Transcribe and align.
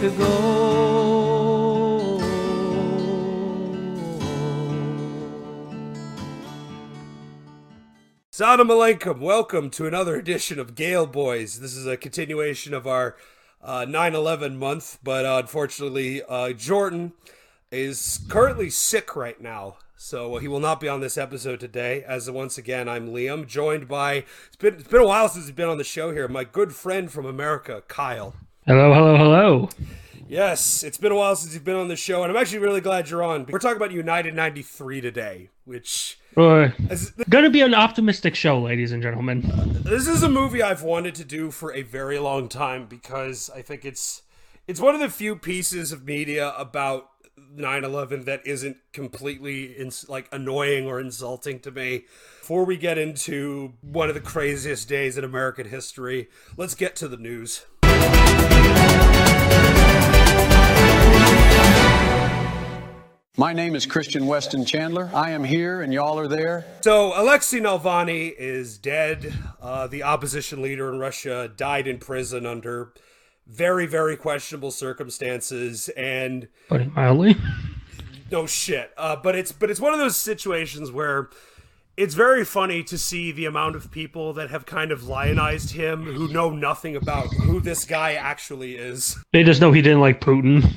to 0.00 0.10
go. 0.18 1.24
Salam 8.30 8.68
alaikum. 8.68 9.20
Welcome 9.20 9.70
to 9.70 9.86
another 9.86 10.16
edition 10.16 10.58
of 10.58 10.74
Gale 10.74 11.06
Boys. 11.06 11.60
This 11.60 11.76
is 11.76 11.86
a 11.86 11.96
continuation 11.96 12.74
of 12.74 12.86
our 12.86 13.16
uh, 13.62 13.86
9/11 13.86 14.56
month, 14.56 14.98
but 15.04 15.24
uh, 15.24 15.38
unfortunately, 15.38 16.22
uh, 16.28 16.52
Jordan 16.52 17.12
is 17.70 18.20
currently 18.28 18.70
sick 18.70 19.14
right 19.14 19.40
now, 19.40 19.76
so 19.96 20.38
he 20.38 20.48
will 20.48 20.60
not 20.60 20.80
be 20.80 20.88
on 20.88 21.00
this 21.00 21.16
episode 21.16 21.60
today. 21.60 22.02
As 22.06 22.30
once 22.30 22.58
again, 22.58 22.88
I'm 22.88 23.08
Liam, 23.08 23.46
joined 23.46 23.86
by 23.86 24.24
it's 24.46 24.56
been 24.58 24.74
it's 24.74 24.88
been 24.88 25.02
a 25.02 25.06
while 25.06 25.28
since 25.28 25.44
he's 25.44 25.54
been 25.54 25.68
on 25.68 25.78
the 25.78 25.84
show 25.84 26.12
here. 26.12 26.26
My 26.26 26.44
good 26.44 26.74
friend 26.74 27.10
from 27.10 27.26
America, 27.26 27.82
Kyle. 27.86 28.34
Hello, 28.66 28.92
hello, 28.94 29.16
hello. 29.16 29.68
Yes, 30.26 30.82
it's 30.82 30.96
been 30.96 31.12
a 31.12 31.16
while 31.16 31.36
since 31.36 31.52
you've 31.54 31.64
been 31.64 31.76
on 31.76 31.88
the 31.88 31.96
show, 31.96 32.22
and 32.22 32.30
I'm 32.32 32.36
actually 32.36 32.58
really 32.58 32.80
glad 32.80 33.10
you're 33.10 33.22
on. 33.22 33.46
We're 33.48 33.58
talking 33.58 33.76
about 33.76 33.92
United 33.92 34.34
'93 34.34 35.00
today, 35.00 35.50
which 35.64 36.18
Uh, 36.36 36.70
is, 36.90 37.10
gonna 37.28 37.50
be 37.50 37.60
an 37.60 37.74
optimistic 37.74 38.34
show, 38.34 38.58
ladies 38.58 38.90
and 38.90 39.02
gentlemen. 39.02 39.42
this 39.84 40.08
is 40.08 40.22
a 40.22 40.28
movie 40.30 40.62
I've 40.62 40.82
wanted 40.82 41.14
to 41.16 41.24
do 41.24 41.50
for 41.50 41.72
a 41.74 41.82
very 41.82 42.18
long 42.18 42.48
time 42.48 42.86
because 42.86 43.50
I 43.54 43.60
think 43.62 43.84
it's 43.84 44.22
it's 44.66 44.80
one 44.80 44.94
of 44.94 45.00
the 45.00 45.10
few 45.10 45.36
pieces 45.36 45.92
of 45.92 46.04
media 46.06 46.54
about 46.56 47.10
9/11 47.54 48.24
that 48.24 48.44
isn't 48.46 48.78
completely 48.92 49.64
ins- 49.76 50.08
like 50.08 50.26
annoying 50.32 50.86
or 50.86 50.98
insulting 50.98 51.60
to 51.60 51.70
me. 51.70 52.06
Before 52.40 52.64
we 52.64 52.76
get 52.78 52.96
into 52.98 53.74
one 53.82 54.08
of 54.08 54.14
the 54.14 54.20
craziest 54.20 54.88
days 54.88 55.18
in 55.18 55.22
American 55.24 55.68
history, 55.68 56.28
let's 56.56 56.74
get 56.74 56.96
to 56.96 57.08
the 57.08 57.16
news. 57.18 57.66
My 63.36 63.52
name 63.52 63.74
is 63.74 63.84
Christian 63.84 64.26
Weston 64.26 64.64
Chandler. 64.64 65.10
I 65.12 65.32
am 65.32 65.42
here 65.42 65.82
and 65.82 65.92
y'all 65.92 66.20
are 66.20 66.28
there. 66.28 66.64
So 66.82 67.20
Alexei 67.20 67.58
Navalny 67.58 68.32
is 68.38 68.78
dead. 68.78 69.34
Uh, 69.60 69.88
the 69.88 70.04
opposition 70.04 70.62
leader 70.62 70.88
in 70.92 71.00
Russia 71.00 71.50
died 71.56 71.88
in 71.88 71.98
prison 71.98 72.46
under 72.46 72.92
very, 73.48 73.86
very 73.86 74.16
questionable 74.16 74.70
circumstances, 74.70 75.88
and 75.96 76.46
Put 76.68 76.82
it 76.82 76.94
mildly. 76.94 77.36
no 78.30 78.46
shit. 78.46 78.92
Uh, 78.96 79.16
but 79.16 79.34
it's 79.34 79.50
but 79.50 79.68
it's 79.68 79.80
one 79.80 79.92
of 79.92 79.98
those 79.98 80.16
situations 80.16 80.92
where 80.92 81.28
it's 81.96 82.14
very 82.14 82.44
funny 82.44 82.84
to 82.84 82.96
see 82.96 83.32
the 83.32 83.46
amount 83.46 83.74
of 83.74 83.90
people 83.90 84.32
that 84.34 84.50
have 84.50 84.64
kind 84.64 84.92
of 84.92 85.08
lionized 85.08 85.72
him 85.72 86.04
who 86.04 86.28
know 86.28 86.50
nothing 86.50 86.94
about 86.94 87.26
who 87.34 87.60
this 87.60 87.84
guy 87.84 88.12
actually 88.14 88.76
is. 88.76 89.18
They 89.32 89.42
just 89.42 89.60
know 89.60 89.72
he 89.72 89.82
didn't 89.82 90.00
like 90.00 90.20
Putin. 90.20 90.70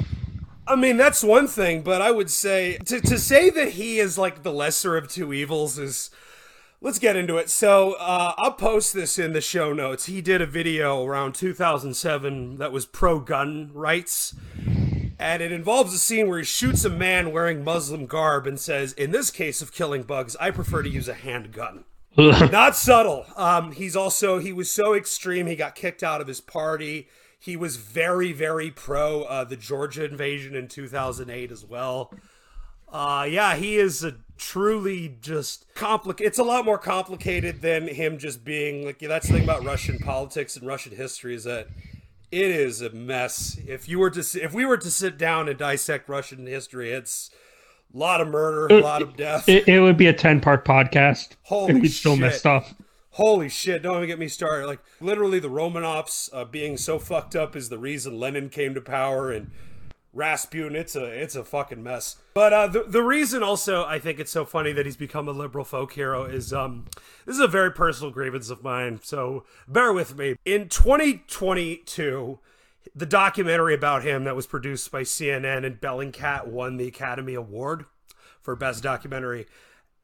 I 0.68 0.76
mean, 0.76 0.98
that's 0.98 1.23
one 1.23 1.48
thing, 1.48 1.82
but 1.82 2.02
I 2.02 2.12
would 2.12 2.30
say 2.30 2.78
to, 2.86 3.00
to 3.02 3.18
say 3.18 3.50
that 3.50 3.70
he 3.70 4.00
is 4.00 4.18
like 4.18 4.44
the 4.44 4.52
lesser 4.52 4.98
of 4.98 5.08
two 5.08 5.34
evils 5.34 5.78
is. 5.78 6.10
Let's 6.80 7.00
get 7.00 7.16
into 7.16 7.38
it. 7.38 7.50
So, 7.50 7.94
uh, 7.94 8.36
I'll 8.38 8.52
post 8.52 8.94
this 8.94 9.18
in 9.18 9.34
the 9.34 9.42
show 9.42 9.73
notes. 9.73 10.06
He 10.06 10.22
did 10.22 10.44
a 10.44 10.45
video 10.45 11.04
around 11.04 11.34
2007 11.34 12.58
that 12.58 12.72
was 12.72 12.86
pro 12.86 13.20
gun 13.20 13.72
rights. 13.73 14.36
And 15.20 15.42
it 15.42 15.52
involves 15.52 15.94
a 15.94 15.98
scene 15.98 16.30
where 16.30 16.38
he 16.38 16.45
shoots 16.45 16.86
a 16.86 16.90
man 16.90 17.32
wearing 17.32 17.64
Muslim 17.64 18.06
garb 18.06 18.45
and 18.45 18.60
says, 18.60 18.94
In 18.94 19.10
this 19.10 19.32
case 19.32 19.62
of 19.64 19.73
killing 19.73 20.04
bugs, 20.04 20.36
I 20.40 20.52
prefer 20.52 20.84
to 20.84 20.90
use 20.90 21.08
a 21.08 21.16
handgun. 21.16 21.86
Not 22.18 22.76
subtle. 22.76 23.26
Um, 23.36 23.72
he's 23.72 23.95
also, 23.95 24.39
he 24.39 24.54
was 24.54 24.70
so 24.70 24.94
extreme, 24.94 25.48
he 25.48 25.55
got 25.55 25.76
kicked 25.76 26.04
out 26.04 26.22
of 26.22 26.28
his 26.28 26.42
party. 26.42 27.08
He 27.39 27.55
was 27.55 27.77
very, 27.77 28.33
very 28.33 28.71
pro 28.71 29.23
uh, 29.23 29.43
the 29.43 29.55
Georgia 29.55 30.05
invasion 30.05 30.55
in 30.55 30.67
2008 30.67 31.52
as 31.52 31.64
well. 31.65 32.14
Uh, 32.92 33.27
yeah, 33.30 33.55
he 33.55 33.77
is 33.77 34.03
a 34.03 34.15
truly 34.37 35.17
just 35.21 35.65
complicated. 35.73 36.27
It's 36.27 36.39
a 36.39 36.43
lot 36.43 36.65
more 36.65 36.77
complicated 36.77 37.61
than 37.61 37.87
him 37.87 38.17
just 38.17 38.45
being 38.45 38.86
like. 38.86 38.99
That's 38.99 39.27
the 39.27 39.33
thing 39.33 39.43
about 39.43 39.65
Russian 39.65 39.99
politics 39.99 40.55
and 40.55 40.65
Russian 40.65 40.95
history 40.95 41.36
is 41.36 41.43
that 41.43 41.67
it 42.31 42.45
is 42.45 42.81
a 42.81 42.89
mess. 42.92 43.58
If 43.67 43.89
you 43.89 43.99
were 43.99 44.09
to, 44.11 44.19
if 44.42 44.54
we 44.54 44.65
were 44.65 44.77
to 44.77 44.92
sit 44.92 45.17
down 45.17 45.49
and 45.49 45.58
dissect 45.58 46.08
Russian 46.08 46.48
history, 46.48 46.92
it's 46.92 47.30
a 47.93 47.98
lot 47.98 48.21
of 48.21 48.30
murder, 48.30 48.73
a 48.73 48.81
lot 48.81 49.02
of 49.02 49.17
death. 49.17 49.48
It, 49.49 49.67
it 49.67 49.80
would 49.81 49.98
be 49.98 50.08
a 50.08 50.14
ten-part 50.14 50.65
podcast. 50.65 51.36
Holy 51.43 51.73
we'd 51.73 51.89
still 51.89 52.14
shit. 52.14 52.21
miss 52.21 52.39
stuff. 52.39 52.73
Holy 53.17 53.50
shit! 53.50 53.82
Don't 53.82 53.98
even 53.98 54.08
get 54.08 54.20
me 54.20 54.28
started. 54.28 54.67
Like 54.67 54.80
literally, 55.02 55.39
the 55.39 55.50
Romanovs 55.50 56.30
uh, 56.32 56.45
being 56.45 56.78
so 56.78 57.00
fucked 57.00 57.36
up 57.36 57.55
is 57.55 57.70
the 57.70 57.80
reason 57.80 58.20
Lenin 58.20 58.48
came 58.50 58.76
to 58.76 58.82
power, 58.82 59.32
and 59.32 59.50
Rasputin. 60.14 60.76
It's 60.76 60.95
a 60.95 61.05
it's 61.05 61.36
a 61.36 61.44
fucking 61.44 61.82
mess. 61.82 62.17
But 62.36 62.54
uh, 62.54 62.67
the 62.67 62.83
the 62.83 63.02
reason 63.02 63.42
also 63.42 63.86
I 63.86 63.98
think 63.98 64.20
it's 64.20 64.30
so 64.30 64.45
funny 64.45 64.72
that 64.72 64.86
he's 64.86 64.98
become 64.98 65.28
a 65.28 65.32
liberal 65.32 65.66
folk 65.66 65.94
hero 65.94 66.26
is 66.26 66.54
um 66.54 66.86
this 67.26 67.33
is 67.33 67.42
a 67.42 67.48
very 67.48 67.72
personal 67.72 68.11
grievance 68.11 68.52
of 68.52 68.64
mine. 68.64 69.00
So 69.02 69.45
bear 69.67 69.92
with 69.92 70.16
me. 70.16 70.36
In 70.45 70.70
2022. 70.70 72.39
The 72.95 73.05
documentary 73.05 73.76
about 73.76 74.04
him 74.04 74.23
that 74.23 74.36
was 74.36 74.48
produced 74.48 74.92
by 74.92 75.02
CNN 75.02 75.66
and 75.66 75.80
Bellingcat 75.80 76.48
won 76.48 76.78
the 76.78 76.88
Academy 76.88 77.36
Award 77.36 77.86
for 78.42 78.55
Best 78.55 78.82
Documentary. 78.82 79.45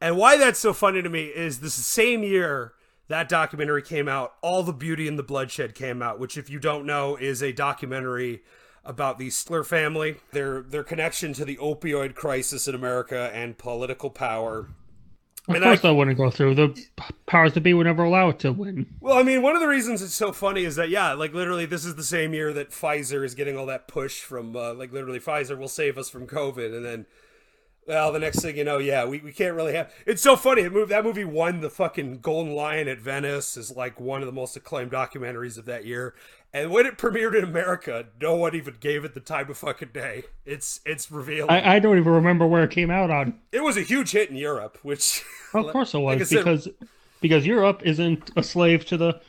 And 0.00 0.16
why 0.16 0.36
that's 0.36 0.60
so 0.60 0.72
funny 0.72 1.02
to 1.02 1.08
me 1.08 1.24
is 1.24 1.58
this 1.58 1.74
same 1.74 2.22
year 2.22 2.74
that 3.08 3.28
documentary 3.28 3.82
came 3.82 4.08
out, 4.08 4.34
All 4.42 4.62
the 4.62 4.72
Beauty 4.72 5.06
and 5.08 5.18
the 5.18 5.22
Bloodshed 5.22 5.74
came 5.74 6.02
out, 6.02 6.18
which 6.18 6.36
if 6.38 6.48
you 6.50 6.58
don't 6.58 6.86
know 6.86 7.16
is 7.16 7.42
a 7.42 7.52
documentary 7.52 8.42
about 8.84 9.18
the 9.18 9.28
Sackler 9.28 9.64
family, 9.64 10.16
their 10.32 10.60
their 10.62 10.84
connection 10.84 11.32
to 11.34 11.44
the 11.44 11.56
opioid 11.56 12.14
crisis 12.14 12.68
in 12.68 12.74
America 12.74 13.30
and 13.34 13.56
political 13.56 14.10
power. 14.10 14.68
Of 15.46 15.54
And 15.56 15.64
course, 15.64 15.80
I- 15.80 15.88
that 15.88 15.94
wouldn't 15.94 16.16
go 16.16 16.30
through. 16.30 16.54
The 16.54 16.82
powers 17.26 17.52
to 17.52 17.60
be 17.60 17.74
would 17.74 17.86
never 17.86 18.04
allow 18.04 18.30
it 18.30 18.38
to 18.40 18.52
win. 18.52 18.86
Well, 19.00 19.18
I 19.18 19.22
mean, 19.22 19.42
one 19.42 19.54
of 19.54 19.60
the 19.60 19.68
reasons 19.68 20.00
it's 20.00 20.14
so 20.14 20.32
funny 20.32 20.64
is 20.64 20.76
that 20.76 20.88
yeah, 20.88 21.12
like 21.12 21.34
literally, 21.34 21.66
this 21.66 21.84
is 21.84 21.96
the 21.96 22.02
same 22.02 22.32
year 22.32 22.52
that 22.54 22.70
Pfizer 22.70 23.24
is 23.24 23.34
getting 23.34 23.56
all 23.56 23.66
that 23.66 23.86
push 23.88 24.20
from 24.20 24.56
uh, 24.56 24.72
like 24.74 24.92
literally 24.92 25.20
Pfizer 25.20 25.58
will 25.58 25.68
save 25.68 25.98
us 25.98 26.08
from 26.08 26.26
COVID, 26.26 26.74
and 26.74 26.84
then 26.84 27.06
well, 27.86 28.12
the 28.12 28.18
next 28.18 28.40
thing 28.40 28.56
you 28.56 28.64
know, 28.64 28.78
yeah, 28.78 29.04
we, 29.04 29.18
we 29.20 29.32
can't 29.32 29.54
really 29.54 29.74
have. 29.74 29.92
It's 30.06 30.22
so 30.22 30.36
funny. 30.36 30.62
It 30.62 30.72
moved, 30.72 30.90
that 30.90 31.04
movie 31.04 31.24
won 31.24 31.60
the 31.60 31.70
fucking 31.70 32.20
Golden 32.20 32.54
Lion 32.54 32.88
at 32.88 32.98
Venice 32.98 33.56
is 33.56 33.70
like 33.76 34.00
one 34.00 34.20
of 34.22 34.26
the 34.26 34.32
most 34.32 34.56
acclaimed 34.56 34.92
documentaries 34.92 35.58
of 35.58 35.64
that 35.66 35.84
year. 35.84 36.14
And 36.52 36.70
when 36.70 36.86
it 36.86 36.96
premiered 36.96 37.36
in 37.36 37.42
America, 37.44 38.06
no 38.20 38.36
one 38.36 38.54
even 38.54 38.76
gave 38.78 39.04
it 39.04 39.12
the 39.14 39.20
time 39.20 39.50
of 39.50 39.58
fucking 39.58 39.90
day. 39.92 40.22
It's 40.46 40.80
it's 40.86 41.10
revealed. 41.10 41.50
I, 41.50 41.74
I 41.76 41.78
don't 41.80 41.98
even 41.98 42.12
remember 42.12 42.46
where 42.46 42.62
it 42.62 42.70
came 42.70 42.90
out 42.92 43.10
on. 43.10 43.40
it 43.50 43.60
was 43.62 43.76
a 43.76 43.82
huge 43.82 44.12
hit 44.12 44.30
in 44.30 44.36
Europe, 44.36 44.78
which 44.82 45.24
Of 45.52 45.66
course, 45.72 45.94
it 45.94 45.98
like 46.00 46.20
was 46.20 46.28
said- 46.28 46.38
because 46.38 46.68
because 47.20 47.44
Europe 47.46 47.82
isn't 47.84 48.30
a 48.36 48.42
slave 48.42 48.84
to 48.86 48.96
the 48.96 49.20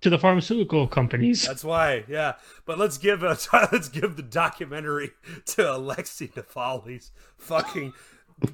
to 0.00 0.10
the 0.10 0.18
pharmaceutical 0.18 0.86
companies. 0.86 1.46
That's 1.46 1.64
why, 1.64 2.04
yeah. 2.08 2.34
But 2.64 2.78
let's 2.78 2.98
give 2.98 3.22
a, 3.22 3.38
let's 3.72 3.88
give 3.88 4.16
the 4.16 4.22
documentary 4.22 5.12
to 5.46 5.74
Alexei 5.74 6.28
Navalny's 6.28 7.10
fucking 7.36 7.92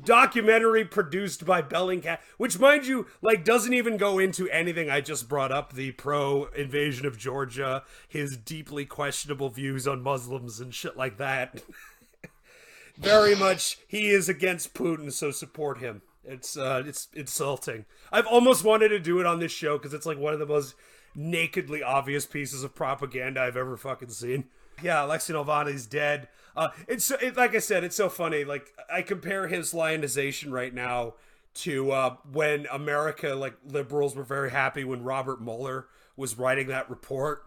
documentary 0.05 0.85
produced 0.85 1.45
by 1.45 1.63
Bellingcat, 1.63 2.19
which, 2.39 2.59
mind 2.59 2.87
you, 2.87 3.07
like 3.23 3.45
doesn't 3.45 3.75
even 3.75 3.97
go 3.97 4.19
into 4.19 4.49
anything 4.49 4.91
I 4.91 5.01
just 5.01 5.29
brought 5.29 5.53
up: 5.53 5.73
the 5.73 5.93
pro 5.93 6.45
invasion 6.57 7.07
of 7.07 7.19
Georgia, 7.19 7.83
his 8.09 8.37
deeply 8.37 8.85
questionable 8.85 9.51
views 9.51 9.87
on 9.87 10.03
Muslims 10.03 10.61
and 10.61 10.75
shit 10.75 10.97
like 10.97 11.19
that. 11.19 11.63
Very 12.97 13.35
much, 13.35 13.79
he 13.89 14.09
is 14.09 14.29
against 14.29 14.73
Putin, 14.73 15.13
so 15.13 15.33
support 15.33 15.79
him. 15.79 16.03
It's 16.25 16.57
uh, 16.57 16.85
it's 16.87 17.09
insulting. 17.13 17.85
I've 18.11 18.27
almost 18.27 18.65
wanted 18.65 18.89
to 18.91 18.99
do 18.99 19.21
it 19.21 19.27
on 19.27 19.41
this 19.41 19.53
show 19.53 19.77
because 19.77 19.93
it's 19.93 20.07
like 20.07 20.19
one 20.19 20.33
of 20.33 20.39
the 20.39 20.47
most 20.47 20.75
nakedly 21.15 21.83
obvious 21.83 22.27
pieces 22.27 22.63
of 22.65 22.75
propaganda 22.75 23.41
I've 23.41 23.57
ever 23.57 23.77
fucking 23.77 24.11
seen. 24.11 24.45
Yeah, 24.83 25.05
Alexei 25.05 25.33
Navalny's 25.35 25.87
dead. 25.87 26.29
Uh, 26.57 26.69
it's 26.89 27.05
so- 27.05 27.17
it, 27.21 27.37
like 27.37 27.55
I 27.55 27.59
said, 27.61 27.85
it's 27.85 27.97
so 27.97 28.09
funny. 28.09 28.45
Like 28.45 28.73
I 28.93 29.03
compare 29.03 29.49
his 29.49 29.73
lionization 29.75 30.53
right 30.53 30.75
now 30.75 31.15
to 31.55 31.93
uh, 31.93 32.17
when 32.31 32.67
America, 32.73 33.35
like 33.35 33.55
liberals, 33.65 34.17
were 34.17 34.25
very 34.25 34.51
happy 34.51 34.85
when 34.85 35.05
Robert 35.05 35.41
Mueller 35.41 35.87
was 36.17 36.37
writing 36.39 36.67
that 36.69 36.91
report, 36.91 37.45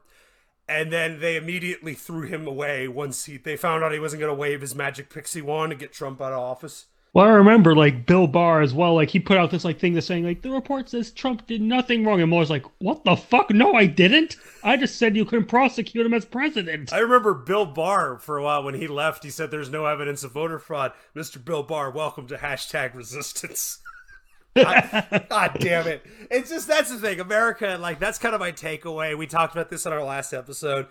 and 0.67 0.91
then 0.91 1.19
they 1.19 1.35
immediately 1.35 1.93
threw 1.93 2.21
him 2.21 2.47
away 2.47 2.87
once 2.87 3.25
he 3.25 3.37
they 3.37 3.57
found 3.57 3.83
out 3.83 3.91
he 3.91 3.99
wasn't 3.99 4.19
going 4.21 4.29
to 4.29 4.39
wave 4.39 4.61
his 4.61 4.75
magic 4.75 5.09
pixie 5.09 5.41
wand 5.41 5.71
to 5.71 5.75
get 5.77 5.91
Trump 5.93 6.21
out 6.21 6.33
of 6.33 6.39
office. 6.39 6.85
Well, 7.13 7.25
I 7.25 7.29
remember 7.29 7.75
like 7.75 8.05
Bill 8.05 8.27
Barr 8.27 8.61
as 8.61 8.73
well. 8.73 8.95
Like 8.95 9.09
he 9.09 9.19
put 9.19 9.37
out 9.37 9.49
this 9.49 9.65
like 9.65 9.79
thing 9.79 9.93
that's 9.93 10.05
saying 10.05 10.23
like 10.23 10.41
the 10.41 10.51
report 10.51 10.89
says 10.89 11.11
Trump 11.11 11.47
did 11.47 11.61
nothing 11.61 12.05
wrong, 12.05 12.21
and 12.21 12.29
Mueller's 12.29 12.49
like, 12.49 12.65
"What 12.79 13.05
the 13.05 13.15
fuck? 13.15 13.49
No, 13.49 13.73
I 13.73 13.85
didn't. 13.85 14.35
I 14.63 14.77
just 14.77 14.97
said 14.97 15.15
you 15.15 15.25
couldn't 15.25 15.47
prosecute 15.47 16.05
him 16.05 16.13
as 16.13 16.25
president." 16.25 16.93
I 16.93 16.99
remember 16.99 17.33
Bill 17.33 17.65
Barr 17.65 18.19
for 18.19 18.37
a 18.37 18.43
while 18.43 18.63
when 18.63 18.75
he 18.75 18.87
left. 18.87 19.23
He 19.23 19.29
said 19.29 19.49
there's 19.49 19.69
no 19.69 19.85
evidence 19.85 20.23
of 20.23 20.33
voter 20.33 20.59
fraud. 20.59 20.91
Mr. 21.15 21.43
Bill 21.43 21.63
Barr, 21.63 21.89
welcome 21.89 22.27
to 22.27 22.35
hashtag 22.35 22.93
resistance. 22.93 23.79
God, 24.55 25.25
God 25.29 25.57
damn 25.59 25.87
it. 25.87 26.03
It's 26.31 26.49
just 26.49 26.67
that's 26.67 26.89
the 26.89 26.97
thing. 26.97 27.19
America, 27.19 27.77
like 27.79 27.99
that's 27.99 28.17
kind 28.17 28.33
of 28.35 28.41
my 28.41 28.51
takeaway. 28.51 29.17
We 29.17 29.27
talked 29.27 29.53
about 29.53 29.69
this 29.69 29.85
in 29.85 29.93
our 29.93 30.03
last 30.03 30.33
episode. 30.33 30.87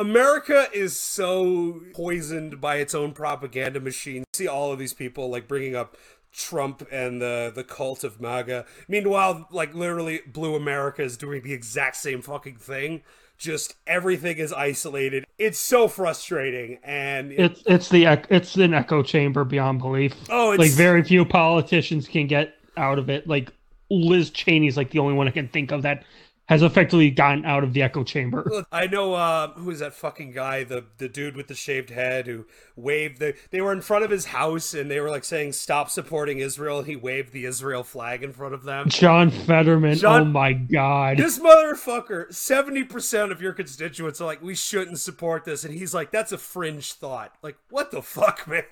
America 0.00 0.66
is 0.72 0.98
so 0.98 1.82
poisoned 1.92 2.60
by 2.60 2.76
its 2.76 2.94
own 2.94 3.12
propaganda 3.12 3.80
machine. 3.80 4.24
See 4.32 4.48
all 4.48 4.72
of 4.72 4.78
these 4.78 4.94
people 4.94 5.28
like 5.28 5.46
bringing 5.46 5.76
up 5.76 5.96
Trump 6.32 6.86
and 6.90 7.20
the 7.20 7.52
the 7.54 7.64
cult 7.64 8.02
of 8.02 8.20
MAGA. 8.20 8.64
Meanwhile, 8.88 9.46
like 9.50 9.74
literally, 9.74 10.20
Blue 10.26 10.54
America 10.54 11.02
is 11.02 11.16
doing 11.16 11.42
the 11.42 11.52
exact 11.52 11.96
same 11.96 12.22
fucking 12.22 12.56
thing. 12.56 13.02
Just 13.36 13.74
everything 13.86 14.38
is 14.38 14.52
isolated. 14.52 15.26
It's 15.38 15.58
so 15.58 15.86
frustrating, 15.88 16.78
and 16.82 17.32
It's 17.32 17.62
it's 17.66 17.88
the 17.90 18.04
it's 18.30 18.56
an 18.56 18.72
echo 18.74 19.02
chamber 19.02 19.44
beyond 19.44 19.80
belief. 19.80 20.14
Oh, 20.30 20.52
it's- 20.52 20.68
like 20.68 20.76
very 20.76 21.02
few 21.02 21.24
politicians 21.26 22.08
can 22.08 22.26
get 22.26 22.54
out 22.76 22.98
of 22.98 23.10
it. 23.10 23.26
Like 23.26 23.50
Liz 23.90 24.30
Cheney's 24.30 24.76
like 24.78 24.90
the 24.90 24.98
only 24.98 25.14
one 25.14 25.28
I 25.28 25.32
can 25.32 25.48
think 25.48 25.72
of 25.72 25.82
that 25.82 26.04
has 26.50 26.62
effectively 26.62 27.12
gotten 27.12 27.44
out 27.44 27.62
of 27.62 27.72
the 27.74 27.80
echo 27.80 28.02
chamber. 28.02 28.42
Look, 28.44 28.66
I 28.72 28.88
know 28.88 29.14
uh, 29.14 29.52
who 29.52 29.70
is 29.70 29.78
that 29.78 29.94
fucking 29.94 30.32
guy, 30.32 30.64
the 30.64 30.84
the 30.98 31.08
dude 31.08 31.36
with 31.36 31.46
the 31.46 31.54
shaved 31.54 31.90
head 31.90 32.26
who 32.26 32.44
waved 32.74 33.20
the. 33.20 33.34
They 33.52 33.60
were 33.60 33.72
in 33.72 33.80
front 33.80 34.04
of 34.04 34.10
his 34.10 34.26
house 34.26 34.74
and 34.74 34.90
they 34.90 34.98
were 34.98 35.10
like 35.10 35.24
saying 35.24 35.52
"Stop 35.52 35.90
supporting 35.90 36.40
Israel." 36.40 36.82
He 36.82 36.96
waved 36.96 37.32
the 37.32 37.44
Israel 37.44 37.84
flag 37.84 38.24
in 38.24 38.32
front 38.32 38.52
of 38.54 38.64
them. 38.64 38.88
John 38.88 39.30
Fetterman. 39.30 39.94
John- 39.94 40.22
oh 40.22 40.24
my 40.24 40.52
god. 40.52 41.18
This 41.18 41.38
motherfucker, 41.38 42.34
seventy 42.34 42.82
percent 42.82 43.30
of 43.30 43.40
your 43.40 43.52
constituents 43.52 44.20
are 44.20 44.26
like, 44.26 44.42
"We 44.42 44.56
shouldn't 44.56 44.98
support 44.98 45.44
this," 45.44 45.62
and 45.62 45.72
he's 45.72 45.94
like, 45.94 46.10
"That's 46.10 46.32
a 46.32 46.38
fringe 46.38 46.92
thought." 46.94 47.32
Like, 47.42 47.58
what 47.70 47.92
the 47.92 48.02
fuck, 48.02 48.48
man? 48.48 48.64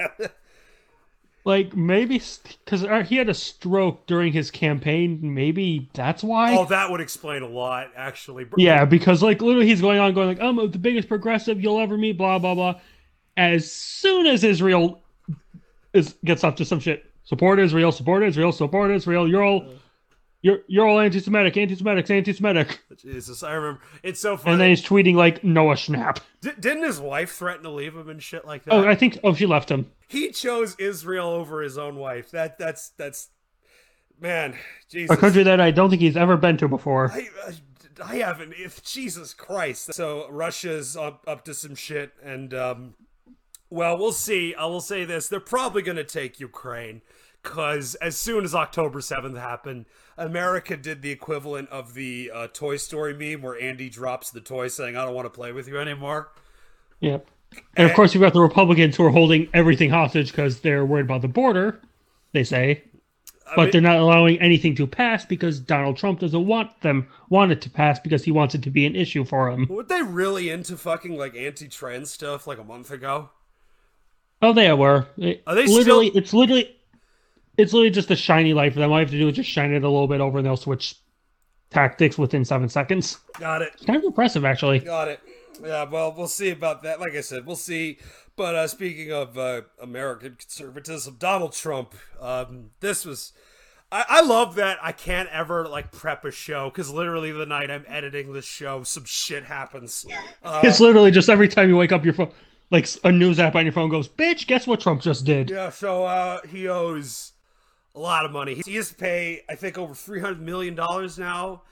Like 1.48 1.74
maybe 1.74 2.20
because 2.62 2.84
uh, 2.84 3.02
he 3.04 3.16
had 3.16 3.30
a 3.30 3.34
stroke 3.34 4.06
during 4.06 4.34
his 4.34 4.50
campaign. 4.50 5.18
Maybe 5.22 5.88
that's 5.94 6.22
why. 6.22 6.54
oh, 6.54 6.66
that 6.66 6.90
would 6.90 7.00
explain 7.00 7.40
a 7.40 7.48
lot, 7.48 7.90
actually. 7.96 8.44
Yeah, 8.58 8.84
because 8.84 9.22
like 9.22 9.40
literally 9.40 9.66
he's 9.66 9.80
going 9.80 9.98
on 9.98 10.12
going 10.12 10.28
like 10.28 10.42
I'm 10.42 10.56
the 10.56 10.78
biggest 10.78 11.08
progressive 11.08 11.62
you'll 11.62 11.80
ever 11.80 11.96
meet, 11.96 12.18
blah 12.18 12.38
blah 12.38 12.54
blah. 12.54 12.78
As 13.38 13.72
soon 13.72 14.26
as 14.26 14.44
Israel 14.44 15.00
is 15.94 16.16
gets 16.22 16.44
up 16.44 16.54
to 16.56 16.66
some 16.66 16.80
shit, 16.80 17.10
support 17.24 17.58
Israel, 17.60 17.92
support 17.92 18.24
Israel, 18.24 18.52
support 18.52 18.90
Israel. 18.90 19.26
You're 19.26 19.42
all 19.42 19.72
you're 20.42 20.58
you're 20.66 20.86
all 20.86 21.00
anti-Semitic, 21.00 21.56
anti-Semitic, 21.56 22.10
anti-Semitic. 22.10 22.78
Jesus, 22.98 23.42
I 23.42 23.54
remember. 23.54 23.80
It's 24.02 24.20
so 24.20 24.36
funny. 24.36 24.52
And 24.52 24.60
then 24.60 24.68
he's 24.68 24.84
tweeting 24.84 25.14
like 25.14 25.42
Noah 25.42 25.76
Schnapp. 25.76 26.18
D- 26.42 26.50
didn't 26.60 26.82
his 26.82 27.00
wife 27.00 27.32
threaten 27.32 27.62
to 27.62 27.70
leave 27.70 27.96
him 27.96 28.10
and 28.10 28.22
shit 28.22 28.44
like 28.44 28.64
oh, 28.68 28.82
that? 28.82 28.86
Oh, 28.86 28.90
I 28.90 28.94
think 28.94 29.18
oh 29.24 29.32
she 29.32 29.46
left 29.46 29.70
him. 29.70 29.90
He 30.08 30.30
chose 30.30 30.74
Israel 30.78 31.28
over 31.28 31.62
his 31.62 31.78
own 31.78 31.96
wife. 31.96 32.30
That 32.30 32.58
that's 32.58 32.88
that's 32.90 33.28
man, 34.20 34.56
Jesus. 34.88 35.16
A 35.16 35.20
country 35.20 35.42
that 35.44 35.60
I 35.60 35.70
don't 35.70 35.90
think 35.90 36.02
he's 36.02 36.16
ever 36.16 36.36
been 36.36 36.56
to 36.56 36.68
before. 36.68 37.12
I, 37.12 37.28
I, 37.46 37.54
I 38.04 38.16
haven't. 38.16 38.54
If 38.58 38.82
Jesus 38.82 39.34
Christ. 39.34 39.94
So 39.94 40.26
Russia's 40.30 40.96
up 40.96 41.24
up 41.28 41.44
to 41.44 41.54
some 41.54 41.74
shit, 41.74 42.12
and 42.24 42.52
um, 42.54 42.94
well, 43.70 43.98
we'll 43.98 44.12
see. 44.12 44.54
I 44.54 44.64
will 44.64 44.80
say 44.80 45.04
this: 45.04 45.28
they're 45.28 45.40
probably 45.40 45.82
going 45.82 45.96
to 45.96 46.04
take 46.04 46.40
Ukraine. 46.40 47.02
Because 47.40 47.94
as 47.96 48.18
soon 48.18 48.44
as 48.44 48.52
October 48.52 48.98
7th 48.98 49.38
happened, 49.38 49.86
America 50.16 50.76
did 50.76 51.02
the 51.02 51.12
equivalent 51.12 51.68
of 51.70 51.94
the 51.94 52.32
uh, 52.34 52.48
Toy 52.48 52.76
Story 52.76 53.14
meme 53.14 53.42
where 53.42 53.58
Andy 53.58 53.88
drops 53.88 54.30
the 54.30 54.40
toy 54.40 54.66
saying, 54.68 54.96
I 54.96 55.04
don't 55.04 55.14
want 55.14 55.26
to 55.26 55.30
play 55.30 55.52
with 55.52 55.68
you 55.68 55.78
anymore. 55.78 56.32
Yep. 57.00 57.30
And 57.76 57.88
of 57.88 57.94
course 57.94 58.14
you've 58.14 58.20
got 58.22 58.32
the 58.34 58.40
Republicans 58.40 58.96
who 58.96 59.04
are 59.04 59.10
holding 59.10 59.48
everything 59.54 59.90
hostage 59.90 60.30
because 60.30 60.60
they're 60.60 60.84
worried 60.84 61.04
about 61.06 61.22
the 61.22 61.28
border. 61.28 61.80
They 62.32 62.44
say. 62.44 62.82
But 63.56 63.62
mean- 63.64 63.70
they're 63.70 63.80
not 63.80 63.96
allowing 63.96 64.38
anything 64.40 64.74
to 64.76 64.86
pass 64.86 65.24
because 65.24 65.58
Donald 65.58 65.96
Trump 65.96 66.20
doesn't 66.20 66.46
want 66.46 66.78
them 66.82 67.08
want 67.30 67.50
it 67.52 67.62
to 67.62 67.70
pass 67.70 67.98
because 67.98 68.22
he 68.24 68.30
wants 68.30 68.54
it 68.54 68.62
to 68.64 68.70
be 68.70 68.84
an 68.84 68.94
issue 68.94 69.24
for 69.24 69.50
him. 69.50 69.66
Were 69.70 69.82
they 69.84 70.02
really 70.02 70.50
into 70.50 70.76
fucking 70.76 71.16
like 71.16 71.34
anti-trans 71.34 72.10
stuff 72.10 72.46
like 72.46 72.58
a 72.58 72.64
month 72.64 72.90
ago? 72.90 73.30
Oh, 74.42 74.52
they 74.52 74.72
were. 74.72 75.06
It- 75.16 75.42
Are 75.46 75.54
they 75.54 75.66
literally? 75.66 76.08
still- 76.08 76.18
It's 76.22 76.32
literally, 76.34 76.76
it's 77.56 77.72
literally 77.72 77.90
just 77.90 78.10
a 78.10 78.16
shiny 78.16 78.52
light 78.54 78.72
for 78.74 78.80
them. 78.80 78.92
All 78.92 78.98
you 78.98 79.04
have 79.04 79.10
to 79.10 79.18
do 79.18 79.28
is 79.28 79.36
just 79.36 79.48
shine 79.50 79.72
it 79.72 79.82
a 79.82 79.88
little 79.88 80.06
bit 80.08 80.20
over, 80.20 80.38
and 80.38 80.46
they'll 80.46 80.56
switch 80.56 80.94
tactics 81.70 82.18
within 82.18 82.44
seven 82.44 82.68
seconds. 82.68 83.18
Got 83.38 83.62
it. 83.62 83.72
It's 83.74 83.84
kind 83.84 83.98
of 83.98 84.04
impressive, 84.04 84.44
actually. 84.44 84.80
Got 84.80 85.08
it. 85.08 85.20
Yeah, 85.62 85.84
well, 85.84 86.14
we'll 86.16 86.28
see 86.28 86.50
about 86.50 86.82
that. 86.84 87.00
Like 87.00 87.14
I 87.14 87.20
said, 87.20 87.44
we'll 87.46 87.56
see. 87.56 87.98
But 88.36 88.54
uh, 88.54 88.66
speaking 88.68 89.12
of 89.12 89.36
uh, 89.36 89.62
American 89.80 90.36
conservatism, 90.36 91.16
Donald 91.18 91.52
Trump. 91.52 91.94
Um, 92.20 92.70
this 92.80 93.04
was. 93.04 93.32
I, 93.90 94.04
I 94.08 94.20
love 94.20 94.54
that 94.56 94.78
I 94.82 94.92
can't 94.92 95.28
ever 95.30 95.66
like 95.66 95.90
prep 95.92 96.24
a 96.24 96.30
show 96.30 96.68
because 96.70 96.90
literally 96.90 97.32
the 97.32 97.46
night 97.46 97.70
I'm 97.70 97.84
editing 97.88 98.32
this 98.34 98.44
show, 98.44 98.82
some 98.82 99.04
shit 99.06 99.44
happens. 99.44 100.04
Uh, 100.44 100.60
It's 100.62 100.78
literally 100.78 101.10
just 101.10 101.28
every 101.28 101.48
time 101.48 101.68
you 101.70 101.76
wake 101.76 101.90
up, 101.90 102.04
your 102.04 102.12
phone, 102.14 102.30
like 102.70 102.86
a 103.02 103.10
news 103.10 103.40
app 103.40 103.54
on 103.56 103.64
your 103.64 103.72
phone 103.72 103.88
goes, 103.88 104.08
"Bitch, 104.08 104.46
guess 104.46 104.66
what 104.66 104.80
Trump 104.80 105.00
just 105.00 105.24
did." 105.24 105.50
yeah, 105.50 105.70
so 105.70 106.04
uh, 106.04 106.40
he 106.46 106.68
owes 106.68 107.32
a 107.98 108.00
lot 108.00 108.24
of 108.24 108.30
money. 108.30 108.54
He 108.64 108.76
has 108.76 108.90
to 108.90 108.94
pay, 108.94 109.42
I 109.48 109.56
think, 109.56 109.76
over 109.76 109.94
three 109.94 110.20
hundred 110.20 110.40
million 110.40 110.74
dollars 110.74 111.18
now 111.18 111.62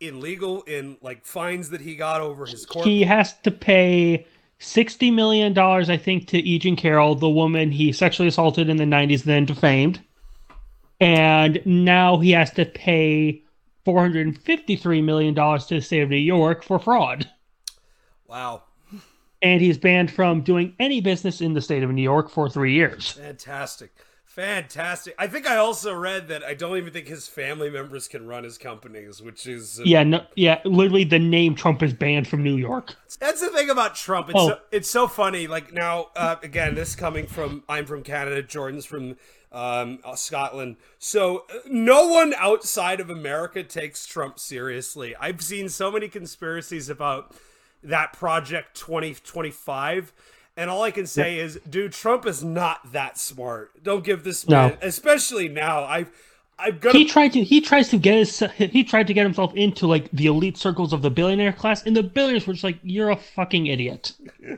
in 0.00 0.20
legal 0.20 0.62
in 0.62 0.96
like 1.00 1.24
fines 1.24 1.70
that 1.70 1.80
he 1.80 1.94
got 1.94 2.20
over 2.20 2.44
his 2.44 2.66
court. 2.66 2.84
He 2.84 3.02
has 3.02 3.38
to 3.40 3.50
pay 3.50 4.26
sixty 4.58 5.10
million 5.10 5.52
dollars, 5.52 5.88
I 5.88 5.96
think, 5.96 6.26
to 6.28 6.38
E. 6.38 6.58
Jean 6.58 6.76
Carroll, 6.76 7.14
the 7.14 7.28
woman 7.28 7.70
he 7.70 7.92
sexually 7.92 8.28
assaulted 8.28 8.68
in 8.68 8.76
the 8.78 8.84
'90s, 8.84 9.22
then 9.22 9.44
defamed, 9.44 10.00
and 11.00 11.62
now 11.64 12.18
he 12.18 12.32
has 12.32 12.50
to 12.52 12.66
pay 12.66 13.42
four 13.84 14.00
hundred 14.00 14.26
and 14.26 14.36
fifty-three 14.42 15.02
million 15.02 15.34
dollars 15.34 15.66
to 15.66 15.76
the 15.76 15.82
state 15.82 16.02
of 16.02 16.10
New 16.10 16.16
York 16.16 16.64
for 16.64 16.78
fraud. 16.78 17.30
wow. 18.26 18.62
And 19.42 19.60
he's 19.60 19.78
banned 19.78 20.10
from 20.10 20.40
doing 20.40 20.74
any 20.80 21.00
business 21.00 21.40
in 21.42 21.52
the 21.52 21.60
state 21.60 21.82
of 21.82 21.90
New 21.90 22.02
York 22.02 22.30
for 22.30 22.48
three 22.48 22.72
years. 22.72 23.12
Fantastic. 23.12 23.92
Fantastic. 24.36 25.14
I 25.18 25.28
think 25.28 25.48
I 25.48 25.56
also 25.56 25.94
read 25.94 26.28
that 26.28 26.44
I 26.44 26.52
don't 26.52 26.76
even 26.76 26.92
think 26.92 27.08
his 27.08 27.26
family 27.26 27.70
members 27.70 28.06
can 28.06 28.26
run 28.26 28.44
his 28.44 28.58
companies, 28.58 29.22
which 29.22 29.46
is 29.46 29.80
uh, 29.80 29.84
Yeah, 29.86 30.02
no, 30.02 30.26
yeah, 30.34 30.60
literally 30.66 31.04
the 31.04 31.18
name 31.18 31.54
Trump 31.54 31.82
is 31.82 31.94
banned 31.94 32.28
from 32.28 32.42
New 32.42 32.54
York. 32.54 32.94
That's 33.18 33.40
the 33.40 33.48
thing 33.48 33.70
about 33.70 33.94
Trump. 33.94 34.28
It's 34.28 34.38
Oh. 34.38 34.48
so, 34.50 34.58
it's 34.70 34.90
so 34.90 35.08
funny. 35.08 35.46
Like 35.46 35.72
now, 35.72 36.08
uh, 36.14 36.36
again, 36.42 36.74
this 36.74 36.94
coming 36.94 37.26
from 37.26 37.64
I'm 37.66 37.86
from 37.86 38.02
Canada. 38.02 38.42
Jordan's 38.42 38.84
from 38.84 39.16
um, 39.52 40.00
uh, 40.04 40.14
Scotland. 40.14 40.76
So 40.98 41.46
uh, 41.50 41.60
no 41.66 42.06
one 42.06 42.34
outside 42.36 43.00
of 43.00 43.08
America 43.08 43.62
takes 43.62 44.04
Trump 44.04 44.38
seriously. 44.38 45.16
I've 45.16 45.40
seen 45.40 45.70
so 45.70 45.90
many 45.90 46.08
conspiracies 46.08 46.90
about 46.90 47.34
that 47.82 48.12
project 48.12 48.76
2025. 48.76 50.12
And 50.56 50.70
all 50.70 50.82
I 50.82 50.90
can 50.90 51.06
say 51.06 51.38
is, 51.38 51.60
dude, 51.68 51.92
Trump 51.92 52.24
is 52.26 52.42
not 52.42 52.92
that 52.92 53.18
smart. 53.18 53.82
Don't 53.82 54.02
give 54.04 54.24
this 54.24 54.48
No. 54.48 54.68
man, 54.68 54.78
especially 54.80 55.48
now. 55.48 55.84
I've, 55.84 56.10
I've 56.58 56.80
got 56.80 56.94
He 56.94 57.04
tried 57.04 57.34
to 57.34 57.44
he 57.44 57.60
tries 57.60 57.90
to 57.90 57.98
get 57.98 58.14
his 58.16 58.38
he 58.56 58.82
tried 58.82 59.06
to 59.08 59.12
get 59.14 59.24
himself 59.24 59.54
into 59.54 59.86
like 59.86 60.10
the 60.12 60.26
elite 60.26 60.56
circles 60.56 60.94
of 60.94 61.02
the 61.02 61.10
billionaire 61.10 61.52
class, 61.52 61.84
and 61.84 61.94
the 61.94 62.02
billionaires 62.02 62.46
were 62.46 62.54
just 62.54 62.64
like, 62.64 62.78
"You're 62.82 63.10
a 63.10 63.16
fucking 63.16 63.66
idiot." 63.66 64.12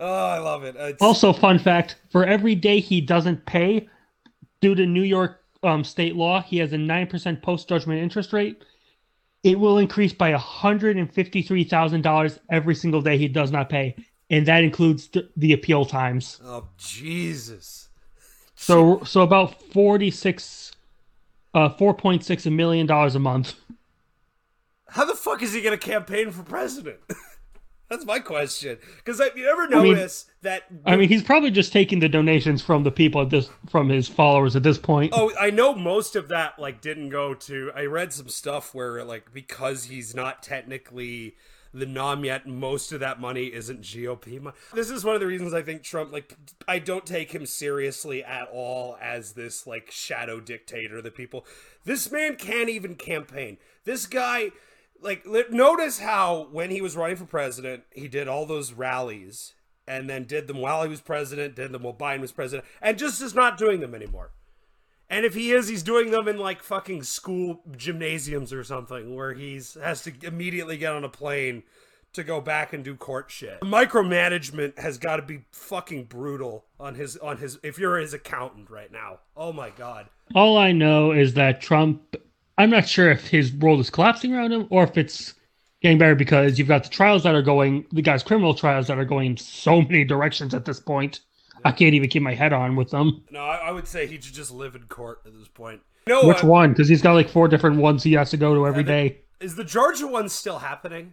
Oh, 0.00 0.26
I 0.26 0.38
love 0.38 0.62
it. 0.62 0.76
It's, 0.78 1.02
Also, 1.02 1.32
fun 1.32 1.58
fact: 1.58 1.96
for 2.12 2.24
every 2.24 2.54
day 2.54 2.78
he 2.78 3.00
doesn't 3.00 3.44
pay, 3.46 3.88
due 4.60 4.76
to 4.76 4.86
New 4.86 5.02
York 5.02 5.42
um, 5.64 5.82
state 5.82 6.14
law, 6.14 6.40
he 6.40 6.58
has 6.58 6.72
a 6.72 6.78
nine 6.78 7.08
percent 7.08 7.42
post 7.42 7.68
judgment 7.68 8.00
interest 8.00 8.32
rate. 8.32 8.62
It 9.42 9.58
will 9.58 9.78
increase 9.78 10.12
by 10.12 10.30
hundred 10.32 10.96
and 10.98 11.12
fifty 11.12 11.42
three 11.42 11.64
thousand 11.64 12.02
dollars 12.02 12.38
every 12.48 12.76
single 12.76 13.02
day 13.02 13.18
he 13.18 13.26
does 13.26 13.50
not 13.50 13.68
pay, 13.68 13.96
and 14.30 14.46
that 14.46 14.62
includes 14.64 15.08
th- 15.08 15.26
the 15.36 15.52
appeal 15.52 15.84
times. 15.84 16.40
oh 16.44 16.68
Jesus. 16.76 17.88
So, 18.54 19.02
so 19.04 19.22
about 19.22 19.60
forty 19.72 20.10
six, 20.10 20.72
uh, 21.54 21.68
four 21.68 21.94
point 21.94 22.24
six 22.24 22.44
million 22.46 22.86
dollars 22.86 23.14
a 23.14 23.20
month. 23.20 23.54
How 24.88 25.04
the 25.04 25.14
fuck 25.14 25.42
is 25.42 25.52
he 25.52 25.60
going 25.60 25.78
to 25.78 25.86
campaign 25.86 26.30
for 26.30 26.42
president? 26.42 26.98
That's 27.90 28.04
my 28.04 28.18
question. 28.18 28.78
Because 28.96 29.18
I 29.20 29.30
you 29.34 29.48
ever 29.48 29.66
mean- 29.68 29.94
notice 29.94 30.26
that? 30.42 30.64
I 30.84 30.96
mean, 30.96 31.08
he's 31.08 31.22
probably 31.22 31.50
just 31.50 31.72
taking 31.72 32.00
the 32.00 32.08
donations 32.08 32.60
from 32.60 32.82
the 32.84 32.90
people 32.90 33.22
at 33.22 33.30
this 33.30 33.48
from 33.70 33.88
his 33.88 34.08
followers 34.08 34.56
at 34.56 34.62
this 34.62 34.76
point. 34.76 35.12
oh, 35.14 35.32
I 35.40 35.50
know 35.50 35.74
most 35.74 36.14
of 36.16 36.28
that 36.28 36.58
like 36.58 36.80
didn't 36.82 37.08
go 37.10 37.32
to. 37.34 37.70
I 37.74 37.84
read 37.84 38.12
some 38.12 38.28
stuff 38.28 38.74
where 38.74 39.02
like 39.04 39.32
because 39.32 39.84
he's 39.84 40.14
not 40.14 40.42
technically 40.42 41.36
the 41.72 41.86
nom 41.86 42.24
yet, 42.24 42.46
most 42.46 42.92
of 42.92 43.00
that 43.00 43.20
money 43.20 43.46
isn't 43.46 43.82
GOP 43.82 44.40
money. 44.40 44.56
This 44.72 44.90
is 44.90 45.04
one 45.04 45.14
of 45.14 45.20
the 45.20 45.26
reasons 45.26 45.54
I 45.54 45.62
think 45.62 45.82
Trump 45.82 46.12
like 46.12 46.36
I 46.66 46.78
don't 46.78 47.06
take 47.06 47.32
him 47.32 47.46
seriously 47.46 48.24
at 48.24 48.48
all 48.52 48.96
as 49.00 49.32
this 49.32 49.66
like 49.66 49.90
shadow 49.90 50.40
dictator. 50.40 51.02
The 51.02 51.10
people, 51.10 51.46
this 51.84 52.10
man 52.10 52.36
can't 52.36 52.68
even 52.68 52.94
campaign. 52.94 53.58
This 53.84 54.06
guy. 54.06 54.50
Like, 55.00 55.24
notice 55.24 56.00
how 56.00 56.48
when 56.50 56.70
he 56.70 56.80
was 56.80 56.96
running 56.96 57.14
for 57.14 57.24
president, 57.24 57.84
he 57.92 58.08
did 58.08 58.26
all 58.26 58.46
those 58.46 58.72
rallies 58.72 59.54
and 59.86 60.10
then 60.10 60.24
did 60.24 60.48
them 60.48 60.58
while 60.58 60.82
he 60.82 60.88
was 60.88 61.00
president, 61.00 61.54
did 61.54 61.70
them 61.70 61.84
while 61.84 61.94
Biden 61.94 62.20
was 62.20 62.32
president, 62.32 62.66
and 62.82 62.98
just 62.98 63.22
is 63.22 63.32
not 63.32 63.56
doing 63.56 63.78
them 63.78 63.94
anymore. 63.94 64.32
And 65.10 65.24
if 65.24 65.34
he 65.34 65.52
is, 65.52 65.68
he's 65.68 65.82
doing 65.82 66.10
them 66.10 66.28
in 66.28 66.38
like 66.38 66.62
fucking 66.62 67.02
school 67.02 67.62
gymnasiums 67.76 68.52
or 68.52 68.62
something, 68.62 69.14
where 69.14 69.32
he's 69.32 69.74
has 69.74 70.02
to 70.02 70.12
immediately 70.22 70.76
get 70.76 70.92
on 70.92 71.04
a 71.04 71.08
plane 71.08 71.62
to 72.12 72.24
go 72.24 72.40
back 72.40 72.72
and 72.72 72.84
do 72.84 72.94
court 72.94 73.30
shit. 73.30 73.60
Micromanagement 73.60 74.78
has 74.78 74.98
got 74.98 75.16
to 75.16 75.22
be 75.22 75.44
fucking 75.52 76.04
brutal 76.04 76.64
on 76.78 76.94
his 76.94 77.16
on 77.18 77.38
his 77.38 77.58
if 77.62 77.78
you're 77.78 77.96
his 77.98 78.12
accountant 78.14 78.70
right 78.70 78.92
now. 78.92 79.18
Oh 79.36 79.52
my 79.52 79.70
god. 79.70 80.08
All 80.34 80.58
I 80.58 80.72
know 80.72 81.12
is 81.12 81.34
that 81.34 81.60
Trump. 81.60 82.16
I'm 82.58 82.70
not 82.70 82.88
sure 82.88 83.10
if 83.10 83.28
his 83.28 83.52
world 83.52 83.80
is 83.80 83.88
collapsing 83.88 84.34
around 84.34 84.52
him 84.52 84.66
or 84.70 84.82
if 84.82 84.98
it's 84.98 85.34
getting 85.80 85.96
better 85.96 86.16
because 86.16 86.58
you've 86.58 86.68
got 86.68 86.82
the 86.82 86.90
trials 86.90 87.22
that 87.22 87.34
are 87.34 87.42
going, 87.42 87.86
the 87.92 88.02
guy's 88.02 88.24
criminal 88.24 88.52
trials 88.52 88.88
that 88.88 88.98
are 88.98 89.04
going 89.04 89.36
so 89.36 89.80
many 89.80 90.04
directions 90.04 90.54
at 90.54 90.64
this 90.64 90.80
point. 90.80 91.20
I 91.68 91.72
can't 91.72 91.92
even 91.92 92.08
keep 92.08 92.22
my 92.22 92.34
head 92.34 92.54
on 92.54 92.76
with 92.76 92.90
them. 92.90 93.22
No, 93.30 93.40
I, 93.40 93.56
I 93.56 93.70
would 93.72 93.86
say 93.86 94.06
he 94.06 94.18
should 94.18 94.32
just 94.32 94.50
live 94.50 94.74
in 94.74 94.84
court 94.84 95.20
at 95.26 95.38
this 95.38 95.48
point. 95.48 95.82
You 96.06 96.14
know 96.14 96.26
Which 96.26 96.42
what? 96.42 96.50
one? 96.50 96.72
Because 96.72 96.88
he's 96.88 97.02
got 97.02 97.12
like 97.12 97.28
four 97.28 97.46
different 97.46 97.76
ones 97.76 98.02
he 98.02 98.14
has 98.14 98.30
to 98.30 98.38
go 98.38 98.54
to 98.54 98.66
every 98.66 98.82
day. 98.82 99.18
Is 99.40 99.54
the 99.54 99.64
Georgia 99.64 100.06
one 100.06 100.30
still 100.30 100.60
happening? 100.60 101.12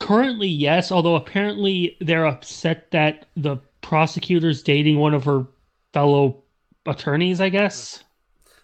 Currently, 0.00 0.48
yes. 0.48 0.92
Although 0.92 1.16
apparently 1.16 1.96
they're 2.02 2.26
upset 2.26 2.90
that 2.90 3.24
the 3.38 3.56
prosecutor's 3.80 4.62
dating 4.62 4.98
one 4.98 5.14
of 5.14 5.24
her 5.24 5.46
fellow 5.94 6.42
attorneys. 6.84 7.40
I 7.40 7.48
guess. 7.48 8.04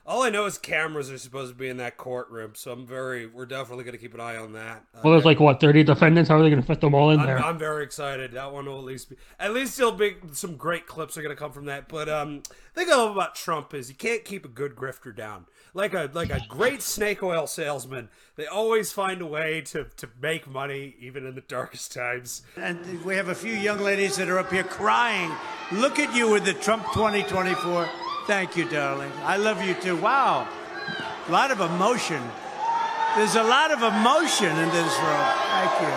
All 0.09 0.23
I 0.23 0.31
know 0.31 0.47
is 0.47 0.57
cameras 0.57 1.11
are 1.11 1.19
supposed 1.19 1.53
to 1.53 1.59
be 1.59 1.69
in 1.69 1.77
that 1.77 1.99
courtroom, 1.99 2.53
so 2.55 2.73
I'm 2.73 2.87
very. 2.87 3.27
We're 3.27 3.45
definitely 3.45 3.85
going 3.85 3.93
to 3.93 3.99
keep 3.99 4.15
an 4.15 4.21
eye 4.21 4.39
on 4.39 4.55
that. 4.55 4.87
Uh, 4.95 5.01
Well, 5.05 5.13
there's 5.13 5.27
like 5.27 5.39
what 5.39 5.61
thirty 5.61 5.85
defendants. 5.85 6.31
How 6.31 6.39
are 6.39 6.43
they 6.43 6.49
going 6.49 6.63
to 6.63 6.67
fit 6.67 6.81
them 6.81 6.95
all 6.95 7.11
in 7.11 7.21
I'm, 7.21 7.27
there? 7.27 7.39
I'm 7.39 7.59
very 7.59 7.85
excited. 7.85 8.33
That 8.33 8.51
one 8.51 8.65
will 8.65 8.79
at 8.79 8.85
least 8.85 9.11
be. 9.11 9.17
At 9.39 9.53
least 9.53 9.77
there'll 9.77 9.93
be 9.93 10.17
some 10.33 10.57
great 10.57 10.87
clips 10.87 11.19
are 11.19 11.23
going 11.23 11.37
to 11.37 11.39
come 11.39 11.53
from 11.53 11.67
that. 11.67 11.89
But 11.89 12.09
um, 12.09 12.43
the 12.73 12.85
thing 12.85 12.91
I 12.91 12.97
love 12.97 13.11
about 13.11 13.35
Trump 13.35 13.75
is 13.75 13.91
you 13.91 13.95
can't 13.97 14.25
keep 14.25 14.47
a 14.47 14.49
good 14.49 14.75
grifter 14.75 15.15
down. 15.15 15.45
Like 15.75 15.93
a 15.93 16.09
like 16.15 16.31
a 16.31 16.41
great 16.49 16.81
snake 16.81 17.23
oil 17.23 17.47
salesman, 17.47 18.09
they 18.37 18.47
always 18.47 18.91
find 18.91 19.21
a 19.21 19.27
way 19.27 19.61
to 19.61 19.89
to 19.99 20.09
make 20.23 20.49
money 20.49 20.97
even 20.99 21.27
in 21.27 21.35
the 21.35 21.43
darkest 21.43 21.93
times. 21.93 22.41
And 22.57 23.05
we 23.05 23.15
have 23.17 23.29
a 23.29 23.35
few 23.35 23.53
young 23.53 23.81
ladies 23.81 24.17
that 24.17 24.31
are 24.31 24.39
up 24.39 24.51
here 24.51 24.65
crying. 24.65 25.31
Look 25.71 25.99
at 25.99 26.17
you 26.17 26.31
with 26.31 26.47
the 26.47 26.55
Trump 26.55 26.87
2024. 26.95 28.08
Thank 28.29 28.59
you, 28.59 28.69
darling. 28.69 29.11
I 29.25 29.39
love 29.39 29.63
you 29.63 29.73
too. 29.73 29.97
Wow. 29.97 30.47
A 31.29 31.33
lot 31.33 31.51
of 31.51 31.61
emotion. 31.61 32.23
There's 33.17 33.37
a 33.37 33.43
lot 33.43 33.71
of 33.71 33.79
emotion 33.79 34.51
in 34.51 34.69
this 34.69 34.99
room. 34.99 35.27
Thank 35.49 35.81
you. 35.81 35.89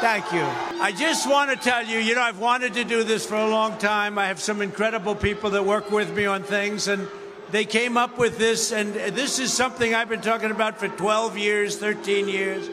Thank 0.00 0.32
you. 0.32 0.80
I 0.82 0.90
just 0.90 1.30
want 1.30 1.52
to 1.52 1.56
tell 1.56 1.86
you, 1.86 2.00
you 2.00 2.16
know, 2.16 2.22
I've 2.22 2.40
wanted 2.40 2.74
to 2.74 2.82
do 2.82 3.04
this 3.04 3.24
for 3.24 3.36
a 3.36 3.48
long 3.48 3.78
time. 3.78 4.18
I 4.18 4.26
have 4.26 4.40
some 4.40 4.60
incredible 4.60 5.14
people 5.14 5.50
that 5.50 5.64
work 5.64 5.92
with 5.92 6.12
me 6.16 6.26
on 6.26 6.42
things, 6.42 6.88
and 6.88 7.06
they 7.52 7.64
came 7.64 7.96
up 7.96 8.18
with 8.18 8.36
this, 8.36 8.72
and 8.72 8.92
this 8.92 9.38
is 9.38 9.52
something 9.52 9.94
I've 9.94 10.08
been 10.08 10.20
talking 10.20 10.50
about 10.50 10.80
for 10.80 10.88
12 10.88 11.38
years, 11.38 11.76
13 11.76 12.26
years. 12.26 12.68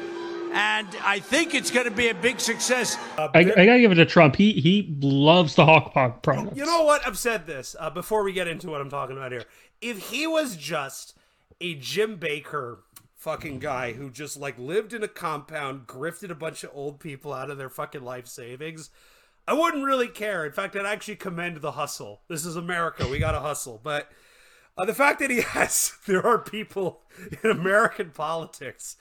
And 0.51 0.87
I 1.03 1.19
think 1.19 1.53
it's 1.53 1.69
going 1.69 1.85
to 1.85 1.91
be 1.91 2.09
a 2.09 2.15
big 2.15 2.39
success. 2.39 2.97
I, 3.17 3.29
I 3.35 3.43
gotta 3.43 3.79
give 3.79 3.91
it 3.91 3.95
to 3.95 4.05
Trump. 4.05 4.35
He 4.35 4.53
he 4.53 4.95
loves 4.99 5.55
the 5.55 5.65
Hawk 5.65 5.93
product. 5.93 6.57
You 6.57 6.65
know 6.65 6.83
what? 6.83 7.05
I've 7.05 7.17
said 7.17 7.45
this 7.45 7.75
uh, 7.79 7.89
before 7.89 8.23
we 8.23 8.33
get 8.33 8.47
into 8.47 8.69
what 8.69 8.81
I'm 8.81 8.89
talking 8.89 9.15
about 9.15 9.31
here. 9.31 9.43
If 9.81 10.09
he 10.09 10.25
was 10.25 10.55
just 10.55 11.15
a 11.61 11.75
Jim 11.75 12.17
Bakker 12.17 12.79
fucking 13.15 13.59
guy 13.59 13.93
who 13.93 14.09
just 14.09 14.37
like 14.37 14.57
lived 14.57 14.93
in 14.93 15.03
a 15.03 15.07
compound, 15.07 15.85
grifted 15.85 16.31
a 16.31 16.35
bunch 16.35 16.63
of 16.63 16.71
old 16.73 16.99
people 16.99 17.33
out 17.33 17.49
of 17.49 17.57
their 17.57 17.69
fucking 17.69 18.03
life 18.03 18.27
savings, 18.27 18.89
I 19.47 19.53
wouldn't 19.53 19.83
really 19.83 20.07
care. 20.07 20.45
In 20.45 20.51
fact, 20.51 20.75
I'd 20.75 20.85
actually 20.85 21.17
commend 21.17 21.57
the 21.57 21.73
hustle. 21.73 22.21
This 22.27 22.45
is 22.45 22.55
America. 22.55 23.07
We 23.07 23.19
got 23.19 23.33
to 23.33 23.39
hustle. 23.39 23.79
But 23.83 24.09
uh, 24.77 24.85
the 24.85 24.93
fact 24.93 25.19
that 25.19 25.29
he 25.29 25.41
has, 25.53 25.93
there 26.05 26.25
are 26.25 26.39
people 26.39 27.01
in 27.43 27.51
American 27.51 28.11
politics 28.11 28.95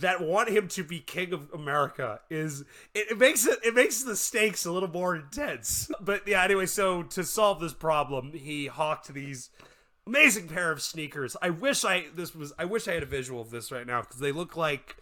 that 0.00 0.20
want 0.20 0.48
him 0.48 0.66
to 0.68 0.82
be 0.82 0.98
king 0.98 1.32
of 1.32 1.48
America 1.54 2.20
is 2.28 2.62
it, 2.94 3.12
it 3.12 3.18
makes 3.18 3.46
it 3.46 3.58
it 3.64 3.74
makes 3.74 4.02
the 4.02 4.16
stakes 4.16 4.66
a 4.66 4.72
little 4.72 4.90
more 4.90 5.14
intense. 5.16 5.90
But 6.00 6.26
yeah, 6.26 6.42
anyway, 6.42 6.66
so 6.66 7.02
to 7.04 7.22
solve 7.24 7.60
this 7.60 7.72
problem, 7.74 8.32
he 8.32 8.66
hawked 8.66 9.12
these 9.14 9.50
amazing 10.06 10.48
pair 10.48 10.70
of 10.72 10.82
sneakers. 10.82 11.36
I 11.40 11.50
wish 11.50 11.84
I 11.84 12.06
this 12.14 12.34
was 12.34 12.52
I 12.58 12.64
wish 12.64 12.88
I 12.88 12.94
had 12.94 13.02
a 13.02 13.06
visual 13.06 13.40
of 13.40 13.50
this 13.50 13.70
right 13.70 13.86
now 13.86 14.00
because 14.00 14.18
they 14.18 14.32
look 14.32 14.56
like 14.56 14.96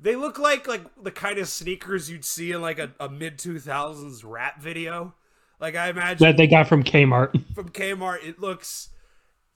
they 0.00 0.16
look 0.16 0.38
like 0.38 0.66
like 0.66 0.82
the 1.02 1.10
kind 1.10 1.38
of 1.38 1.46
sneakers 1.48 2.10
you'd 2.10 2.24
see 2.24 2.52
in 2.52 2.62
like 2.62 2.78
a, 2.78 2.92
a 2.98 3.08
mid 3.08 3.38
two 3.38 3.58
thousands 3.58 4.24
rap 4.24 4.60
video. 4.60 5.14
Like 5.60 5.76
I 5.76 5.88
imagine 5.90 6.26
That 6.26 6.36
they 6.36 6.46
got 6.46 6.66
from 6.66 6.82
Kmart. 6.82 7.54
from 7.54 7.68
Kmart. 7.68 8.26
It 8.26 8.40
looks 8.40 8.88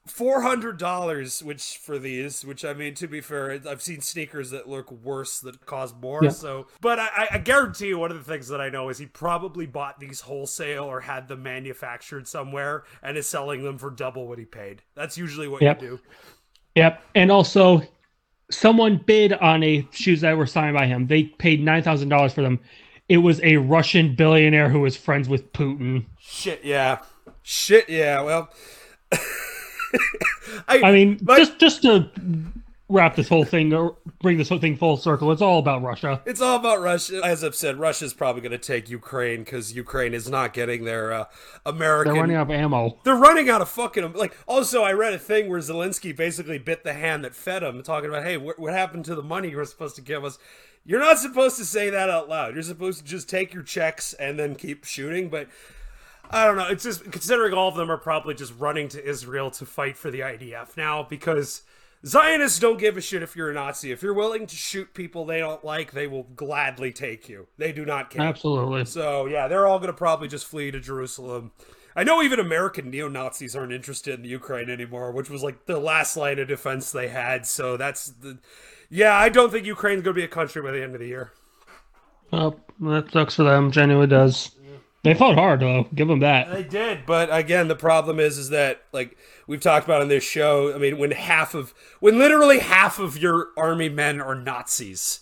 four 0.09 0.43
hundred 0.43 0.79
dollars, 0.79 1.43
which 1.43 1.79
for 1.79 1.99
these, 1.99 2.45
which 2.45 2.65
I 2.65 2.75
mean, 2.75 2.95
to 2.95 3.07
be 3.07 3.21
fair, 3.21 3.61
I've 3.69 3.83
seen 3.83 4.01
sneakers 4.01 4.51
that 4.51 4.69
look 4.69 4.91
worse 4.91 5.41
that 5.41 5.65
cost 5.67 5.97
more. 6.01 6.21
Yeah. 6.25 6.31
So, 6.31 6.67
but 6.81 6.99
I, 6.99 7.29
I 7.33 7.39
guarantee 7.39 7.89
you, 7.89 7.99
one 7.99 8.11
of 8.11 8.19
the 8.19 8.25
things 8.31 8.49
that 8.49 8.61
I 8.61 8.69
know 8.69 8.89
is 8.89 8.99
he 8.99 9.07
probably 9.07 9.67
bought 9.67 10.01
these 10.01 10.23
wholesale 10.23 10.85
or 10.85 11.01
had 11.01 11.29
them 11.29 11.43
manufactured 11.43 12.27
somewhere 12.29 12.85
and 13.03 13.17
is 13.17 13.29
selling 13.29 13.63
them 13.63 13.79
for 13.79 13.91
double 13.91 14.27
what 14.27 14.39
he 14.39 14.45
paid. 14.45 14.83
That's 14.95 15.17
usually 15.17 15.49
what 15.49 15.63
Yep. 15.63 15.83
you 15.83 15.89
do. 15.89 16.01
Yep. 16.75 17.03
And 17.15 17.31
also, 17.31 17.83
someone 18.51 19.03
bid 19.05 19.33
on 19.33 19.63
a 19.63 19.87
shoes 19.91 20.21
that 20.23 20.37
were 20.37 20.47
signed 20.47 20.77
by 20.77 20.87
him. 20.87 21.07
They 21.07 21.25
paid 21.25 21.63
nine 21.63 21.83
thousand 21.83 22.09
dollars 22.09 22.33
for 22.33 22.43
them. 22.43 22.61
It 23.09 23.19
was 23.19 23.41
a 23.43 23.57
Russian 23.57 24.15
billionaire 24.15 24.69
who 24.69 24.81
was 24.81 24.97
friends 24.97 25.29
with 25.29 25.53
Putin. 25.55 26.05
Shit, 26.19 26.63
yeah, 26.63 26.99
shit, 27.43 27.89
yeah. 27.89 28.21
Well, 28.21 28.51
I 30.69 30.93
mean, 30.93 31.19
my- 31.23 31.39
just 31.39 31.59
just 31.59 31.83
to 31.83 32.11
wrap 32.91 33.17
this 33.17 33.29
whole 33.29 33.45
thing 33.45 33.73
or 33.75 33.97
bring 34.23 34.39
this 34.39 34.49
whole 34.49 34.59
thing 34.59 34.77
full 34.77 34.97
circle, 34.97 35.31
it's 35.31 35.43
all 35.43 35.59
about 35.59 35.83
Russia. 35.83 36.23
It's 36.25 36.41
all 36.41 36.57
about 36.57 36.81
Russia. 36.81 37.21
As 37.23 37.45
I've 37.45 37.55
said, 37.55 37.77
Russia's 37.79 38.15
probably 38.15 38.41
going 38.41 38.53
to 38.53 38.59
take 38.59 38.89
Ukraine 38.89 39.45
because 39.45 39.75
Ukraine 39.75 40.15
is 40.15 40.31
not 40.31 40.55
getting 40.55 40.85
their 40.85 41.13
uh, 41.13 41.25
American. 41.67 42.15
They're 42.15 42.23
running 42.23 42.37
out 42.37 42.43
of 42.43 42.51
ammo. 42.51 42.99
They're 43.05 43.15
running 43.15 43.51
out 43.51 43.61
of 43.61 43.69
fucking 43.69 44.15
like. 44.15 44.37
Also, 44.47 44.83
I 44.83 44.93
read 44.93 45.13
a 45.13 45.19
thing 45.19 45.49
where 45.49 45.61
Zelensky 45.61 46.17
basically 46.17 46.59
bit 46.59 46.83
the 46.83 46.95
hand 46.95 47.25
that 47.25 47.35
fed 47.35 47.63
him, 47.63 47.83
talking 47.83 48.09
about, 48.09 48.25
"Hey, 48.25 48.37
what, 48.37 48.59
what 48.59 48.73
happened 48.73 49.05
to 49.07 49.15
the 49.15 49.23
money 49.23 49.51
you 49.51 49.57
were 49.57 49.65
supposed 49.65 49.97
to 49.97 50.03
give 50.03 50.25
us?" 50.25 50.39
You're 50.85 51.01
not 51.01 51.19
supposed 51.19 51.59
to 51.59 51.67
say 51.67 51.91
that 51.91 52.09
out 52.09 52.31
loud. 52.31 52.55
You're 52.55 52.63
supposed 52.63 53.01
to 53.01 53.05
just 53.05 53.29
take 53.29 53.53
your 53.53 53.63
checks 53.63 54.15
and 54.15 54.39
then 54.39 54.55
keep 54.55 54.85
shooting. 54.85 55.29
But 55.29 55.49
I 56.31 56.45
don't 56.45 56.57
know. 56.57 56.69
It's 56.69 56.85
just 56.85 57.11
considering 57.11 57.55
all 57.55 57.69
of 57.69 57.75
them 57.77 57.91
are 57.91 57.97
probably 57.97 58.35
just 58.35 58.53
running 58.59 58.89
to 58.89 59.05
Israel 59.05 59.51
to 59.53 59.67
fight 59.67 59.97
for 59.97 60.11
the 60.11 60.21
IDF 60.21 60.77
now 60.77 61.03
because 61.03 61.63
Zionists 62.05 62.59
don't 62.59 62.79
give 62.79 62.97
a 62.97 63.01
shit 63.01 63.23
if 63.23 63.35
you're 63.35 63.51
a 63.51 63.55
Nazi. 63.55 63.91
If 63.91 64.03
you're 64.03 64.15
willing 64.15 64.47
to 64.47 64.55
shoot 64.55 64.95
people 64.95 65.25
they 65.25 65.39
don't 65.41 65.65
like, 65.65 65.93
they 65.93 66.07
will 66.07 66.25
gladly 66.37 66.93
take 66.93 67.29
you. 67.29 67.49
They 67.57 67.73
do 67.73 67.85
not 67.85 68.11
care. 68.11 68.23
Absolutely. 68.23 68.85
So 68.85 69.27
yeah, 69.27 69.49
they're 69.49 69.67
all 69.67 69.79
going 69.79 69.89
to 69.89 69.97
probably 69.97 70.29
just 70.29 70.47
flee 70.47 70.71
to 70.71 70.81
Jerusalem. 70.81 71.53
I 71.97 72.05
know 72.05 72.23
even 72.23 72.39
American 72.39 72.91
neo 72.91 73.09
Nazis 73.09 73.57
aren't 73.57 73.73
interested 73.73 74.15
in 74.15 74.23
the 74.23 74.29
Ukraine 74.29 74.71
anymore, 74.71 75.11
which 75.11 75.31
was 75.31 75.43
like 75.43 75.67
the 75.67 75.81
last 75.81 76.17
line 76.17 76.39
of 76.39 76.47
defense 76.47 76.93
they 76.93 77.09
had. 77.09 77.47
So 77.47 77.77
that's 77.77 78.07
the, 78.07 78.39
yeah. 78.89 79.17
I 79.17 79.29
don't 79.29 79.51
think 79.51 79.67
Ukraine's 79.67 80.03
going 80.03 80.15
to 80.15 80.21
be 80.21 80.25
a 80.25 80.29
country 80.29 80.63
by 80.63 80.71
the 80.71 80.83
end 80.83 80.95
of 80.95 81.01
the 81.01 81.09
year. 81.09 81.33
Well, 82.31 82.61
that 82.81 83.11
sucks 83.11 83.35
for 83.37 83.43
them. 83.43 83.73
Genuinely 83.73 84.07
does. 84.07 84.53
They 85.05 85.15
fought 85.15 85.37
hard 85.37 85.61
though. 85.61 85.89
Give 85.95 86.09
them 86.09 86.21
that. 86.21 86.51
They 86.51 86.65
did, 86.65 87.07
but 87.07 87.29
again, 87.33 87.69
the 87.69 87.77
problem 87.77 88.19
is, 88.19 88.37
is 88.37 88.51
that 88.51 88.83
like 88.93 89.17
we've 89.47 89.61
talked 89.61 89.87
about 89.87 90.03
on 90.03 90.09
this 90.09 90.25
show. 90.25 90.75
I 90.75 90.79
mean, 90.79 90.99
when 90.99 91.13
half 91.13 91.55
of, 91.55 91.73
when 92.01 92.19
literally 92.19 92.59
half 92.59 92.99
of 92.99 93.17
your 93.17 93.49
army 93.57 93.89
men 93.89 94.21
are 94.21 94.35
Nazis, 94.35 95.21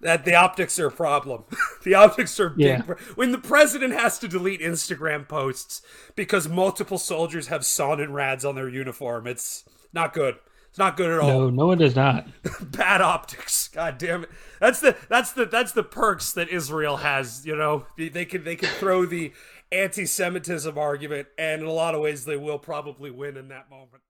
that 0.00 0.24
the 0.24 0.34
optics 0.34 0.78
are 0.78 0.88
a 0.88 0.92
problem. 0.92 1.44
the 1.84 1.94
optics 1.94 2.38
are 2.40 2.50
big. 2.50 2.84
Yeah. 2.86 2.94
When 3.14 3.32
the 3.32 3.38
president 3.38 3.94
has 3.94 4.18
to 4.18 4.28
delete 4.28 4.60
Instagram 4.60 5.26
posts 5.28 5.82
because 6.16 6.48
multiple 6.48 6.98
soldiers 6.98 7.46
have 7.46 7.62
sonnenrads 7.62 8.46
on 8.46 8.56
their 8.56 8.68
uniform, 8.68 9.26
it's 9.26 9.64
not 9.92 10.12
good. 10.12 10.36
It's 10.72 10.78
not 10.78 10.96
good 10.96 11.10
at 11.10 11.20
all 11.20 11.28
No, 11.28 11.50
no, 11.50 11.70
it 11.72 11.82
is 11.82 11.94
not. 11.94 12.26
bad 12.62 13.02
optics. 13.02 13.68
God 13.68 13.98
damn 13.98 14.22
it. 14.22 14.30
That's 14.58 14.80
the 14.80 14.96
that's 15.10 15.32
the 15.32 15.44
that's 15.44 15.72
the 15.72 15.82
perks 15.82 16.32
that 16.32 16.48
Israel 16.48 16.96
has. 16.96 17.44
You 17.44 17.54
know, 17.54 17.84
they, 17.98 18.08
they 18.08 18.24
can 18.24 18.42
they 18.42 18.56
can 18.56 18.70
throw 18.70 19.04
the 19.04 19.34
anti-Semitism 19.70 20.78
argument, 20.78 21.28
and 21.36 21.60
in 21.60 21.68
a 21.68 21.72
lot 21.72 21.94
of 21.94 22.00
ways, 22.00 22.24
they 22.24 22.38
will 22.38 22.58
probably 22.58 23.10
win 23.10 23.36
in 23.36 23.48
that 23.48 23.68
moment. 23.68 24.02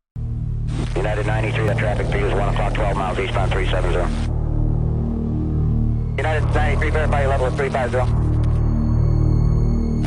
United 0.94 1.26
93, 1.26 1.66
the 1.66 1.74
traffic 1.74 2.06
speed 2.06 2.22
is 2.22 2.32
1 2.32 2.48
o'clock, 2.50 2.74
12 2.74 2.96
miles 2.96 3.18
eastbound 3.18 3.50
370. 3.50 6.14
United 6.16 6.44
93, 6.54 6.90
verify 6.90 7.26
level 7.26 7.46
of 7.46 7.56
350. 7.56 8.22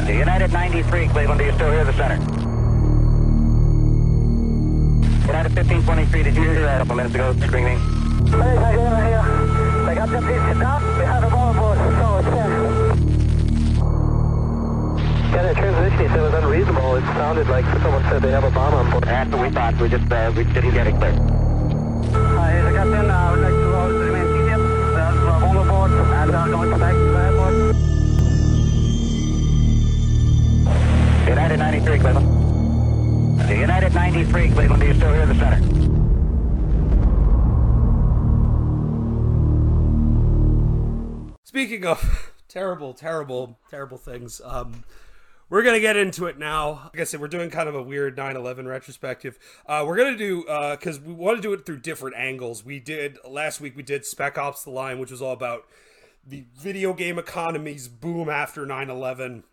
The 0.06 0.14
United 0.14 0.54
93, 0.54 1.08
Cleveland, 1.10 1.40
do 1.40 1.46
you 1.48 1.52
still 1.52 1.72
hear 1.72 1.84
the 1.84 1.92
center? 1.94 2.45
United 5.26 5.56
1523, 5.58 6.24
did 6.24 6.36
you 6.36 6.44
hear 6.44 6.62
that 6.62 6.76
a 6.76 6.86
couple 6.86 6.96
minutes 6.98 7.16
ago, 7.16 7.34
screaming? 7.42 7.80
Hey, 8.30 8.38
I 8.38 8.78
hear, 8.78 8.86
I 8.86 9.10
hear. 9.10 9.26
They 9.90 9.96
got 9.96 10.10
down. 10.14 10.86
We 11.00 11.06
have 11.06 11.24
a 11.24 11.30
bomb 11.34 11.58
board, 11.58 11.78
so 11.82 12.18
it's 12.22 12.30
Yeah, 15.34 15.42
that 15.42 15.56
transmission 15.58 15.98
he 15.98 16.08
said 16.14 16.22
was 16.22 16.34
unreasonable. 16.36 16.96
It 16.98 17.04
sounded 17.18 17.48
like 17.50 17.66
someone 17.82 18.04
said 18.04 18.22
they 18.22 18.30
have 18.30 18.44
a 18.44 18.52
bomb 18.52 18.76
on 18.76 18.92
board. 18.92 19.04
That's 19.06 19.32
what 19.32 19.42
we 19.42 19.50
thought, 19.50 19.82
we 19.82 19.90
just, 19.90 20.12
uh, 20.12 20.32
we 20.38 20.44
didn't 20.44 20.74
get 20.76 20.86
it 20.86 20.96
clear. 20.96 21.10
Uh, 21.10 21.18
Hi, 22.38 22.52
here's 22.52 22.66
uh, 22.66 22.70
the 22.70 22.78
captain. 22.78 23.10
I 23.10 23.32
would 23.32 23.42
like 23.42 23.50
to 23.50 23.66
roll 23.74 23.90
the 23.90 24.06
main 24.14 24.30
ticket. 24.30 24.62
There's 24.62 25.18
a 25.18 25.42
bomb 25.42 25.58
aboard. 25.58 25.90
contact 25.90 26.30
uh, 26.38 26.62
with 26.62 27.18
airport. 27.18 27.74
United 31.28 31.58
93, 31.58 32.00
Cleveland. 32.00 32.35
United 33.54 33.94
93, 33.94 34.50
Cleveland, 34.50 34.82
do 34.82 34.88
you 34.88 34.94
still 34.96 35.14
hear 35.14 35.26
the 35.26 35.36
center? 35.36 35.62
Speaking 41.44 41.86
of 41.86 42.34
terrible, 42.48 42.94
terrible, 42.94 43.60
terrible 43.70 43.98
things, 43.98 44.42
um, 44.44 44.84
we're 45.50 45.62
gonna 45.62 45.80
get 45.80 45.96
into 45.96 46.26
it 46.26 46.40
now. 46.40 46.90
Like 46.94 47.02
I 47.02 47.04
said, 47.04 47.22
we're 47.22 47.28
doing 47.28 47.50
kind 47.50 47.70
of 47.70 47.76
a 47.76 47.82
weird 47.82 48.18
9/11 48.18 48.68
retrospective. 48.68 49.38
Uh, 49.66 49.84
we're 49.86 49.96
gonna 49.96 50.18
do 50.18 50.42
because 50.72 51.00
we 51.00 51.14
want 51.14 51.38
to 51.38 51.42
do 51.42 51.54
it 51.54 51.66
through 51.66 51.80
different 51.80 52.16
angles. 52.18 52.66
We 52.66 52.80
did 52.80 53.20
last 53.28 53.62
week. 53.62 53.76
We 53.76 53.84
did 53.84 54.06
Spec 54.06 54.38
Ops: 54.38 54.64
The 54.64 54.72
Line, 54.72 54.98
which 55.00 55.12
was 55.12 55.22
all 55.22 55.34
about 55.34 55.66
the 56.26 56.46
video 56.58 56.94
game 56.94 57.20
economy's 57.20 57.88
boom 57.88 58.28
after 58.28 58.66
9/11, 58.66 59.44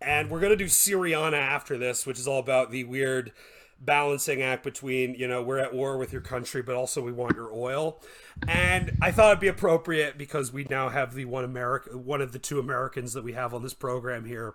and 0.00 0.30
we're 0.30 0.40
gonna 0.40 0.56
do 0.56 0.66
Syriana 0.66 1.38
after 1.38 1.78
this, 1.78 2.06
which 2.06 2.18
is 2.18 2.26
all 2.26 2.38
about 2.38 2.70
the 2.70 2.84
weird 2.84 3.32
balancing 3.80 4.42
act 4.42 4.62
between 4.62 5.14
you 5.14 5.26
know 5.26 5.42
we're 5.42 5.58
at 5.58 5.72
war 5.72 5.96
with 5.96 6.12
your 6.12 6.20
country 6.20 6.60
but 6.60 6.76
also 6.76 7.02
we 7.02 7.12
want 7.12 7.34
your 7.34 7.50
oil. 7.52 8.00
And 8.46 8.96
i 9.00 9.10
thought 9.10 9.30
it'd 9.30 9.40
be 9.40 9.48
appropriate 9.48 10.18
because 10.18 10.52
we 10.52 10.66
now 10.68 10.90
have 10.90 11.14
the 11.14 11.24
one 11.24 11.44
america 11.44 11.96
one 11.96 12.20
of 12.20 12.32
the 12.32 12.38
two 12.38 12.58
americans 12.58 13.14
that 13.14 13.24
we 13.24 13.32
have 13.32 13.54
on 13.54 13.62
this 13.62 13.74
program 13.74 14.26
here. 14.26 14.54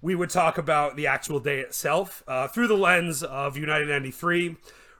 We 0.00 0.14
would 0.14 0.30
talk 0.30 0.58
about 0.58 0.96
the 0.96 1.08
actual 1.08 1.40
day 1.40 1.58
itself 1.58 2.22
uh, 2.28 2.46
through 2.48 2.68
the 2.68 2.76
lens 2.76 3.22
of 3.24 3.56
united 3.56 3.88
93 3.88 4.56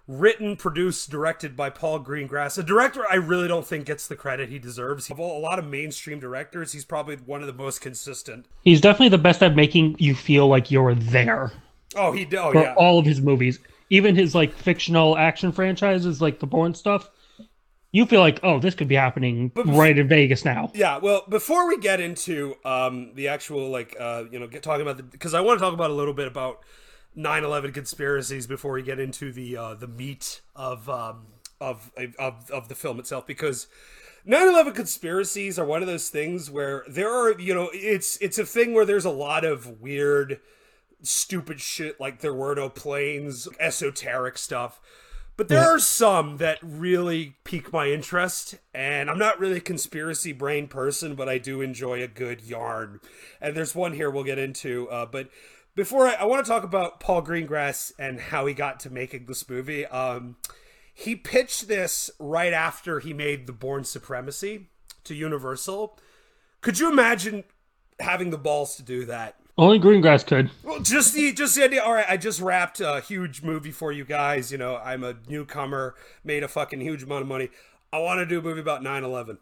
written 0.09 0.56
produced 0.56 1.11
directed 1.11 1.56
by 1.56 1.71
paul 1.71 2.02
greengrass 2.02 2.59
a 2.59 2.62
director 2.62 3.04
i 3.11 3.14
really 3.14 3.47
don't 3.47 3.66
think 3.66 3.87
gets 3.87 4.06
the 4.09 4.16
credit 4.16 4.49
he 4.49 4.59
deserves 4.59 5.09
of 5.11 5.21
all- 5.21 5.38
a 5.38 5.40
lot 5.40 5.59
of 5.59 5.64
mainstream 5.64 6.18
directors 6.18 6.73
he's 6.73 6.85
probably 6.85 7.16
one 7.16 7.40
of 7.40 7.47
the 7.47 7.52
most 7.52 7.80
consistent 7.80 8.47
He's 8.64 8.80
definitely 8.80 9.11
the 9.11 9.18
best 9.18 9.42
at 9.42 9.54
making 9.54 9.97
you 9.99 10.14
feel 10.14 10.49
like 10.49 10.71
you're 10.71 10.94
there 10.94 11.52
oh 11.97 12.12
he 12.12 12.26
oh 12.37 12.52
for 12.52 12.62
yeah 12.62 12.75
all 12.75 12.99
of 12.99 13.06
his 13.06 13.21
movies. 13.21 13.59
Even 13.90 14.16
his 14.16 14.35
like 14.35 14.54
fictional 14.54 15.18
action 15.18 15.52
franchises, 15.52 16.23
like 16.23 16.40
the 16.40 16.47
Bourne 16.47 16.75
stuff. 16.75 17.11
You 17.90 18.06
feel 18.06 18.21
like, 18.21 18.40
oh, 18.42 18.59
this 18.59 18.75
could 18.75 18.88
be 18.88 18.94
happening 18.94 19.52
right 19.54 19.99
in 19.99 20.09
Vegas 20.09 20.47
now. 20.47 20.71
Yeah, 20.73 20.97
well, 20.97 21.25
before 21.28 21.68
we 21.68 21.78
get 21.78 22.00
into 22.00 22.54
um, 22.64 23.12
the 23.14 23.28
actual 23.28 23.68
like 23.68 23.94
uh, 24.00 24.25
you 24.30 24.38
know 24.38 24.47
get 24.47 24.62
talking 24.62 24.80
about 24.80 24.97
the 24.97 25.02
because 25.02 25.35
I 25.35 25.42
want 25.42 25.59
to 25.59 25.62
talk 25.62 25.75
about 25.75 25.90
a 25.90 25.94
little 25.94 26.14
bit 26.14 26.26
about 26.26 26.61
9/11 27.16 27.75
conspiracies 27.75 28.47
before 28.47 28.73
we 28.73 28.83
get 28.83 28.99
into 28.99 29.33
the 29.33 29.57
uh, 29.57 29.75
the 29.75 29.88
meat 29.88 30.40
of 30.54 30.88
um, 30.88 31.26
of 31.61 31.90
of 32.19 32.50
of 32.50 32.69
the 32.69 32.75
film 32.75 32.99
itself 32.99 33.26
because 33.26 33.66
9/11 34.26 34.75
conspiracies 34.75 35.59
are 35.59 35.64
one 35.64 35.83
of 35.83 35.88
those 35.88 36.09
things 36.09 36.50
where 36.50 36.85
there 36.88 37.12
are 37.12 37.38
you 37.38 37.54
know 37.54 37.71
it's 37.73 38.16
it's 38.19 38.38
a 38.38 38.47
thing 38.47 38.75
where 38.75 38.85
there's 38.85 39.04
a 39.04 39.11
lot 39.11 39.45
of 39.45 39.81
weird 39.81 40.40
stupid 41.02 41.61
shit 41.61 42.00
like 42.00 42.21
there 42.21 42.35
were 42.35 42.54
no 42.54 42.69
planes 42.69 43.49
esoteric 43.59 44.38
stuff 44.38 44.81
but 45.37 45.49
there 45.49 45.62
are 45.62 45.78
some 45.78 46.37
that 46.37 46.59
really 46.62 47.37
pique 47.42 47.73
my 47.73 47.88
interest, 47.88 48.57
and 48.75 49.09
I'm 49.09 49.19
not 49.19 49.40
really 49.40 49.57
a 49.57 49.61
conspiracy 49.61 50.33
brain 50.33 50.69
person, 50.69 51.14
but 51.14 51.28
I 51.28 51.38
do 51.38 51.62
enjoy 51.62 52.02
a 52.02 52.07
good 52.07 52.42
yarn. 52.42 53.00
And 53.40 53.57
there's 53.57 53.75
one 53.75 53.95
here 53.95 54.11
we'll 54.11 54.25
get 54.25 54.38
into. 54.38 54.88
Uh, 54.90 55.07
but 55.07 55.31
before 55.74 56.06
I, 56.06 56.14
I 56.14 56.24
want 56.24 56.44
to 56.44 56.50
talk 56.50 56.64
about 56.64 57.00
Paul 57.00 57.22
Greengrass 57.22 57.92
and 57.98 58.20
how 58.20 58.46
he 58.46 58.54
got 58.54 58.80
to 58.80 58.90
making 58.90 59.26
this 59.26 59.48
movie. 59.48 59.87
Um, 59.87 60.37
he 60.92 61.16
pitched 61.16 61.68
this 61.68 62.11
right 62.18 62.52
after 62.52 63.00
he 63.00 63.12
made 63.12 63.46
The 63.46 63.52
Bourne 63.52 63.85
Supremacy 63.85 64.68
to 65.04 65.14
Universal. 65.14 65.98
Could 66.61 66.78
you 66.78 66.90
imagine 66.90 67.44
having 67.98 68.30
the 68.30 68.38
balls 68.38 68.76
to 68.76 68.82
do 68.82 69.04
that? 69.06 69.37
Only 69.58 69.78
Greengrass 69.78 70.26
could. 70.26 70.50
Well, 70.62 70.80
just 70.80 71.12
the 71.12 71.32
just 71.32 71.54
the 71.54 71.64
idea. 71.64 71.82
All 71.82 71.92
right, 71.92 72.06
I 72.08 72.16
just 72.16 72.40
wrapped 72.40 72.80
a 72.80 73.00
huge 73.00 73.42
movie 73.42 73.70
for 73.70 73.92
you 73.92 74.04
guys. 74.04 74.50
You 74.50 74.56
know, 74.56 74.76
I'm 74.78 75.04
a 75.04 75.16
newcomer, 75.28 75.94
made 76.24 76.42
a 76.42 76.48
fucking 76.48 76.80
huge 76.80 77.02
amount 77.02 77.22
of 77.22 77.28
money. 77.28 77.50
I 77.92 77.98
want 77.98 78.18
to 78.20 78.26
do 78.26 78.38
a 78.38 78.42
movie 78.42 78.61
about 78.61 78.82
9/11. 78.82 79.37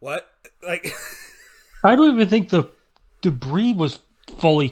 What? 0.00 0.28
Like, 0.62 0.92
I 1.84 1.96
don't 1.96 2.14
even 2.14 2.28
think 2.28 2.50
the 2.50 2.70
debris 3.22 3.72
was 3.72 4.00
fully 4.38 4.68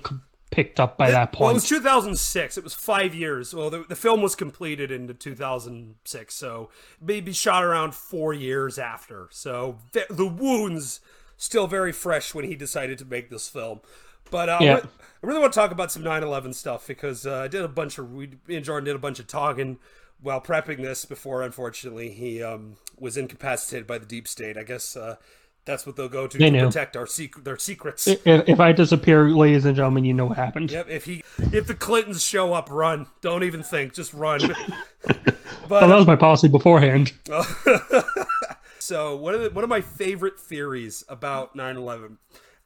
picked 0.52 0.78
up 0.78 0.96
by 0.96 1.10
that 1.10 1.38
well, 1.38 1.50
it 1.50 1.54
was 1.54 1.68
2006. 1.68 2.58
It 2.58 2.62
was 2.62 2.74
five 2.74 3.14
years. 3.14 3.52
Well, 3.54 3.70
the, 3.70 3.84
the 3.88 3.96
film 3.96 4.22
was 4.22 4.36
completed 4.36 4.92
in 4.92 5.12
2006, 5.12 6.34
so 6.34 6.70
maybe 7.00 7.32
shot 7.32 7.64
around 7.64 7.94
four 7.94 8.32
years 8.32 8.78
after. 8.78 9.28
So 9.32 9.78
the, 9.92 10.06
the 10.08 10.26
wounds 10.26 11.00
still 11.36 11.66
very 11.66 11.90
fresh 11.90 12.34
when 12.34 12.44
he 12.44 12.54
decided 12.54 12.98
to 12.98 13.04
make 13.04 13.30
this 13.30 13.48
film. 13.48 13.80
But 14.30 14.48
uh, 14.48 14.58
Yeah. 14.60 14.80
I 15.22 15.26
really 15.26 15.40
want 15.40 15.52
to 15.52 15.58
talk 15.58 15.70
about 15.70 15.90
some 15.90 16.02
9/11 16.02 16.54
stuff 16.54 16.86
because 16.86 17.26
uh, 17.26 17.40
I 17.40 17.48
did 17.48 17.62
a 17.62 17.68
bunch 17.68 17.98
of 17.98 18.12
we 18.12 18.30
and 18.48 18.64
Jordan 18.64 18.84
did 18.84 18.96
a 18.96 19.00
bunch 19.00 19.18
of 19.18 19.26
talking 19.26 19.78
while 20.20 20.40
prepping 20.40 20.78
this 20.78 21.04
before. 21.04 21.42
Unfortunately, 21.42 22.10
he 22.10 22.42
um, 22.42 22.76
was 22.98 23.16
incapacitated 23.16 23.86
by 23.86 23.98
the 23.98 24.06
deep 24.06 24.26
state. 24.28 24.56
I 24.56 24.62
guess 24.62 24.96
uh, 24.96 25.16
that's 25.64 25.86
what 25.86 25.96
they'll 25.96 26.08
go 26.08 26.26
to 26.26 26.38
They 26.38 26.46
to 26.46 26.50
knew. 26.50 26.66
protect 26.66 26.96
our 26.96 27.06
secret 27.06 27.44
their 27.44 27.56
secrets. 27.58 28.06
if, 28.08 28.20
if 28.26 28.60
I 28.60 28.72
disappear, 28.72 29.28
ladies 29.30 29.64
and 29.64 29.76
gentlemen, 29.76 30.04
you 30.04 30.14
know 30.14 30.26
what 30.26 30.36
happened. 30.36 30.70
Yep. 30.70 30.88
If 30.88 31.04
he, 31.04 31.22
if 31.52 31.66
the 31.66 31.74
Clintons 31.74 32.22
show 32.22 32.52
up, 32.52 32.68
run. 32.70 33.06
Don't 33.20 33.44
even 33.44 33.62
think. 33.62 33.94
Just 33.94 34.12
run. 34.14 34.40
Well, 35.68 35.88
that 35.88 35.96
was 35.96 36.06
my 36.06 36.16
policy 36.16 36.48
beforehand. 36.48 37.12
so 38.78 39.16
one 39.16 39.32
of 39.34 39.42
the, 39.42 39.50
one 39.50 39.64
of 39.64 39.70
my 39.70 39.80
favorite 39.80 40.38
theories 40.38 41.04
about 41.08 41.56
9/11, 41.56 42.16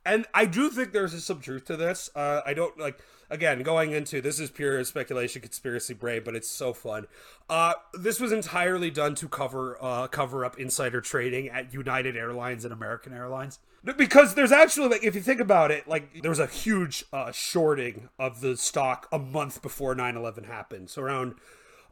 and 0.04 0.26
I 0.34 0.46
do 0.46 0.70
think 0.70 0.92
there's 0.92 1.22
some 1.24 1.40
truth 1.40 1.66
to 1.66 1.76
this. 1.76 2.10
Uh, 2.16 2.40
I 2.44 2.54
don't 2.54 2.76
like 2.78 2.98
again 3.30 3.62
going 3.62 3.92
into 3.92 4.20
this 4.20 4.38
is 4.40 4.50
pure 4.50 4.82
speculation, 4.84 5.42
conspiracy 5.42 5.94
brain, 5.94 6.22
but 6.24 6.34
it's 6.34 6.48
so 6.48 6.72
fun. 6.72 7.06
Uh, 7.48 7.74
this 7.94 8.20
was 8.20 8.32
entirely 8.32 8.90
done 8.90 9.14
to 9.16 9.28
cover 9.28 9.78
uh, 9.80 10.06
cover 10.08 10.44
up 10.44 10.58
insider 10.58 11.00
trading 11.00 11.48
at 11.48 11.72
United 11.72 12.16
Airlines 12.16 12.64
and 12.64 12.72
American 12.72 13.12
Airlines. 13.12 13.58
Because 13.96 14.34
there's 14.34 14.52
actually 14.52 14.88
like 14.88 15.04
if 15.04 15.14
you 15.14 15.20
think 15.20 15.40
about 15.40 15.70
it, 15.70 15.86
like 15.86 16.22
there 16.22 16.30
was 16.30 16.40
a 16.40 16.46
huge 16.46 17.04
uh, 17.12 17.30
shorting 17.30 18.08
of 18.18 18.40
the 18.40 18.56
stock 18.56 19.08
a 19.12 19.18
month 19.18 19.62
before 19.62 19.94
9/11 19.94 20.46
happened. 20.46 20.90
So 20.90 21.02
around 21.02 21.36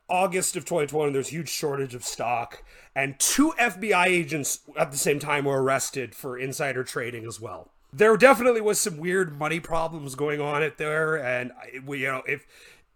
August 0.09 0.57
of 0.57 0.65
2020, 0.65 1.13
there's 1.13 1.29
huge 1.29 1.49
shortage 1.49 1.95
of 1.95 2.05
stock, 2.05 2.63
and 2.95 3.19
two 3.19 3.55
FBI 3.59 4.07
agents 4.07 4.61
at 4.77 4.91
the 4.91 4.99
same 4.99 5.19
time 5.19 5.45
were 5.45 5.63
arrested 5.63 6.15
for 6.15 6.37
insider 6.37 6.85
trading 6.85 7.25
as 7.25 7.41
well. 7.41 7.71
There 7.97 8.17
definitely 8.17 8.61
was 8.61 8.81
some 8.81 8.97
weird 8.97 9.39
money 9.39 9.61
problems 9.61 10.15
going 10.17 10.41
on 10.41 10.63
at 10.63 10.79
there, 10.79 11.17
and 11.17 11.53
we, 11.87 12.01
you 12.01 12.09
know, 12.09 12.23
if 12.27 12.47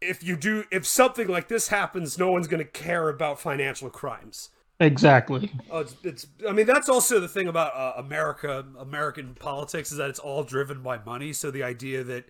if 0.01 0.25
you 0.25 0.37
do 0.37 0.65
if 0.73 0.87
something 0.87 1.29
like 1.29 1.47
this 1.49 1.69
happens, 1.69 2.19
no 2.19 2.33
one's 2.33 2.49
going 2.49 2.59
to 2.65 2.69
care 2.71 3.09
about 3.09 3.41
financial 3.41 3.91
crimes. 3.91 4.51
Exactly. 4.81 5.51
Oh, 5.71 5.81
it's, 5.81 5.97
it's. 6.03 6.27
I 6.49 6.53
mean, 6.53 6.67
that's 6.67 6.89
also 6.89 7.21
the 7.21 7.29
thing 7.29 7.49
about 7.49 7.75
uh, 7.75 7.95
America, 8.01 8.65
American 8.79 9.35
politics, 9.35 9.93
is 9.93 9.99
that 9.99 10.11
it's 10.11 10.21
all 10.21 10.43
driven 10.45 10.83
by 10.83 10.99
money. 11.05 11.33
So 11.33 11.51
the 11.51 11.63
idea 11.63 12.03
that 12.05 12.25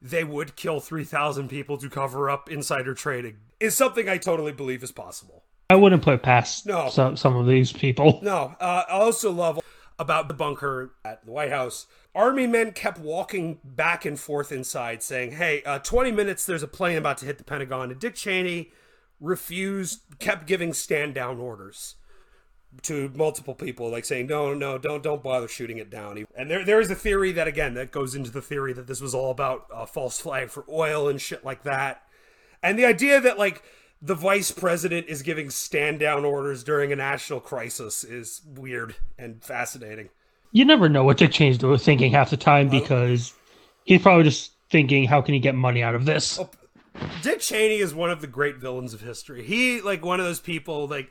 they 0.00 0.24
would 0.24 0.56
kill 0.56 0.80
three 0.80 1.04
thousand 1.04 1.48
people 1.48 1.76
to 1.78 1.88
cover 1.90 2.30
up 2.30 2.50
insider 2.50 2.94
trading 2.94 3.36
is 3.60 3.74
something 3.74 4.08
I 4.08 4.18
totally 4.18 4.52
believe 4.52 4.82
is 4.82 4.92
possible. 4.92 5.42
I 5.68 5.74
wouldn't 5.74 6.02
put 6.02 6.22
past 6.22 6.64
No. 6.66 6.88
some, 6.90 7.16
some 7.16 7.34
of 7.34 7.46
these 7.46 7.72
people. 7.72 8.20
No, 8.22 8.54
uh, 8.60 8.84
I 8.88 8.92
also 8.92 9.32
love 9.32 9.58
about 9.98 10.28
the 10.28 10.34
bunker 10.34 10.92
at 11.04 11.24
the 11.24 11.32
White 11.32 11.50
House. 11.50 11.86
Army 12.14 12.46
men 12.46 12.72
kept 12.72 12.98
walking 12.98 13.58
back 13.64 14.04
and 14.04 14.18
forth 14.18 14.52
inside, 14.52 15.02
saying, 15.02 15.32
"Hey, 15.32 15.62
uh, 15.64 15.78
20 15.78 16.10
minutes. 16.10 16.46
There's 16.46 16.62
a 16.62 16.68
plane 16.68 16.96
about 16.96 17.18
to 17.18 17.26
hit 17.26 17.38
the 17.38 17.44
Pentagon." 17.44 17.90
And 17.90 18.00
Dick 18.00 18.14
Cheney 18.14 18.72
refused, 19.20 20.02
kept 20.18 20.46
giving 20.46 20.72
stand 20.72 21.14
down 21.14 21.38
orders 21.38 21.96
to 22.82 23.10
multiple 23.14 23.54
people, 23.54 23.90
like 23.90 24.04
saying, 24.04 24.26
"No, 24.26 24.54
no, 24.54 24.78
don't, 24.78 25.02
don't 25.02 25.22
bother 25.22 25.48
shooting 25.48 25.78
it 25.78 25.90
down." 25.90 26.26
And 26.36 26.50
there, 26.50 26.64
there 26.64 26.80
is 26.80 26.90
a 26.90 26.94
theory 26.94 27.32
that 27.32 27.48
again 27.48 27.74
that 27.74 27.90
goes 27.90 28.14
into 28.14 28.30
the 28.30 28.42
theory 28.42 28.72
that 28.74 28.86
this 28.86 29.00
was 29.00 29.14
all 29.14 29.30
about 29.30 29.66
a 29.72 29.86
false 29.86 30.20
flag 30.20 30.50
for 30.50 30.64
oil 30.70 31.08
and 31.08 31.20
shit 31.20 31.44
like 31.44 31.62
that. 31.62 32.02
And 32.62 32.78
the 32.78 32.84
idea 32.84 33.20
that 33.20 33.38
like 33.38 33.62
the 34.02 34.14
vice 34.14 34.50
president 34.50 35.06
is 35.08 35.22
giving 35.22 35.50
stand 35.50 35.98
down 36.00 36.24
orders 36.24 36.62
during 36.62 36.92
a 36.92 36.96
national 36.96 37.40
crisis 37.40 38.04
is 38.04 38.42
weird 38.46 38.94
and 39.18 39.42
fascinating. 39.42 40.10
You 40.52 40.64
never 40.64 40.88
know 40.88 41.04
what 41.04 41.16
Dick 41.16 41.32
Cheney's 41.32 41.58
doing, 41.58 41.78
thinking 41.78 42.12
half 42.12 42.30
the 42.30 42.36
time 42.36 42.68
because 42.68 43.32
he's 43.84 44.02
probably 44.02 44.24
just 44.24 44.52
thinking, 44.70 45.04
how 45.04 45.20
can 45.20 45.34
he 45.34 45.40
get 45.40 45.54
money 45.54 45.82
out 45.82 45.94
of 45.94 46.04
this? 46.04 46.38
Oh, 46.38 46.50
Dick 47.22 47.40
Cheney 47.40 47.76
is 47.76 47.94
one 47.94 48.10
of 48.10 48.20
the 48.20 48.26
great 48.26 48.56
villains 48.56 48.94
of 48.94 49.00
history. 49.02 49.42
He 49.44 49.80
like 49.80 50.04
one 50.04 50.18
of 50.20 50.26
those 50.26 50.40
people 50.40 50.86
like 50.86 51.10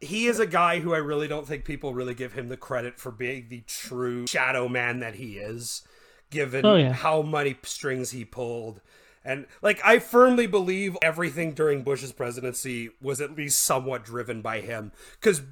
he 0.00 0.26
is 0.26 0.38
a 0.38 0.46
guy 0.46 0.80
who 0.80 0.94
I 0.94 0.98
really 0.98 1.28
don't 1.28 1.46
think 1.46 1.64
people 1.64 1.92
really 1.92 2.14
give 2.14 2.32
him 2.32 2.48
the 2.48 2.56
credit 2.56 2.98
for 2.98 3.10
being 3.10 3.48
the 3.48 3.62
true 3.66 4.26
shadow 4.26 4.68
man 4.68 5.00
that 5.00 5.16
he 5.16 5.38
is, 5.38 5.82
given 6.30 6.64
Oh, 6.64 6.76
yeah. 6.76 6.92
how 6.92 7.20
many 7.22 7.56
strings 7.62 8.10
he 8.12 8.24
pulled 8.24 8.80
And 9.28 9.46
like 9.62 9.80
I 9.84 9.98
firmly 9.98 10.46
believe 10.46 10.96
everything 11.02 11.52
during 11.52 11.82
Bush's 11.82 12.12
presidency 12.12 12.90
was 13.00 13.20
at 13.20 13.36
least 13.36 13.60
somewhat 13.60 14.04
driven 14.04 14.40
by 14.42 14.60
him 14.60 14.90
cuz 15.20 15.42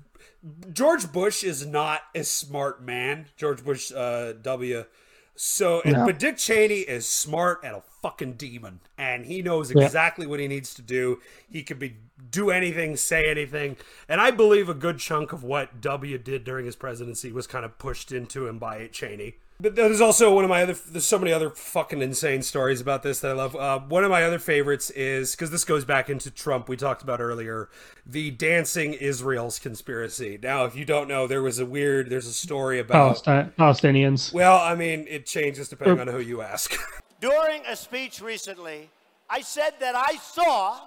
George 0.72 1.12
Bush 1.12 1.44
is 1.44 1.66
not 1.66 2.02
a 2.14 2.22
smart 2.24 2.82
man. 2.82 3.26
George 3.36 3.64
Bush 3.64 3.92
uh, 3.94 4.32
W 4.32 4.84
so, 5.38 5.82
and, 5.82 5.92
No. 5.92 6.06
but 6.06 6.18
Dick 6.18 6.38
Cheney 6.38 6.80
is 6.80 7.06
smart 7.06 7.60
and 7.62 7.76
a 7.76 7.82
fucking 8.02 8.34
demon, 8.34 8.80
and 8.96 9.26
he 9.26 9.42
knows 9.42 9.70
Yeah. 9.70 9.84
exactly 9.84 10.26
what 10.26 10.40
he 10.40 10.48
needs 10.48 10.72
to 10.74 10.82
do. 10.82 11.20
He 11.50 11.62
could 11.62 11.78
be 11.78 11.98
do 12.30 12.50
anything, 12.50 12.96
say 12.96 13.28
anything, 13.30 13.76
and 14.08 14.20
I 14.20 14.30
believe 14.30 14.68
a 14.70 14.74
good 14.74 14.98
chunk 14.98 15.32
of 15.34 15.44
what 15.44 15.80
W 15.82 16.16
did 16.18 16.44
during 16.44 16.64
his 16.64 16.74
presidency 16.76 17.32
was 17.32 17.46
kind 17.46 17.64
of 17.66 17.76
pushed 17.78 18.12
into 18.12 18.46
him 18.46 18.58
by 18.58 18.86
Cheney. 18.86 19.36
But 19.58 19.74
there's 19.74 20.02
also 20.02 20.34
one 20.34 20.44
of 20.44 20.50
my 20.50 20.62
other. 20.62 20.74
There's 20.74 21.06
so 21.06 21.18
many 21.18 21.32
other 21.32 21.48
fucking 21.48 22.02
insane 22.02 22.42
stories 22.42 22.82
about 22.82 23.02
this 23.02 23.20
that 23.20 23.30
I 23.30 23.34
love. 23.34 23.56
Uh, 23.56 23.78
one 23.78 24.04
of 24.04 24.10
my 24.10 24.22
other 24.22 24.38
favorites 24.38 24.90
is 24.90 25.32
because 25.32 25.50
this 25.50 25.64
goes 25.64 25.84
back 25.86 26.10
into 26.10 26.30
Trump 26.30 26.68
we 26.68 26.76
talked 26.76 27.02
about 27.02 27.20
earlier, 27.20 27.70
the 28.04 28.30
dancing 28.30 28.92
Israel's 28.92 29.58
conspiracy. 29.58 30.38
Now, 30.42 30.66
if 30.66 30.76
you 30.76 30.84
don't 30.84 31.08
know, 31.08 31.26
there 31.26 31.42
was 31.42 31.58
a 31.58 31.64
weird. 31.64 32.10
There's 32.10 32.26
a 32.26 32.34
story 32.34 32.78
about. 32.80 32.92
Palestine, 32.92 33.52
Palestinians. 33.58 34.30
Well, 34.32 34.58
I 34.58 34.74
mean, 34.74 35.06
it 35.08 35.24
changes 35.24 35.70
depending 35.70 36.00
on 36.00 36.08
who 36.08 36.20
you 36.20 36.42
ask. 36.42 36.74
During 37.20 37.64
a 37.66 37.74
speech 37.74 38.20
recently, 38.20 38.90
I 39.30 39.40
said 39.40 39.72
that 39.80 39.94
I 39.96 40.16
saw 40.16 40.80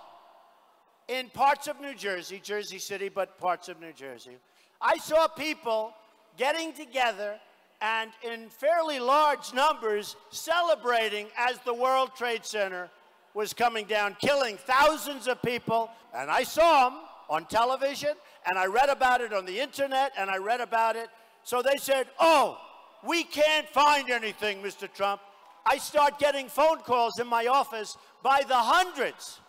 in 1.07 1.29
parts 1.29 1.67
of 1.67 1.81
New 1.81 1.95
Jersey, 1.95 2.39
Jersey 2.41 2.77
City, 2.77 3.09
but 3.09 3.39
parts 3.39 3.67
of 3.67 3.81
New 3.81 3.93
Jersey, 3.93 4.37
I 4.79 4.97
saw 4.97 5.27
people 5.27 5.91
getting 6.37 6.71
together 6.71 7.39
and 7.81 8.11
in 8.23 8.49
fairly 8.49 8.99
large 8.99 9.53
numbers 9.53 10.15
celebrating 10.31 11.27
as 11.37 11.59
the 11.59 11.73
World 11.73 12.11
Trade 12.15 12.45
Center 12.45 12.89
was 13.33 13.53
coming 13.53 13.85
down, 13.85 14.17
killing 14.19 14.57
thousands 14.57 15.27
of 15.27 15.41
people. 15.41 15.89
And 16.13 16.29
I 16.29 16.43
saw 16.43 16.89
them 16.89 16.99
on 17.29 17.45
television, 17.45 18.13
and 18.45 18.57
I 18.57 18.65
read 18.65 18.89
about 18.89 19.21
it 19.21 19.33
on 19.33 19.45
the 19.45 19.59
internet, 19.59 20.11
and 20.17 20.29
I 20.29 20.37
read 20.37 20.61
about 20.61 20.95
it. 20.95 21.09
So 21.43 21.61
they 21.61 21.77
said, 21.77 22.07
Oh, 22.19 22.57
we 23.05 23.23
can't 23.23 23.67
find 23.69 24.09
anything, 24.09 24.61
Mr. 24.61 24.91
Trump. 24.91 25.21
I 25.65 25.77
start 25.77 26.19
getting 26.19 26.47
phone 26.47 26.79
calls 26.79 27.19
in 27.19 27.27
my 27.27 27.47
office 27.47 27.97
by 28.23 28.43
the 28.47 28.55
hundreds 28.55 29.39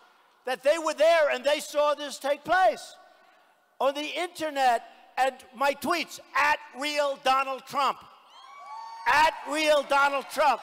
that 0.45 0.63
they 0.63 0.77
were 0.77 0.93
there 0.93 1.29
and 1.29 1.43
they 1.43 1.59
saw 1.59 1.93
this 1.93 2.17
take 2.17 2.43
place. 2.43 2.95
On 3.79 3.93
the 3.93 4.09
internet 4.19 4.83
and 5.17 5.35
my 5.55 5.73
tweets 5.73 6.19
at 6.35 6.57
real 6.79 7.19
Donald 7.23 7.63
Trump. 7.65 7.97
At 9.07 9.33
real 9.49 9.83
Donald 9.83 10.25
Trump. 10.31 10.61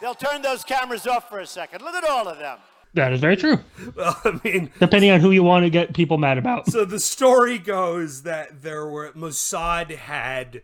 They'll 0.00 0.14
turn 0.14 0.42
those 0.42 0.64
cameras 0.64 1.06
off 1.06 1.28
for 1.28 1.40
a 1.40 1.46
second. 1.46 1.82
Look 1.82 1.94
at 1.94 2.04
all 2.04 2.26
of 2.28 2.38
them. 2.38 2.58
That 2.94 3.12
is 3.12 3.20
very 3.20 3.36
true. 3.36 3.58
well, 3.94 4.18
I 4.24 4.40
mean, 4.42 4.70
Depending 4.80 5.10
on 5.10 5.20
who 5.20 5.30
you 5.30 5.42
want 5.42 5.64
to 5.64 5.70
get 5.70 5.94
people 5.94 6.18
mad 6.18 6.38
about. 6.38 6.66
so 6.66 6.84
the 6.84 6.98
story 6.98 7.58
goes 7.58 8.22
that 8.22 8.62
there 8.62 8.86
were 8.86 9.12
Mossad 9.12 9.90
had 9.94 10.62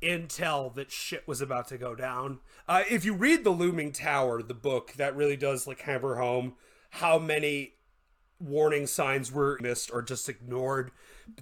intel 0.00 0.74
that 0.74 0.90
shit 0.90 1.26
was 1.28 1.40
about 1.40 1.68
to 1.68 1.76
go 1.78 1.94
down. 1.94 2.38
Uh, 2.68 2.82
if 2.88 3.04
you 3.04 3.12
read 3.12 3.44
the 3.44 3.50
Looming 3.50 3.92
Tower, 3.92 4.42
the 4.42 4.54
book, 4.54 4.94
that 4.94 5.14
really 5.14 5.36
does 5.36 5.66
like 5.66 5.80
hammer 5.82 6.16
home 6.16 6.54
how 6.90 7.18
many 7.18 7.74
warning 8.40 8.86
signs 8.86 9.30
were 9.32 9.58
missed 9.60 9.90
or 9.92 10.00
just 10.02 10.28
ignored 10.28 10.90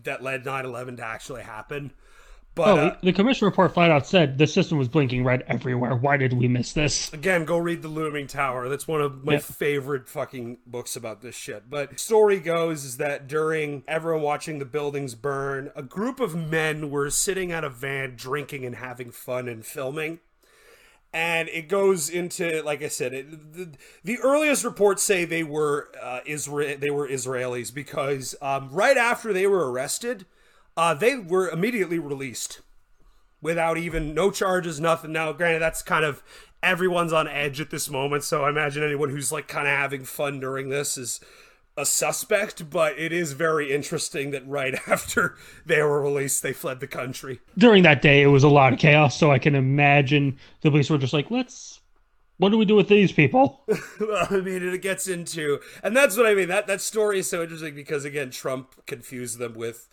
that 0.03 0.23
led 0.23 0.45
9/11 0.45 0.97
to 0.97 1.05
actually 1.05 1.43
happen. 1.43 1.93
But 2.55 2.69
Oh, 2.69 2.77
uh, 2.77 2.97
the 3.03 3.13
commission 3.13 3.47
report 3.47 3.75
flat 3.75 3.91
out 3.91 4.07
said 4.07 4.39
the 4.39 4.47
system 4.47 4.79
was 4.79 4.87
blinking 4.89 5.25
red 5.25 5.43
everywhere. 5.49 5.97
Why 5.97 6.17
did 6.17 6.33
we 6.35 6.47
miss 6.47 6.73
this? 6.73 7.13
Again, 7.13 7.45
go 7.45 7.59
read 7.59 7.83
The 7.83 7.89
Looming 7.89 8.29
Tower. 8.29 8.69
That's 8.69 8.87
one 8.87 9.01
of 9.01 9.25
my 9.25 9.35
Yeah. 9.35 9.39
favorite 9.41 10.09
fucking 10.09 10.59
books 10.65 10.95
about 10.95 11.21
this 11.21 11.35
shit. 11.35 11.69
But 11.69 11.99
story 11.99 12.39
goes 12.39 12.85
is 12.85 12.97
that 12.99 13.27
during 13.27 13.83
everyone 13.89 14.23
watching 14.23 14.61
the 14.61 14.65
buildings 14.65 15.17
burn, 15.17 15.73
a 15.75 15.83
group 15.83 16.21
of 16.21 16.37
men 16.37 16.91
were 16.91 17.11
sitting 17.11 17.51
at 17.51 17.65
a 17.65 17.69
van 17.71 18.15
drinking 18.15 18.65
and 18.65 18.77
having 18.77 19.11
fun 19.11 19.49
and 19.49 19.67
filming. 19.67 20.21
And 21.13 21.49
it 21.49 21.69
goes 21.69 22.09
into, 22.09 22.61
like 22.63 22.83
I 22.83 22.89
said, 22.89 23.13
it, 23.15 23.53
the, 23.53 23.71
the 24.03 24.19
earliest 24.19 24.65
reports 24.65 25.03
say 25.03 25.25
they 25.25 25.45
were 25.45 25.91
uh, 26.01 26.21
Isra- 26.27 26.79
they 26.79 26.91
were 26.91 27.09
Israelis 27.09 27.73
because 27.73 28.35
um, 28.43 28.69
right 28.71 28.97
after 28.97 29.33
they 29.33 29.47
were 29.47 29.71
arrested, 29.71 30.27
uh, 30.77 30.95
they 30.95 31.17
were 31.17 31.49
immediately 31.49 31.99
released 31.99 32.61
without 33.41 33.77
even 33.77 34.15
no 34.15 34.31
charges, 34.31 34.81
nothing. 34.81 35.13
Now, 35.13 35.33
granted, 35.33 35.61
that's 35.61 35.83
kind 35.83 36.05
of 36.05 36.23
everyone's 36.63 37.13
on 37.13 37.29
edge 37.29 37.61
at 37.61 37.71
this 37.71 37.91
moment, 37.91 38.25
so 38.25 38.45
I 38.45 38.49
imagine 38.49 38.83
anyone 38.83 39.11
who's 39.11 39.31
like 39.31 39.47
kind 39.47 39.69
of 39.69 39.77
having 39.77 40.05
fun 40.05 40.41
during 40.41 40.71
this 40.71 40.97
is 40.97 41.21
a 41.77 41.85
suspect. 41.85 42.71
But 42.71 42.99
it 42.99 43.13
is 43.13 43.33
very 43.33 43.73
interesting 43.73 44.31
that 44.33 44.49
right 44.49 44.75
after 44.89 45.37
they 45.65 45.83
were 45.83 46.03
released, 46.03 46.43
they 46.43 46.53
fled 46.53 46.81
the 46.81 46.87
country. 46.87 47.41
During 47.57 47.83
that 47.85 48.03
day, 48.03 48.23
it 48.23 48.29
was 48.29 48.43
a 48.43 48.49
lot 48.49 48.73
of 48.73 48.79
chaos, 48.79 49.17
so 49.17 49.31
I 49.31 49.39
can 49.39 49.55
imagine 49.55 50.39
the 50.63 50.71
police 50.71 50.91
were 50.91 50.99
just 50.99 51.13
like, 51.13 51.31
let's. 51.31 51.81
What 52.39 52.49
do 52.49 52.59
we 52.59 52.65
do 52.65 52.75
with 52.75 52.89
these 52.89 53.13
people? 53.13 53.63
well, 54.01 54.27
I 54.29 54.41
mean, 54.41 54.61
it 54.61 54.83
gets 54.83 55.07
into, 55.07 55.61
and 55.85 55.97
that's 55.97 56.17
what 56.17 56.27
I 56.27 56.35
mean. 56.35 56.49
That 56.49 56.67
that 56.67 56.81
story 56.81 57.21
is 57.21 57.31
so 57.31 57.43
interesting 57.45 57.77
because 57.77 58.05
again, 58.05 58.33
Trump 58.33 58.87
confused 58.87 59.39
them 59.39 59.55
with 59.55 59.87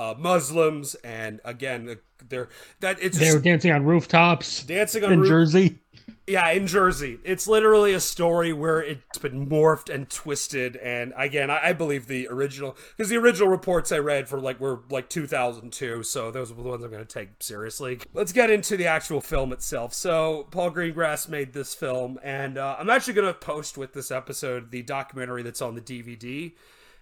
uh, 0.00 0.14
Muslims, 0.18 0.94
and 0.96 1.40
again, 1.44 1.98
they're 2.28 2.48
that 2.80 2.98
it's 3.02 3.18
They 3.18 3.32
were 3.32 3.38
dancing 3.40 3.70
on 3.70 3.84
rooftops 3.84 4.64
dancing 4.64 5.04
on 5.04 5.12
in 5.12 5.20
roof- 5.20 5.28
Jersey. 5.28 5.78
Yeah, 6.26 6.48
in 6.50 6.68
Jersey. 6.68 7.18
It's 7.24 7.48
literally 7.48 7.92
a 7.92 7.98
story 7.98 8.52
where 8.52 8.80
it's 8.80 9.18
been 9.18 9.48
morphed 9.48 9.92
and 9.92 10.08
twisted. 10.08 10.76
And 10.76 11.12
again, 11.16 11.50
I, 11.50 11.70
I 11.70 11.72
believe 11.72 12.06
the 12.06 12.28
original, 12.28 12.76
because 12.96 13.10
the 13.10 13.16
original 13.16 13.48
reports 13.48 13.90
I 13.90 13.98
read 13.98 14.28
for 14.28 14.38
like 14.38 14.60
were 14.60 14.80
like 14.90 15.08
2002. 15.08 16.04
So 16.04 16.30
those 16.30 16.52
are 16.52 16.54
the 16.54 16.62
ones 16.62 16.84
I'm 16.84 16.90
going 16.90 17.04
to 17.04 17.08
take 17.14 17.42
seriously. 17.42 17.98
Let's 18.14 18.32
get 18.32 18.48
into 18.48 18.76
the 18.76 18.86
actual 18.86 19.20
film 19.20 19.52
itself. 19.52 19.92
So 19.92 20.46
Paul 20.52 20.70
Greengrass 20.70 21.28
made 21.28 21.52
this 21.52 21.74
film, 21.74 22.20
and 22.22 22.58
uh, 22.58 22.76
I'm 22.78 22.90
actually 22.90 23.14
going 23.14 23.26
to 23.26 23.34
post 23.34 23.76
with 23.76 23.92
this 23.92 24.12
episode 24.12 24.70
the 24.70 24.82
documentary 24.82 25.42
that's 25.42 25.62
on 25.62 25.74
the 25.74 25.80
DVD. 25.80 26.52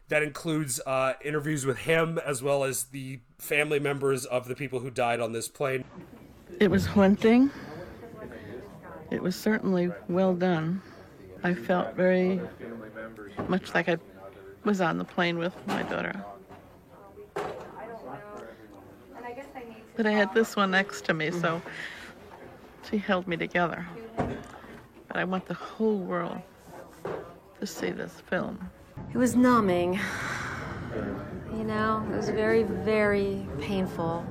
That 0.08 0.22
includes 0.22 0.80
uh, 0.86 1.14
interviews 1.22 1.66
with 1.66 1.78
him 1.78 2.18
as 2.24 2.42
well 2.42 2.64
as 2.64 2.84
the 2.84 3.20
family 3.38 3.78
members 3.78 4.24
of 4.24 4.48
the 4.48 4.54
people 4.54 4.80
who 4.80 4.90
died 4.90 5.20
on 5.20 5.32
this 5.32 5.48
plane. 5.48 5.84
It 6.60 6.70
was 6.70 6.86
haunting. 6.86 7.50
It 9.10 9.22
was 9.22 9.36
certainly 9.36 9.90
well 10.08 10.34
done. 10.34 10.82
I 11.42 11.54
felt 11.54 11.94
very 11.94 12.40
much 13.48 13.74
like 13.74 13.88
I 13.88 13.98
was 14.64 14.80
on 14.80 14.98
the 14.98 15.04
plane 15.04 15.38
with 15.38 15.54
my 15.66 15.82
daughter. 15.84 16.24
But 19.96 20.06
I 20.06 20.12
had 20.12 20.32
this 20.32 20.56
one 20.56 20.70
next 20.70 21.04
to 21.06 21.14
me, 21.14 21.30
so 21.30 21.60
she 22.88 22.98
held 22.98 23.26
me 23.26 23.36
together. 23.36 23.86
But 24.16 25.16
I 25.16 25.24
want 25.24 25.46
the 25.46 25.54
whole 25.54 25.98
world 25.98 26.40
to 27.60 27.66
see 27.66 27.90
this 27.90 28.20
film. 28.28 28.70
It 29.12 29.16
was 29.16 29.34
numbing. 29.36 29.98
You 31.52 31.64
know, 31.64 32.06
it 32.12 32.16
was 32.16 32.28
very, 32.28 32.62
very 32.62 33.46
painful. 33.60 34.24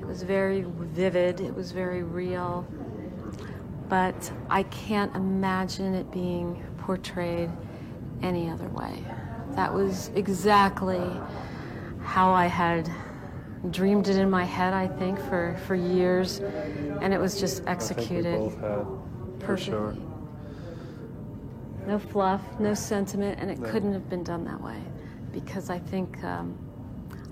It 0.00 0.06
was 0.06 0.22
very 0.22 0.64
vivid. 0.66 1.40
It 1.40 1.54
was 1.54 1.72
very 1.72 2.02
real. 2.02 2.66
But 3.88 4.32
I 4.50 4.64
can't 4.64 5.14
imagine 5.14 5.94
it 5.94 6.10
being 6.10 6.64
portrayed 6.78 7.50
any 8.22 8.48
other 8.50 8.68
way. 8.68 9.04
That 9.52 9.72
was 9.72 10.10
exactly 10.14 11.00
how 12.02 12.32
I 12.32 12.46
had 12.46 12.90
dreamed 13.70 14.08
it 14.08 14.16
in 14.16 14.30
my 14.30 14.44
head, 14.44 14.72
I 14.72 14.88
think, 14.88 15.18
for, 15.18 15.56
for 15.66 15.74
years. 15.74 16.40
And 17.00 17.12
it 17.12 17.20
was 17.20 17.38
just 17.38 17.62
executed 17.66 18.52
perfectly. 19.38 20.00
No 21.86 22.00
fluff, 22.00 22.42
no 22.58 22.74
sentiment, 22.74 23.38
and 23.40 23.48
it 23.48 23.62
couldn't 23.62 23.92
have 23.92 24.10
been 24.10 24.24
done 24.24 24.44
that 24.44 24.60
way 24.60 24.82
because 25.32 25.70
I 25.70 25.78
think 25.78 26.22
um, 26.24 26.58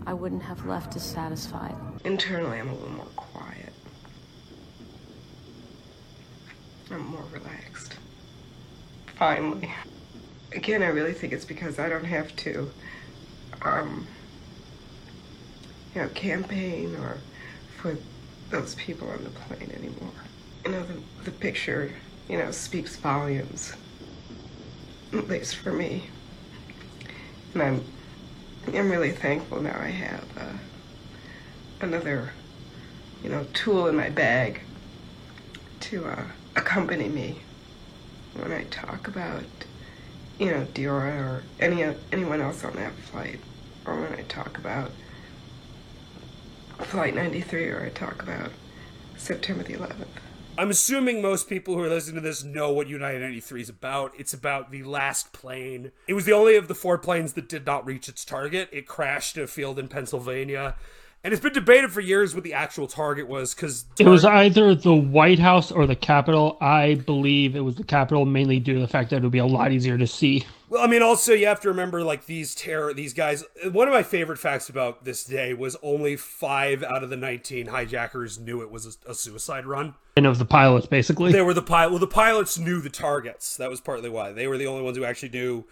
I 0.07 0.15
wouldn't 0.15 0.43
have 0.43 0.65
left 0.67 0.95
as 0.95 1.03
satisfied. 1.03 1.75
Internally, 2.05 2.61
I'm 2.61 2.69
a 2.69 2.75
little 2.75 2.91
more 2.91 3.07
quiet. 3.17 3.73
I'm 6.91 7.05
more 7.07 7.25
relaxed. 7.33 7.97
Finally. 9.17 9.73
Again, 10.55 10.83
I 10.83 10.89
really 10.89 11.13
think 11.13 11.33
it's 11.33 11.45
because 11.45 11.81
I 11.81 11.89
don't 11.89 12.05
have 12.05 12.35
to, 12.37 12.71
um, 13.63 14.07
you 15.95 16.03
know, 16.03 16.09
campaign 16.11 16.95
or 16.97 17.17
for 17.79 17.97
those 18.51 18.77
people 18.77 19.11
on 19.11 19.25
the 19.25 19.31
plane 19.31 19.73
anymore. 19.73 20.13
You 20.65 20.71
know, 20.71 20.83
the, 20.85 21.01
the 21.25 21.31
picture, 21.33 21.91
you 22.29 22.39
know, 22.39 22.53
speaks 22.53 22.95
volumes, 22.97 23.73
least 25.23 25.57
for 25.57 25.73
me. 25.73 26.05
And 27.53 27.63
I'm, 27.63 27.85
I'm 28.69 28.91
really 28.91 29.13
thankful 29.13 29.61
now 29.61 29.79
I 29.79 29.89
have 29.89 30.25
uh, 30.37 30.59
another, 31.81 32.31
you 33.23 33.31
know, 33.31 33.47
tool 33.53 33.87
in 33.87 33.97
my 33.97 34.11
bag 34.11 34.61
to 35.81 36.07
uh, 36.07 36.25
accompany 36.57 37.09
me 37.09 37.41
when 38.35 38.53
I 38.53 38.65
talk 38.65 39.07
about, 39.07 39.45
you 40.39 40.51
know, 40.51 40.67
Deora 40.75 41.21
or 41.21 41.43
any 41.61 41.85
anyone 42.11 42.41
else 42.41 42.65
on 42.65 42.75
that 42.77 42.93
flight, 42.95 43.39
or 43.87 44.01
when 44.01 44.13
I 44.13 44.23
talk 44.23 44.59
about 44.59 44.91
Flight 46.79 47.15
93 47.15 47.69
or 47.69 47.85
I 47.85 47.89
talk 47.91 48.23
about 48.23 48.51
September 49.17 49.63
the 49.63 49.75
11th. 49.75 50.24
I'm 50.57 50.71
assuming 50.71 51.21
most 51.21 51.49
people 51.49 51.75
who 51.75 51.83
are 51.83 51.89
listening 51.89 52.15
to 52.15 52.21
this 52.21 52.45
know 52.45 52.73
what 52.73 52.87
United 52.87 53.23
93 53.23 53.63
is 53.63 53.69
about. 53.69 54.13
It's 54.17 54.33
about 54.33 54.71
the 54.71 54.85
last 54.85 55.33
plane. 55.33 55.91
It 56.07 56.15
was 56.15 56.27
the 56.27 56.33
only 56.33 56.55
of 56.55 56.69
the 56.69 56.77
four 56.77 56.97
planes 56.97 57.33
that 57.33 57.49
did 57.49 57.67
not 57.67 57.85
reach 57.85 58.09
its 58.09 58.25
target. 58.25 58.69
It 58.71 58.87
crashed 58.87 59.37
in 59.37 59.43
a 59.43 59.47
field 59.49 59.81
in 59.81 59.89
Pennsylvania. 59.89 60.77
And 61.25 61.33
it's 61.33 61.43
been 61.43 61.55
debated 61.55 61.91
for 61.91 62.03
years 62.03 62.35
what 62.35 62.45
the 62.45 62.53
actual 62.53 62.87
target 62.87 63.27
was 63.27 63.55
because 63.55 63.87
it 63.99 64.07
was 64.07 64.27
either 64.27 64.75
the 64.75 64.95
White 64.95 65.39
House 65.39 65.73
or 65.73 65.87
the 65.87 65.97
Capitol. 65.97 66.59
I 66.61 66.97
believe 66.97 67.57
it 67.57 67.61
was 67.61 67.77
the 67.77 67.83
Capitol, 67.83 68.27
mainly 68.27 68.61
due 68.61 68.75
to 68.75 68.81
the 68.81 68.87
fact 68.87 69.09
that 69.09 69.17
it 69.17 69.23
would 69.23 69.33
be 69.33 69.39
a 69.39 69.47
lot 69.47 69.73
easier 69.73 69.97
to 69.97 70.07
see. 70.07 70.45
Well, 70.69 70.83
I 70.83 70.87
mean, 70.87 71.01
also 71.01 71.33
you 71.33 71.47
have 71.47 71.61
to 71.61 71.69
remember 71.69 72.05
like 72.05 72.27
these 72.27 72.55
terror, 72.55 72.93
these 72.93 73.15
guys. 73.15 73.43
One 73.73 73.89
of 73.89 73.95
my 73.95 74.03
favorite 74.03 74.39
facts 74.39 74.69
about 74.69 75.07
this 75.07 75.25
day 75.25 75.55
was 75.55 75.79
only 75.83 76.17
five 76.17 76.83
out 76.83 77.03
of 77.03 77.09
the 77.09 77.17
nineteen 77.17 77.69
hijackers 77.69 78.39
knew 78.39 78.61
it 78.61 78.71
was 78.71 78.99
a, 79.07 79.13
a 79.13 79.15
suicide 79.15 79.65
run. 79.65 79.95
And 80.19 80.27
of 80.27 80.39
the 80.39 80.45
pilots, 80.45 80.87
basically, 80.87 81.33
they 81.33 81.41
were 81.41 81.55
the 81.55 81.63
pilot. 81.63 81.91
Well, 81.91 82.01
the 82.01 82.07
pilots 82.07 82.59
knew 82.59 82.83
the 82.83 82.91
targets. 82.91 83.57
That 83.57 83.71
was 83.71 83.81
partly 83.81 84.11
why 84.11 84.33
they 84.33 84.47
were 84.47 84.59
the 84.59 84.67
only 84.67 84.83
ones 84.83 84.99
who 84.99 85.07
actually 85.07 85.31
knew. 85.31 85.65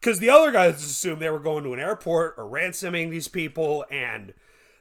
Because 0.00 0.20
the 0.20 0.30
other 0.30 0.52
guys 0.52 0.76
assumed 0.76 1.20
they 1.20 1.28
were 1.30 1.40
going 1.40 1.64
to 1.64 1.74
an 1.74 1.80
airport 1.80 2.36
or 2.38 2.46
ransoming 2.46 3.10
these 3.10 3.28
people, 3.28 3.84
and 3.90 4.32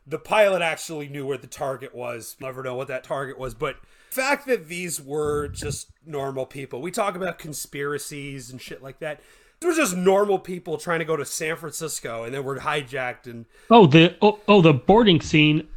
the 0.09 0.19
pilot 0.19 0.61
actually 0.61 1.07
knew 1.07 1.25
where 1.25 1.37
the 1.37 1.47
target 1.47 1.93
was. 1.93 2.35
Never 2.41 2.63
know 2.63 2.75
what 2.75 2.87
that 2.87 3.03
target 3.03 3.37
was, 3.37 3.53
but 3.53 3.77
the 4.09 4.15
fact 4.15 4.47
that 4.47 4.67
these 4.67 4.99
were 4.99 5.47
just 5.49 5.91
normal 6.05 6.45
people. 6.45 6.81
We 6.81 6.91
talk 6.91 7.15
about 7.15 7.37
conspiracies 7.37 8.49
and 8.49 8.59
shit 8.59 8.81
like 8.81 8.99
that. 8.99 9.21
They 9.59 9.67
were 9.67 9.75
just 9.75 9.95
normal 9.95 10.39
people 10.39 10.77
trying 10.77 10.99
to 10.99 11.05
go 11.05 11.15
to 11.15 11.25
San 11.25 11.57
Francisco, 11.57 12.23
and 12.23 12.33
then 12.33 12.43
were 12.43 12.57
hijacked. 12.57 13.27
And 13.27 13.45
oh, 13.69 13.85
the 13.85 14.15
oh, 14.21 14.39
oh 14.47 14.61
the 14.61 14.73
boarding 14.73 15.21
scene. 15.21 15.67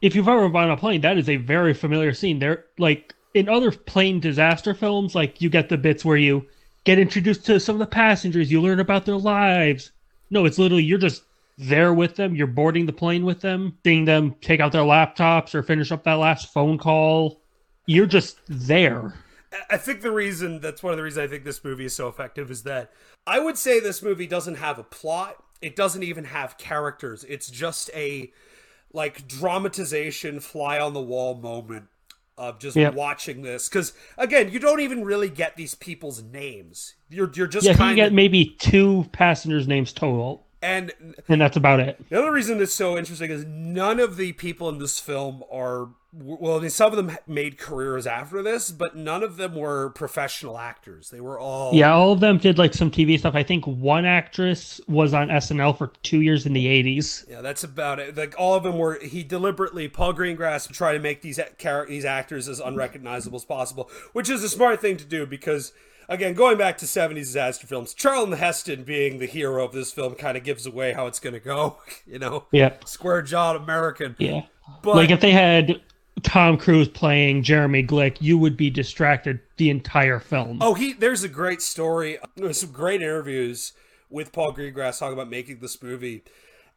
If 0.00 0.16
you've 0.16 0.28
ever 0.28 0.48
been 0.48 0.62
on 0.62 0.70
a 0.70 0.76
plane, 0.76 1.00
that 1.02 1.18
is 1.18 1.28
a 1.28 1.36
very 1.36 1.74
familiar 1.74 2.14
scene. 2.14 2.38
There, 2.38 2.64
like 2.78 3.14
in 3.34 3.48
other 3.48 3.70
plane 3.70 4.20
disaster 4.20 4.74
films, 4.74 5.14
like 5.14 5.40
you 5.40 5.50
get 5.50 5.68
the 5.68 5.76
bits 5.76 6.04
where 6.04 6.16
you 6.16 6.46
get 6.84 6.98
introduced 6.98 7.46
to 7.46 7.60
some 7.60 7.76
of 7.76 7.80
the 7.80 7.86
passengers, 7.86 8.50
you 8.50 8.60
learn 8.60 8.80
about 8.80 9.06
their 9.06 9.16
lives. 9.16 9.90
No, 10.30 10.44
it's 10.44 10.58
literally 10.58 10.82
you're 10.82 10.98
just 10.98 11.22
there 11.58 11.94
with 11.94 12.16
them. 12.16 12.34
You're 12.34 12.46
boarding 12.46 12.86
the 12.86 12.92
plane 12.92 13.24
with 13.24 13.40
them, 13.40 13.78
seeing 13.84 14.04
them 14.04 14.34
take 14.40 14.60
out 14.60 14.72
their 14.72 14.82
laptops 14.82 15.54
or 15.54 15.62
finish 15.62 15.92
up 15.92 16.04
that 16.04 16.14
last 16.14 16.52
phone 16.52 16.78
call. 16.78 17.42
You're 17.86 18.06
just 18.06 18.38
there. 18.48 19.14
I 19.70 19.76
think 19.76 20.00
the 20.00 20.12
reason 20.12 20.60
that's 20.60 20.82
one 20.82 20.92
of 20.92 20.96
the 20.96 21.02
reasons 21.02 21.24
I 21.24 21.30
think 21.30 21.44
this 21.44 21.62
movie 21.62 21.84
is 21.84 21.94
so 21.94 22.08
effective 22.08 22.50
is 22.50 22.62
that 22.62 22.90
I 23.26 23.38
would 23.38 23.58
say 23.58 23.80
this 23.80 24.02
movie 24.02 24.26
doesn't 24.26 24.54
have 24.56 24.78
a 24.78 24.84
plot. 24.84 25.42
It 25.60 25.76
doesn't 25.76 26.02
even 26.02 26.24
have 26.24 26.58
characters. 26.58 27.24
It's 27.24 27.50
just 27.50 27.90
a 27.94 28.32
like 28.92 29.26
dramatization 29.28 30.40
fly 30.40 30.78
on 30.78 30.94
the 30.94 31.02
wall 31.02 31.34
moment 31.34 31.88
of 32.38 32.58
just 32.58 32.76
yep. 32.76 32.94
watching 32.94 33.42
this 33.42 33.68
because 33.68 33.92
again 34.16 34.50
you 34.50 34.58
don't 34.58 34.80
even 34.80 35.04
really 35.04 35.28
get 35.28 35.56
these 35.56 35.74
people's 35.74 36.22
names 36.22 36.94
you're 37.10 37.30
you're 37.34 37.46
just 37.46 37.66
yeah 37.66 37.90
you 37.90 37.94
get 37.94 38.12
maybe 38.12 38.56
two 38.58 39.06
passengers 39.12 39.68
names 39.68 39.92
total 39.92 40.46
and 40.62 40.92
and 41.28 41.40
that's 41.40 41.56
about 41.56 41.80
it. 41.80 41.98
The 42.08 42.18
other 42.18 42.32
reason 42.32 42.62
it's 42.62 42.72
so 42.72 42.96
interesting 42.96 43.30
is 43.30 43.44
none 43.44 43.98
of 44.00 44.16
the 44.16 44.32
people 44.32 44.68
in 44.68 44.78
this 44.78 45.00
film 45.00 45.42
are 45.50 45.88
well, 46.14 46.58
I 46.58 46.60
mean, 46.60 46.68
some 46.68 46.92
of 46.92 46.96
them 46.96 47.16
made 47.26 47.56
careers 47.56 48.06
after 48.06 48.42
this, 48.42 48.70
but 48.70 48.94
none 48.94 49.22
of 49.22 49.38
them 49.38 49.54
were 49.54 49.88
professional 49.90 50.58
actors. 50.58 51.08
They 51.08 51.22
were 51.22 51.40
all 51.40 51.74
yeah, 51.74 51.92
all 51.92 52.12
of 52.12 52.20
them 52.20 52.36
did 52.38 52.58
like 52.58 52.74
some 52.74 52.90
TV 52.90 53.18
stuff. 53.18 53.34
I 53.34 53.42
think 53.42 53.66
one 53.66 54.04
actress 54.04 54.80
was 54.86 55.14
on 55.14 55.28
SNL 55.28 55.76
for 55.76 55.90
two 56.02 56.20
years 56.20 56.44
in 56.44 56.52
the 56.52 56.66
'80s. 56.66 57.28
Yeah, 57.28 57.40
that's 57.40 57.64
about 57.64 57.98
it. 57.98 58.16
Like 58.16 58.34
all 58.38 58.54
of 58.54 58.62
them 58.62 58.78
were. 58.78 58.98
He 59.00 59.22
deliberately 59.22 59.88
Paul 59.88 60.12
Greengrass 60.12 60.70
tried 60.70 60.92
to 60.92 60.98
make 60.98 61.22
these 61.22 61.40
these 61.88 62.04
actors 62.04 62.48
as 62.48 62.60
unrecognizable 62.60 63.36
as 63.36 63.44
possible, 63.44 63.90
which 64.12 64.28
is 64.28 64.44
a 64.44 64.48
smart 64.48 64.80
thing 64.80 64.98
to 64.98 65.04
do 65.04 65.26
because 65.26 65.72
again, 66.08 66.34
going 66.34 66.58
back 66.58 66.78
to 66.78 66.86
70s 66.86 67.14
disaster 67.14 67.66
films, 67.66 67.94
Charlton 67.94 68.32
Heston 68.32 68.84
being 68.84 69.18
the 69.18 69.26
hero 69.26 69.64
of 69.64 69.72
this 69.72 69.92
film 69.92 70.14
kind 70.14 70.36
of 70.36 70.44
gives 70.44 70.66
away 70.66 70.92
how 70.92 71.06
it's 71.06 71.20
going 71.20 71.34
to 71.34 71.40
go, 71.40 71.78
you 72.06 72.18
know? 72.18 72.46
Yeah. 72.52 72.74
Square 72.84 73.22
jawed 73.22 73.56
American. 73.56 74.16
Yeah. 74.18 74.42
But, 74.82 74.96
like 74.96 75.10
if 75.10 75.20
they 75.20 75.32
had 75.32 75.80
Tom 76.22 76.56
Cruise 76.56 76.88
playing 76.88 77.42
Jeremy 77.42 77.84
Glick, 77.84 78.18
you 78.20 78.38
would 78.38 78.56
be 78.56 78.70
distracted 78.70 79.40
the 79.56 79.70
entire 79.70 80.20
film. 80.20 80.58
Oh, 80.60 80.74
he 80.74 80.92
there's 80.92 81.24
a 81.24 81.28
great 81.28 81.62
story. 81.62 82.18
There's 82.36 82.60
some 82.60 82.72
great 82.72 83.02
interviews 83.02 83.72
with 84.08 84.32
Paul 84.32 84.52
Greengrass 84.52 84.98
talking 84.98 85.14
about 85.14 85.30
making 85.30 85.58
this 85.58 85.82
movie. 85.82 86.22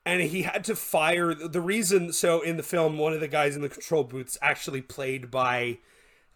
And 0.05 0.21
he 0.21 0.43
had 0.43 0.63
to 0.65 0.75
fire 0.75 1.33
the 1.33 1.61
reason 1.61 2.13
so 2.13 2.41
in 2.41 2.57
the 2.57 2.63
film 2.63 2.97
one 2.97 3.13
of 3.13 3.19
the 3.19 3.27
guys 3.27 3.55
in 3.55 3.61
the 3.61 3.69
control 3.69 4.03
booths 4.03 4.38
actually 4.41 4.81
played 4.81 5.31
by 5.31 5.79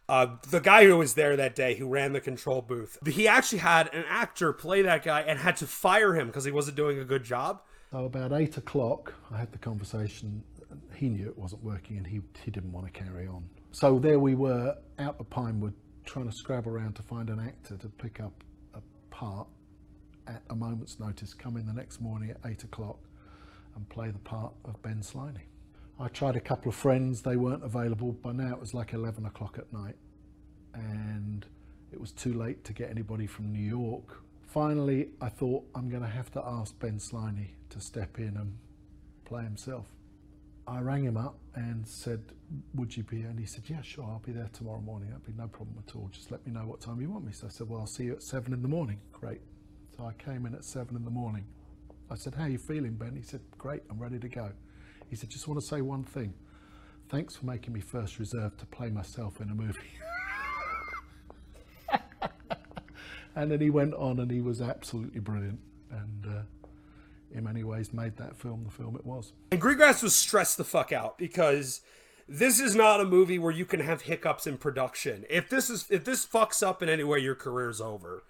uh, 0.10 0.28
the 0.50 0.60
guy 0.60 0.86
who 0.86 0.98
was 0.98 1.14
there 1.14 1.36
that 1.36 1.56
day 1.56 1.76
who 1.76 1.88
ran 1.88 2.14
the 2.14 2.20
control 2.20 2.62
booth, 2.62 2.98
he 3.08 3.28
actually 3.28 3.60
had 3.60 3.94
an 3.94 4.04
actor 4.10 4.52
play 4.52 4.82
that 4.82 5.04
guy 5.04 5.22
and 5.22 5.40
had 5.40 5.56
to 5.58 5.68
fire 5.68 6.16
him 6.16 6.28
because 6.28 6.44
he 6.44 6.52
wasn't 6.52 6.76
doing 6.76 7.00
a 7.00 7.06
good 7.06 7.24
job. 7.24 7.62
So 7.92 8.06
about 8.06 8.34
eight 8.34 8.58
o'clock, 8.58 9.14
I 9.32 9.38
had 9.38 9.52
the 9.52 9.58
conversation. 9.58 10.44
He 10.96 11.10
knew 11.10 11.28
it 11.28 11.38
wasn't 11.38 11.64
working 11.64 11.98
and 11.98 12.06
he, 12.06 12.22
he 12.44 12.52
didn't 12.52 12.72
want 12.72 12.92
to 12.92 12.92
carry 12.92 13.28
on. 13.28 13.48
So 13.72 14.00
there 14.00 14.20
we 14.20 14.36
were 14.36 14.76
out 14.98 15.16
of 15.20 15.30
Pinewood 15.30 15.74
trying 16.06 16.30
to 16.30 16.36
scrab 16.36 16.68
around 16.68 16.96
to 16.96 17.04
find 17.04 17.30
an 17.30 17.40
actor 17.40 17.78
to 17.78 17.88
pick 17.88 18.20
up 18.20 18.44
a 18.74 18.82
part 19.12 19.48
at 20.28 20.42
a 20.50 20.56
moment's 20.56 21.00
notice, 21.00 21.34
come 21.34 21.58
in 21.58 21.66
the 21.66 21.74
next 21.74 22.02
morning 22.02 22.32
at 22.32 22.38
eight 22.50 22.64
o'clock 22.64 23.00
and 23.76 23.88
play 23.90 24.10
the 24.10 24.20
part 24.20 24.54
of 24.66 24.82
Ben 24.82 25.02
Sliney. 25.02 25.46
I 26.02 26.08
tried 26.08 26.38
a 26.38 26.40
couple 26.40 26.70
of 26.70 26.76
friends, 26.76 27.24
they 27.24 27.36
weren't 27.36 27.64
available. 27.64 28.14
By 28.14 28.32
now 28.32 28.54
it 28.54 28.60
was 28.60 28.74
like 28.74 28.94
11 28.94 29.26
o'clock 29.26 29.58
at 29.58 29.72
night 29.74 29.96
and 30.74 31.46
it 31.92 32.00
was 32.00 32.14
too 32.14 32.34
late 32.34 32.64
to 32.66 32.74
get 32.74 32.90
anybody 32.90 33.28
from 33.28 33.52
New 33.52 33.60
York. 33.60 34.22
Finally, 34.48 35.10
I 35.20 35.28
thought 35.28 35.66
I'm 35.76 35.90
going 35.90 36.02
to 36.02 36.10
have 36.10 36.32
to 36.32 36.44
ask 36.44 36.78
Ben 36.80 37.00
Sliney 37.00 37.50
to 37.72 37.82
step 37.82 38.18
in 38.18 38.38
and 38.38 38.58
play 39.26 39.44
himself. 39.44 39.88
I 40.66 40.80
rang 40.80 41.04
him 41.04 41.18
up 41.18 41.38
and 41.56 41.86
said, 41.86 42.22
would 42.76 42.96
you 42.96 43.04
be? 43.04 43.22
And 43.24 43.38
he 43.38 43.46
said, 43.46 43.64
yeah, 43.68 43.82
sure, 43.82 44.06
I'll 44.06 44.22
be 44.26 44.32
there 44.32 44.50
tomorrow 44.54 44.80
morning. 44.80 45.10
That'd 45.10 45.26
be 45.26 45.34
no 45.34 45.48
problem 45.48 45.84
at 45.86 45.96
all. 45.96 46.10
Just 46.14 46.32
let 46.32 46.46
me 46.46 46.54
know 46.54 46.66
what 46.66 46.80
time 46.80 47.02
you 47.02 47.10
want 47.10 47.26
me. 47.26 47.34
So 47.34 47.48
I 47.48 47.50
said, 47.50 47.68
well, 47.68 47.82
I'll 47.82 47.88
see 47.88 48.06
you 48.06 48.14
at 48.14 48.24
seven 48.24 48.54
in 48.54 48.62
the 48.62 48.68
morning. 48.68 49.00
Great. 49.12 49.42
So 49.98 50.06
I 50.06 50.14
came 50.14 50.46
in 50.46 50.56
at 50.56 50.64
seven 50.64 50.96
in 50.96 51.04
the 51.04 51.12
morning. 51.12 51.46
I 52.10 52.16
said, 52.16 52.36
how 52.36 52.44
are 52.44 52.50
you 52.50 52.58
feeling, 52.58 52.94
Ben? 52.94 53.16
He 53.16 53.22
said, 53.22 53.42
great, 53.58 53.82
I'm 53.90 54.00
ready 54.00 54.20
to 54.20 54.30
go. 54.30 54.52
He 55.10 55.16
said, 55.16 55.30
just 55.30 55.48
want 55.48 55.60
to 55.60 55.66
say 55.66 55.82
one 55.82 56.04
thing. 56.04 56.34
Thanks 57.10 57.36
for 57.36 57.46
making 57.46 57.74
me 57.74 57.80
first 57.80 58.20
reserve 58.20 58.56
to 58.58 58.66
play 58.68 58.90
myself 58.90 59.42
in 59.42 59.50
a 59.50 59.56
movie. 59.56 59.80
and 63.36 63.52
then 63.52 63.60
he 63.60 63.70
went 63.70 63.94
on 63.96 64.20
and 64.20 64.30
he 64.30 64.42
was 64.42 64.62
absolutely 64.62 65.20
brilliant. 65.20 65.60
And 65.92 66.26
uh, 66.28 66.42
in 67.32 67.44
many 67.44 67.64
ways 67.64 67.94
made 67.94 68.18
that 68.18 68.38
film 68.38 68.64
the 68.64 68.72
film 68.72 68.96
it 68.96 69.06
was. 69.06 69.34
And 69.52 69.62
Greengrass 69.62 70.04
was 70.04 70.16
stressed 70.16 70.58
the 70.58 70.64
fuck 70.64 70.92
out 70.92 71.18
because 71.18 71.82
this 72.28 72.60
is 72.60 72.76
not 72.76 73.02
a 73.02 73.06
movie 73.06 73.40
where 73.40 73.52
you 73.52 73.66
can 73.66 73.80
have 73.80 74.04
hiccups 74.04 74.46
in 74.46 74.58
production. 74.58 75.26
If 75.30 75.50
this 75.50 75.70
is 75.70 75.88
if 75.90 76.06
this 76.06 76.26
fucks 76.26 76.62
up 76.62 76.84
in 76.84 76.90
any 76.90 77.04
way, 77.04 77.20
your 77.20 77.36
career's 77.36 77.82
over. 77.82 78.24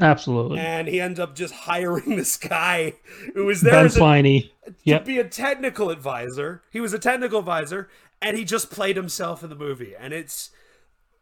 Absolutely. 0.00 0.58
And 0.58 0.88
he 0.88 1.00
ends 1.00 1.20
up 1.20 1.34
just 1.34 1.54
hiring 1.54 2.16
this 2.16 2.36
guy 2.36 2.94
who 3.34 3.44
was 3.46 3.60
there 3.60 3.72
ben 3.72 3.86
as 3.86 3.96
Sliney. 3.96 4.50
A, 4.66 4.98
to 4.98 5.04
be 5.04 5.18
a 5.18 5.24
technical 5.24 5.90
advisor. 5.90 6.62
He 6.70 6.80
was 6.80 6.92
a 6.92 6.98
technical 6.98 7.38
advisor, 7.38 7.88
and 8.20 8.36
he 8.36 8.44
just 8.44 8.70
played 8.70 8.96
himself 8.96 9.42
in 9.42 9.50
the 9.50 9.56
movie. 9.56 9.94
And 9.98 10.12
it's 10.12 10.50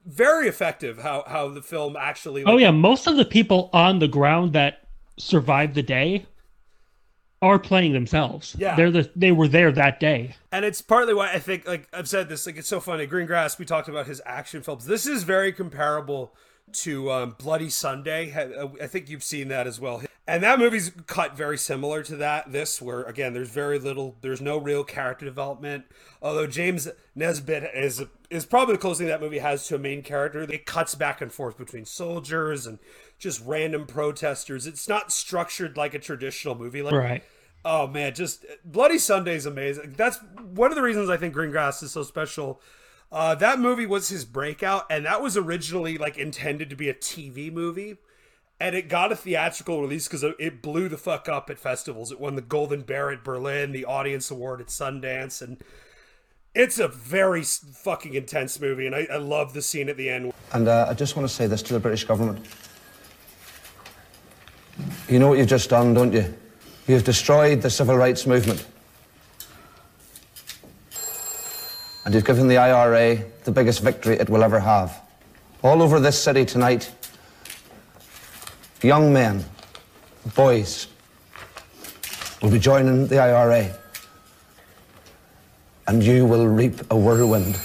very 0.07 0.49
effective 0.49 0.99
how 0.99 1.25
how 1.27 1.49
the 1.49 1.63
film 1.63 1.97
actually. 1.97 2.43
Oh, 2.43 2.47
like, 2.47 2.55
oh 2.55 2.59
yeah, 2.59 2.71
most 2.71 3.07
of 3.07 3.17
the 3.17 3.25
people 3.25 3.71
on 3.73 3.99
the 3.99 4.09
ground 4.09 4.53
that 4.55 4.85
survived 5.19 5.75
the 5.75 5.83
day 5.83 6.27
are 7.41 7.59
playing 7.59 7.93
themselves. 7.93 8.57
Yeah, 8.59 8.75
they're 8.75 8.91
the 8.91 9.11
they 9.15 9.33
were 9.33 9.49
there 9.49 9.71
that 9.73 10.01
day. 10.01 10.35
And 10.51 10.65
it's 10.65 10.81
partly 10.81 11.15
why 11.15 11.33
I 11.33 11.39
think 11.39 11.67
like 11.67 11.89
I've 11.93 12.09
said 12.09 12.29
this 12.29 12.47
like 12.47 12.57
it's 12.57 12.69
so 12.69 12.81
funny. 12.81 13.07
Greengrass, 13.07 13.59
we 13.59 13.65
talked 13.65 13.89
about 13.89 14.07
his 14.07 14.21
action 14.25 14.63
films. 14.63 14.87
This 14.87 15.07
is 15.07 15.25
very 15.25 15.53
comparable 15.53 16.35
to 16.75 17.11
um, 17.11 17.37
Bloody 17.39 17.71
Sunday. 17.71 18.33
Uh, 18.33 18.69
I 18.83 18.87
think 18.87 19.09
you've 19.09 19.25
seen 19.25 19.49
that 19.49 19.67
as 19.67 19.81
well. 19.81 20.03
And 20.27 20.43
that 20.43 20.59
movie's 20.59 20.93
cut 21.07 21.37
very 21.37 21.57
similar 21.57 22.03
to 22.03 22.17
that. 22.17 22.53
This, 22.53 22.83
where 22.83 23.03
again, 23.05 23.33
there's 23.33 23.49
very 23.49 23.79
little, 23.79 24.17
there's 24.21 24.43
no 24.43 24.59
real 24.59 24.85
character 24.85 25.25
development. 25.25 25.87
Although 26.21 26.47
James 26.47 26.87
Nesbitt 27.15 27.71
is 27.75 28.05
is 28.29 28.45
probably 28.45 28.75
the 28.75 28.81
closest 28.81 28.99
thing 28.99 29.09
that 29.09 29.23
movie 29.23 29.39
has 29.39 29.67
to 29.69 29.77
a 29.77 29.79
main 29.79 30.03
character. 30.03 30.43
It 30.43 30.67
cuts 30.67 30.95
back 30.95 31.23
and 31.23 31.33
forth 31.33 31.57
between 31.57 31.87
soldiers 31.87 32.67
and 32.67 32.79
just 33.19 33.43
random 33.47 33.87
protesters. 33.87 34.67
It's 34.67 34.87
not 34.87 35.11
structured 35.11 35.79
like 35.79 35.95
a 35.95 35.99
traditional 35.99 36.55
movie. 36.55 36.83
Like, 36.83 36.93
right. 36.93 37.25
Oh 37.65 37.87
man, 37.87 38.15
just 38.15 38.45
Bloody 38.65 38.99
Sunday 38.99 39.35
is 39.35 39.47
amazing. 39.47 39.95
That's 39.97 40.19
one 40.53 40.71
of 40.71 40.77
the 40.77 40.83
reasons 40.83 41.09
I 41.09 41.17
think 41.17 41.35
Greengrass 41.35 41.83
is 41.83 41.93
so 41.93 42.03
special 42.03 42.61
Uh, 43.11 43.35
that 43.35 43.59
movie 43.59 43.87
was 43.87 44.09
his 44.09 44.25
breakout, 44.25 44.85
and 44.91 45.07
that 45.07 45.23
was 45.23 45.37
originally 45.37 45.97
like 45.97 46.19
intended 46.19 46.69
to 46.71 46.77
be 46.77 46.89
a 46.89 46.95
TV 46.95 47.51
movie, 47.51 47.97
and 48.61 48.77
it 48.77 48.89
got 48.89 49.11
a 49.11 49.17
theatrical 49.17 49.81
release 49.81 50.07
because 50.07 50.23
it 50.39 50.61
blew 50.61 50.89
the 50.89 50.99
fuck 50.99 51.29
up 51.29 51.49
at 51.49 51.59
festivals. 51.59 52.13
It 52.13 52.21
won 52.21 52.35
the 52.35 52.43
Golden 52.43 52.83
Bear 52.83 53.11
at 53.11 53.25
Berlin, 53.25 53.73
the 53.73 53.87
Audience 53.87 54.31
Award 54.31 54.61
at 54.61 54.67
Sundance, 54.67 55.41
and 55.41 55.57
it's 56.55 56.79
a 56.79 56.89
very 56.89 57.43
fucking 57.43 58.15
intense 58.15 58.61
movie. 58.61 58.87
And 58.87 58.95
I, 58.95 59.07
I 59.11 59.17
love 59.17 59.55
the 59.55 59.63
scene 59.63 59.89
at 59.89 59.97
the 59.97 60.11
end. 60.11 60.33
And 60.53 60.69
uh, 60.69 60.87
I 60.89 60.95
just 60.95 61.17
want 61.17 61.27
to 61.29 61.35
say 61.35 61.47
this 61.47 61.63
to 61.63 61.73
the 61.73 61.81
British 61.81 62.05
government. 62.05 62.45
You 65.09 65.19
know 65.19 65.29
what 65.29 65.39
you've 65.39 65.49
just 65.49 65.71
done, 65.71 65.95
don't 65.95 66.13
you? 66.13 66.35
You've 66.87 67.05
destroyed 67.05 67.63
the 67.63 67.71
civil 67.71 67.97
rights 67.97 68.27
movement. 68.27 68.67
And 72.09 72.15
you've 72.15 72.25
given 72.25 72.49
the 72.49 72.57
IRA 72.57 73.23
the 73.45 73.53
biggest 73.53 73.83
victory 73.83 74.19
it 74.19 74.31
will 74.31 74.43
ever 74.43 74.59
have. 74.59 75.03
All 75.63 75.83
over 75.83 76.01
this 76.01 76.19
city 76.19 76.47
tonight, 76.47 76.91
young 78.81 79.13
men, 79.13 79.45
boys, 80.35 80.87
will 82.41 82.51
be 82.51 82.59
joining 82.59 83.09
the 83.09 83.19
IRA. 83.19 83.77
And 85.87 86.03
you 86.03 86.25
will 86.25 86.49
reap 86.49 86.81
a 86.91 86.97
whirlwind. 86.97 87.57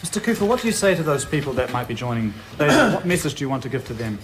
Mr. 0.00 0.22
Cooper, 0.22 0.46
what 0.46 0.62
do 0.62 0.66
you 0.66 0.72
say 0.72 0.94
to 0.94 1.02
those 1.02 1.26
people 1.26 1.52
that 1.52 1.70
might 1.70 1.86
be 1.86 1.94
joining? 1.94 2.32
Those, 2.56 2.72
what 2.94 3.04
message 3.04 3.34
do 3.34 3.44
you 3.44 3.50
want 3.50 3.62
to 3.64 3.68
give 3.68 3.86
to 3.88 3.92
them? 3.92 4.18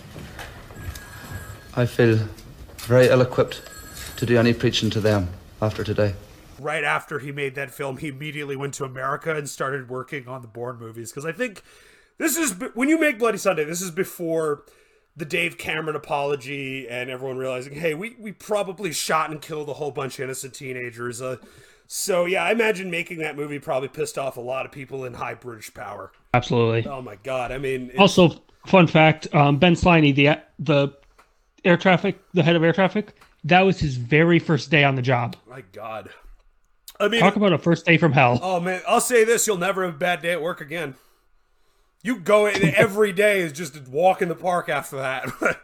I 1.74 1.84
feel 1.84 2.20
very 2.78 3.08
ill 3.08 3.20
equipped 3.20 3.60
to 4.16 4.24
do 4.24 4.38
any 4.38 4.54
preaching 4.54 4.88
to 4.88 5.00
them 5.00 5.28
after 5.60 5.84
today. 5.84 6.14
Right 6.60 6.84
after 6.84 7.18
he 7.18 7.32
made 7.32 7.54
that 7.56 7.70
film, 7.70 7.98
he 7.98 8.08
immediately 8.08 8.56
went 8.56 8.74
to 8.74 8.84
America 8.84 9.34
and 9.34 9.48
started 9.48 9.88
working 9.90 10.26
on 10.28 10.42
the 10.42 10.48
Bourne 10.48 10.78
movies. 10.78 11.10
Because 11.10 11.24
I 11.26 11.32
think 11.32 11.62
this 12.18 12.36
is 12.36 12.54
when 12.74 12.88
you 12.88 12.98
make 12.98 13.18
Bloody 13.18 13.38
Sunday. 13.38 13.64
This 13.64 13.82
is 13.82 13.90
before 13.90 14.62
the 15.16 15.24
Dave 15.24 15.56
Cameron 15.58 15.96
apology 15.96 16.86
and 16.88 17.08
everyone 17.10 17.38
realizing, 17.38 17.74
hey, 17.74 17.94
we, 17.94 18.14
we 18.18 18.32
probably 18.32 18.92
shot 18.92 19.30
and 19.30 19.40
killed 19.40 19.68
a 19.68 19.74
whole 19.74 19.90
bunch 19.90 20.18
of 20.18 20.24
innocent 20.24 20.52
teenagers. 20.54 21.22
Uh, 21.22 21.36
so 21.86 22.24
yeah, 22.26 22.44
I 22.44 22.50
imagine 22.52 22.90
making 22.90 23.18
that 23.18 23.36
movie 23.36 23.58
probably 23.58 23.88
pissed 23.88 24.18
off 24.18 24.36
a 24.36 24.40
lot 24.42 24.66
of 24.66 24.72
people 24.72 25.04
in 25.04 25.14
high 25.14 25.34
British 25.34 25.72
power. 25.72 26.12
Absolutely. 26.34 26.86
Oh 26.90 27.00
my 27.00 27.16
god! 27.22 27.52
I 27.52 27.58
mean, 27.58 27.82
it's- 27.90 27.98
Also, 27.98 28.42
fun 28.66 28.86
fact: 28.86 29.32
um, 29.34 29.58
Ben 29.58 29.74
Sliney, 29.74 30.14
the 30.14 30.40
the 30.58 30.88
air 31.64 31.76
traffic, 31.76 32.18
the 32.34 32.42
head 32.42 32.56
of 32.56 32.62
air 32.64 32.72
traffic, 32.72 33.14
that 33.44 33.60
was 33.62 33.78
his 33.78 33.96
very 33.96 34.38
first 34.38 34.70
day 34.70 34.84
on 34.84 34.96
the 34.96 35.02
job. 35.02 35.36
my 35.48 35.62
god. 35.72 36.10
I 36.98 37.08
mean, 37.08 37.20
Talk 37.20 37.36
about 37.36 37.52
a 37.52 37.58
first 37.58 37.84
day 37.86 37.98
from 37.98 38.12
hell. 38.12 38.38
Oh 38.42 38.60
man, 38.60 38.82
I'll 38.86 39.00
say 39.00 39.24
this: 39.24 39.46
you'll 39.46 39.58
never 39.58 39.84
have 39.84 39.94
a 39.94 39.98
bad 39.98 40.22
day 40.22 40.32
at 40.32 40.42
work 40.42 40.60
again. 40.60 40.94
You 42.02 42.18
go 42.18 42.46
in 42.46 42.74
every 42.74 43.12
day 43.12 43.40
is 43.40 43.52
just 43.52 43.76
a 43.76 43.82
walk 43.90 44.22
in 44.22 44.28
the 44.28 44.34
park 44.34 44.68
after 44.68 44.96
that. 44.96 45.28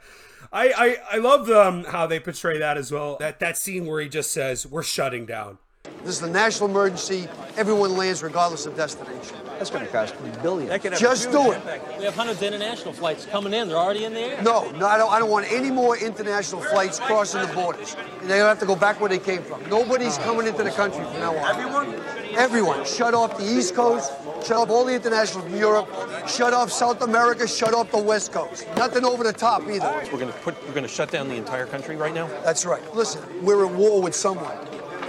I 0.52 0.72
I, 0.72 0.96
I 1.12 1.18
love 1.18 1.48
um, 1.50 1.84
how 1.84 2.06
they 2.06 2.20
portray 2.20 2.58
that 2.58 2.76
as 2.76 2.92
well. 2.92 3.16
That 3.18 3.40
that 3.40 3.56
scene 3.56 3.86
where 3.86 4.00
he 4.00 4.08
just 4.08 4.32
says, 4.32 4.66
"We're 4.66 4.82
shutting 4.82 5.24
down." 5.26 5.58
This 6.04 6.16
is 6.16 6.22
a 6.22 6.30
national 6.30 6.68
emergency. 6.68 7.28
Everyone 7.56 7.96
lands 7.96 8.22
regardless 8.24 8.66
of 8.66 8.76
destination. 8.76 9.36
That's 9.58 9.70
going 9.70 9.84
to 9.86 9.92
cost 9.92 10.14
billions. 10.42 10.82
Just 10.98 11.30
do 11.30 11.52
it. 11.52 11.62
We 11.96 12.04
have 12.04 12.14
hundreds 12.16 12.42
of 12.42 12.48
international 12.48 12.92
flights 12.92 13.26
coming 13.26 13.52
in. 13.52 13.68
They're 13.68 13.76
already 13.76 14.04
in 14.04 14.12
the 14.12 14.20
air. 14.20 14.42
No, 14.42 14.68
no, 14.72 14.86
I 14.86 14.98
don't, 14.98 15.12
I 15.12 15.20
don't 15.20 15.30
want 15.30 15.50
any 15.52 15.70
more 15.70 15.96
international 15.96 16.60
flights 16.60 16.98
crossing 16.98 17.42
the 17.42 17.54
borders. 17.54 17.96
They 18.24 18.38
have 18.38 18.58
to 18.58 18.66
go 18.66 18.74
back 18.74 19.00
where 19.00 19.08
they 19.08 19.20
came 19.20 19.42
from. 19.42 19.68
Nobody's 19.70 20.18
coming 20.18 20.48
into 20.48 20.64
the 20.64 20.70
country 20.72 21.04
from 21.04 21.20
now 21.20 21.36
on. 21.36 21.56
Everyone? 21.56 22.00
Everyone. 22.34 22.84
Shut 22.84 23.14
off 23.14 23.38
the 23.38 23.44
East 23.44 23.76
Coast, 23.76 24.12
shut 24.44 24.56
off 24.56 24.70
all 24.70 24.84
the 24.84 24.94
international 24.94 25.44
from 25.44 25.54
Europe, 25.54 25.88
shut 26.26 26.52
off 26.52 26.72
South 26.72 27.00
America, 27.02 27.46
shut 27.46 27.74
off 27.74 27.92
the 27.92 28.02
West 28.02 28.32
Coast. 28.32 28.66
Nothing 28.76 29.04
over 29.04 29.22
the 29.22 29.32
top 29.32 29.62
either. 29.68 29.92
We're 30.12 30.18
going 30.18 30.32
to 30.32 30.38
put. 30.40 30.60
We're 30.66 30.74
going 30.74 30.82
to 30.82 30.88
shut 30.88 31.10
down 31.12 31.28
the 31.28 31.36
entire 31.36 31.66
country 31.66 31.94
right 31.94 32.14
now. 32.14 32.26
That's 32.42 32.66
right. 32.66 32.82
Listen, 32.94 33.22
we're 33.44 33.66
at 33.66 33.72
war 33.72 34.02
with 34.02 34.16
someone. 34.16 34.56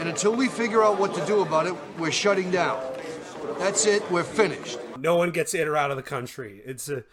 And 0.03 0.09
until 0.09 0.35
we 0.35 0.49
figure 0.49 0.83
out 0.83 0.99
what 0.99 1.13
to 1.15 1.25
do 1.25 1.43
about 1.43 1.65
it, 1.65 1.73
we're 1.97 2.11
shutting 2.11 2.51
down. 2.51 2.83
That's 3.57 3.85
it. 3.85 4.03
We're 4.11 4.25
finished. 4.25 4.77
No 4.99 5.15
one 5.15 5.31
gets 5.31 5.53
in 5.53 5.65
or 5.65 5.77
out 5.77 5.91
of 5.91 5.95
the 5.95 6.03
country. 6.03 6.61
It's 6.65 6.89
a, 6.89 7.05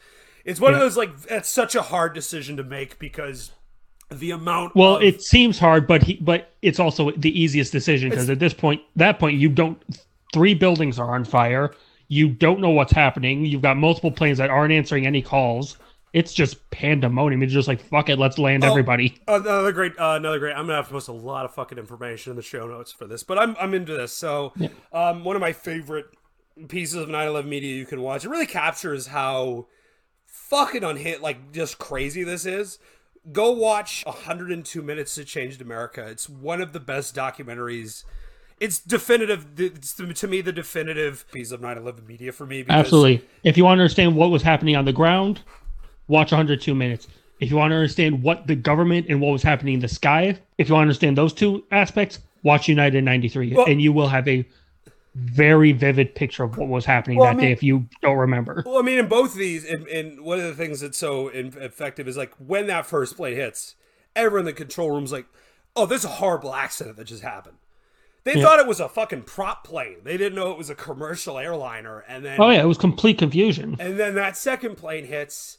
it's 0.44 0.58
one 0.58 0.74
of 0.74 0.80
those 0.80 0.96
like 0.96 1.10
it's 1.28 1.48
such 1.48 1.76
a 1.76 1.82
hard 1.82 2.14
decision 2.14 2.56
to 2.56 2.64
make 2.64 2.98
because 2.98 3.52
the 4.10 4.32
amount. 4.32 4.74
Well, 4.74 4.96
of, 4.96 5.04
it 5.04 5.22
seems 5.22 5.56
hard, 5.56 5.86
but 5.86 6.02
he, 6.02 6.14
but 6.14 6.52
it's 6.62 6.80
also 6.80 7.12
the 7.12 7.30
easiest 7.40 7.70
decision 7.70 8.10
because 8.10 8.28
at 8.28 8.40
this 8.40 8.54
point, 8.54 8.82
that 8.96 9.20
point, 9.20 9.38
you 9.38 9.50
don't. 9.50 9.80
Three 10.32 10.54
buildings 10.54 10.98
are 10.98 11.14
on 11.14 11.24
fire. 11.24 11.72
You 12.08 12.28
don't 12.28 12.58
know 12.58 12.70
what's 12.70 12.92
happening. 12.92 13.44
You've 13.44 13.62
got 13.62 13.76
multiple 13.76 14.10
planes 14.10 14.38
that 14.38 14.50
aren't 14.50 14.72
answering 14.72 15.06
any 15.06 15.22
calls. 15.22 15.78
It's 16.12 16.32
just 16.32 16.70
pandemonium. 16.70 17.42
It's 17.42 17.52
just 17.52 17.68
like 17.68 17.80
fuck 17.80 18.08
it, 18.08 18.18
let's 18.18 18.38
land 18.38 18.64
Oh, 18.64 18.70
everybody. 18.70 19.20
Another 19.28 19.72
great, 19.72 19.92
uh, 19.98 20.14
another 20.16 20.38
great. 20.38 20.52
I'm 20.54 20.64
gonna 20.66 20.76
have 20.76 20.88
to 20.88 20.92
post 20.92 21.08
a 21.08 21.12
lot 21.12 21.44
of 21.44 21.54
fucking 21.54 21.78
information 21.78 22.30
in 22.30 22.36
the 22.36 22.42
show 22.42 22.66
notes 22.66 22.90
for 22.92 23.06
this, 23.06 23.22
but 23.22 23.38
I'm 23.38 23.56
I'm 23.60 23.74
into 23.74 23.96
this. 23.96 24.12
So, 24.12 24.52
um, 24.92 25.22
one 25.24 25.36
of 25.36 25.40
my 25.40 25.52
favorite 25.52 26.06
pieces 26.68 26.94
of 26.96 27.08
9/11 27.08 27.46
media 27.46 27.74
you 27.74 27.86
can 27.86 28.00
watch. 28.02 28.24
It 28.24 28.28
really 28.28 28.46
captures 28.46 29.06
how 29.08 29.66
fucking 30.26 30.82
unhit, 30.84 31.22
like 31.22 31.52
just 31.52 31.78
crazy 31.78 32.24
this 32.24 32.44
is. 32.44 32.78
Go 33.32 33.50
watch 33.52 34.02
102 34.06 34.82
Minutes 34.82 35.14
to 35.16 35.24
Changed 35.24 35.60
America. 35.60 36.06
It's 36.06 36.28
one 36.28 36.60
of 36.60 36.72
the 36.72 36.80
best 36.80 37.14
documentaries. 37.14 38.04
It's 38.58 38.78
definitive. 38.78 39.46
It's 39.58 39.94
to 39.94 40.26
me 40.26 40.40
the 40.40 40.52
definitive 40.52 41.24
piece 41.32 41.50
of 41.50 41.60
9/11 41.60 42.06
media 42.06 42.32
for 42.32 42.46
me. 42.46 42.62
Because 42.62 42.80
Absolutely. 42.80 43.26
If 43.44 43.56
you 43.56 43.64
want 43.64 43.78
to 43.78 43.82
understand 43.82 44.16
what 44.16 44.30
was 44.30 44.42
happening 44.42 44.76
on 44.76 44.84
the 44.84 44.92
ground, 44.92 45.42
watch 46.10 46.32
102 46.32 46.74
minutes. 46.74 47.08
If 47.40 47.50
you 47.50 47.56
want 47.56 47.70
to 47.70 47.76
understand 47.76 48.22
what 48.22 48.46
the 48.46 48.54
government 48.56 49.06
and 49.08 49.20
what 49.20 49.32
was 49.32 49.42
happening 49.42 49.74
in 49.74 49.80
the 49.80 49.88
sky, 49.88 50.38
if 50.58 50.68
you 50.68 50.74
want 50.74 50.82
to 50.82 50.88
understand 50.88 51.16
those 51.16 51.32
two 51.32 51.64
aspects, 51.70 52.18
watch 52.42 52.68
United 52.68 53.02
93 53.04 53.54
Well- 53.54 53.66
and 53.66 53.80
you 53.80 53.92
will 53.92 54.08
have 54.08 54.28
a 54.28 54.44
very 55.14 55.72
vivid 55.72 56.14
picture 56.14 56.44
of 56.44 56.56
what 56.56 56.68
was 56.68 56.84
happening 56.84 57.18
Well, 57.18 57.28
I 57.28 57.30
that 57.32 57.36
mean- 57.38 57.46
day 57.46 57.52
if 57.52 57.62
you 57.62 57.86
don't 58.02 58.16
remember. 58.18 58.62
Well, 58.66 58.78
I 58.78 58.82
mean, 58.82 58.98
in 58.98 59.08
both 59.08 59.32
of 59.32 59.38
these, 59.38 59.64
and, 59.64 59.86
and 59.88 60.20
one 60.20 60.38
of 60.38 60.44
the 60.44 60.54
things 60.54 60.80
that's 60.80 60.98
so 60.98 61.28
effective 61.28 62.06
is 62.06 62.16
like 62.16 62.32
when 62.38 62.66
that 62.68 62.86
first 62.86 63.16
plane 63.16 63.34
hits, 63.36 63.74
everyone 64.14 64.40
in 64.40 64.46
the 64.46 64.52
control 64.52 64.90
room's 64.90 65.10
like, 65.12 65.26
"Oh, 65.74 65.86
there's 65.86 66.04
a 66.04 66.08
horrible 66.08 66.54
accident 66.54 66.96
that 66.96 67.04
just 67.04 67.22
happened." 67.22 67.56
They 68.22 68.34
Yeah. 68.34 68.42
thought 68.44 68.60
it 68.60 68.66
was 68.66 68.80
a 68.80 68.88
fucking 68.88 69.22
prop 69.22 69.64
plane. 69.64 69.96
They 70.04 70.16
didn't 70.16 70.34
know 70.36 70.52
it 70.52 70.58
was 70.58 70.68
a 70.70 70.74
commercial 70.74 71.38
airliner. 71.38 72.04
And 72.06 72.22
then, 72.24 72.36
Oh 72.40 72.50
yeah, 72.50 72.60
it 72.62 72.66
was 72.66 72.76
complete 72.78 73.16
confusion. 73.18 73.76
and 73.80 73.98
then 73.98 74.14
that 74.14 74.36
second 74.36 74.76
plane 74.76 75.06
hits, 75.06 75.56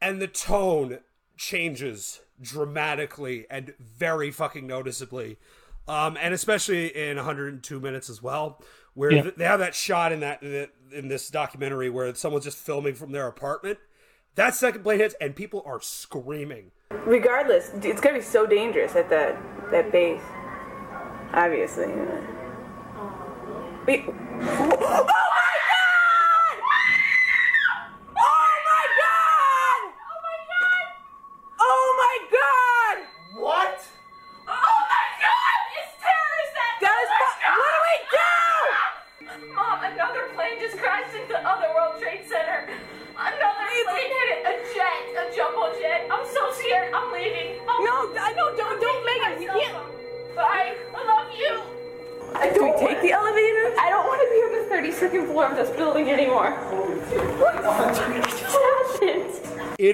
and 0.00 0.20
the 0.20 0.26
tone 0.28 0.98
changes 1.36 2.20
dramatically 2.40 3.46
and 3.50 3.74
very 3.78 4.30
fucking 4.30 4.66
noticeably. 4.66 5.38
Um, 5.86 6.16
and 6.20 6.34
especially 6.34 6.88
in 6.94 7.16
102 7.16 7.80
minutes 7.80 8.10
as 8.10 8.22
well, 8.22 8.62
where 8.94 9.10
Yeah. 9.10 9.30
they 9.36 9.44
have 9.44 9.60
that 9.60 9.74
shot 9.74 10.12
in 10.12 10.20
that 10.20 10.42
in 10.42 11.08
this 11.08 11.28
documentary 11.28 11.88
where 11.90 12.14
someone's 12.14 12.44
just 12.44 12.58
filming 12.58 12.94
from 12.94 13.12
their 13.12 13.26
apartment. 13.26 13.78
That 14.34 14.54
second 14.54 14.82
plane 14.82 14.98
hits, 15.00 15.14
and 15.20 15.34
people 15.34 15.62
are 15.66 15.80
screaming. 15.80 16.70
Regardless, 16.90 17.70
it's 17.82 18.00
gonna 18.00 18.18
be 18.18 18.22
so 18.22 18.46
dangerous 18.46 18.94
at 18.96 19.08
that 19.10 19.36
that 19.70 19.90
base. 19.92 20.20
Obviously. 21.32 21.86
Wait. 23.86 24.04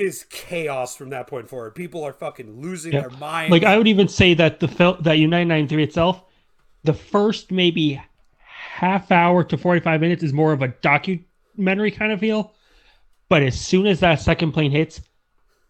is 0.04 0.24
chaos 0.30 0.96
from 0.96 1.10
that 1.10 1.26
point 1.26 1.48
forward. 1.48 1.74
People 1.74 2.04
are 2.04 2.12
fucking 2.12 2.60
losing 2.60 2.92
their 2.92 3.10
mind. 3.10 3.50
Like 3.50 3.64
I 3.64 3.76
would 3.76 3.88
even 3.88 4.08
say 4.08 4.34
that 4.34 4.60
the 4.60 4.68
film 4.68 4.98
that 5.00 5.18
United 5.18 5.46
93 5.46 5.82
itself, 5.82 6.22
the 6.84 6.94
first 6.94 7.50
maybe 7.50 8.00
half 8.38 9.10
hour 9.10 9.42
to 9.44 9.56
45 9.56 10.00
minutes 10.00 10.22
is 10.22 10.32
more 10.32 10.52
of 10.52 10.62
a 10.62 10.68
documentary 10.68 11.90
kind 11.90 12.12
of 12.12 12.20
feel. 12.20 12.52
But 13.28 13.42
as 13.42 13.60
soon 13.60 13.86
as 13.86 14.00
that 14.00 14.20
second 14.20 14.52
plane 14.52 14.70
hits, 14.70 15.00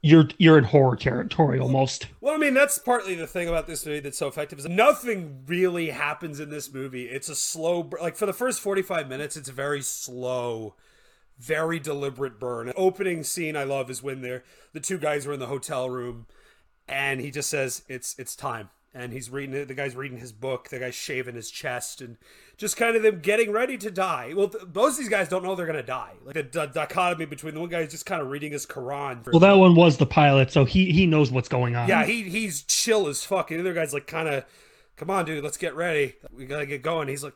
you're 0.04 0.28
you're 0.36 0.58
in 0.58 0.64
horror 0.64 0.96
territory 0.96 1.58
almost. 1.58 2.08
Well, 2.20 2.34
I 2.34 2.36
mean, 2.36 2.52
that's 2.52 2.78
partly 2.78 3.14
the 3.14 3.26
thing 3.26 3.48
about 3.48 3.66
this 3.66 3.86
movie 3.86 4.00
that's 4.00 4.18
so 4.18 4.28
effective 4.28 4.58
is 4.58 4.68
nothing 4.68 5.44
really 5.46 5.88
happens 5.88 6.40
in 6.40 6.50
this 6.50 6.72
movie. 6.72 7.06
It's 7.06 7.30
a 7.30 7.34
slow, 7.34 7.88
like 8.02 8.14
for 8.14 8.26
the 8.26 8.34
first 8.34 8.60
45 8.60 9.08
minutes, 9.08 9.34
it's 9.34 9.48
very 9.48 9.80
slow, 9.80 10.74
very 11.38 11.78
deliberate 11.80 12.38
burn. 12.38 12.72
Opening 12.76 13.24
scene 13.24 13.56
I 13.56 13.64
love 13.64 13.90
is 13.90 14.02
when 14.02 14.20
they're 14.22 14.44
the 14.72 14.80
two 14.80 14.98
guys 14.98 15.26
are 15.26 15.32
in 15.32 15.40
the 15.40 15.46
hotel 15.46 15.90
room 15.90 16.26
and 16.88 17.20
he 17.20 17.30
just 17.30 17.50
says 17.50 17.82
it's 17.88 18.14
it's 18.18 18.36
time. 18.36 18.70
And 18.96 19.12
he's 19.12 19.28
reading 19.28 19.56
it 19.56 19.66
the 19.66 19.74
guy's 19.74 19.96
reading 19.96 20.18
his 20.18 20.30
book 20.32 20.68
the 20.68 20.78
guy's 20.78 20.94
shaving 20.94 21.34
his 21.34 21.50
chest 21.50 22.00
and 22.00 22.16
just 22.56 22.76
kind 22.76 22.94
of 22.94 23.02
them 23.02 23.18
getting 23.20 23.50
ready 23.50 23.76
to 23.78 23.90
die. 23.90 24.32
Well 24.36 24.48
th- 24.48 24.64
most 24.72 24.92
of 24.92 24.98
these 24.98 25.08
guys 25.08 25.28
don't 25.28 25.42
know 25.42 25.56
they're 25.56 25.66
gonna 25.66 25.82
die. 25.82 26.12
Like 26.24 26.34
the 26.34 26.44
d- 26.44 26.72
dichotomy 26.72 27.24
between 27.26 27.54
the 27.54 27.60
one 27.60 27.68
guy 27.70 27.82
who's 27.82 27.90
just 27.90 28.06
kind 28.06 28.22
of 28.22 28.28
reading 28.30 28.52
his 28.52 28.64
quran 28.66 29.26
Well, 29.26 29.40
that 29.40 29.54
one 29.54 29.74
was 29.74 29.96
the 29.96 30.06
pilot, 30.06 30.52
so 30.52 30.64
he 30.64 30.92
he 30.92 31.06
knows 31.06 31.32
what's 31.32 31.48
going 31.48 31.74
on. 31.74 31.88
yeah 31.88 32.04
he 32.04 32.22
he's 32.22 32.62
chill 32.62 33.08
as 33.08 33.24
fuck 33.24 33.50
and 33.50 33.58
the 33.58 33.64
other 33.64 33.74
guy's 33.74 33.92
like 33.92 34.06
kind 34.06 34.28
of 34.28 34.44
come 34.94 35.10
on 35.10 35.24
dude 35.24 35.42
let's 35.42 35.56
get 35.56 35.74
ready. 35.74 36.14
We 36.32 36.46
gotta 36.46 36.66
get 36.66 36.82
going. 36.82 37.08
He's 37.08 37.24
like 37.24 37.34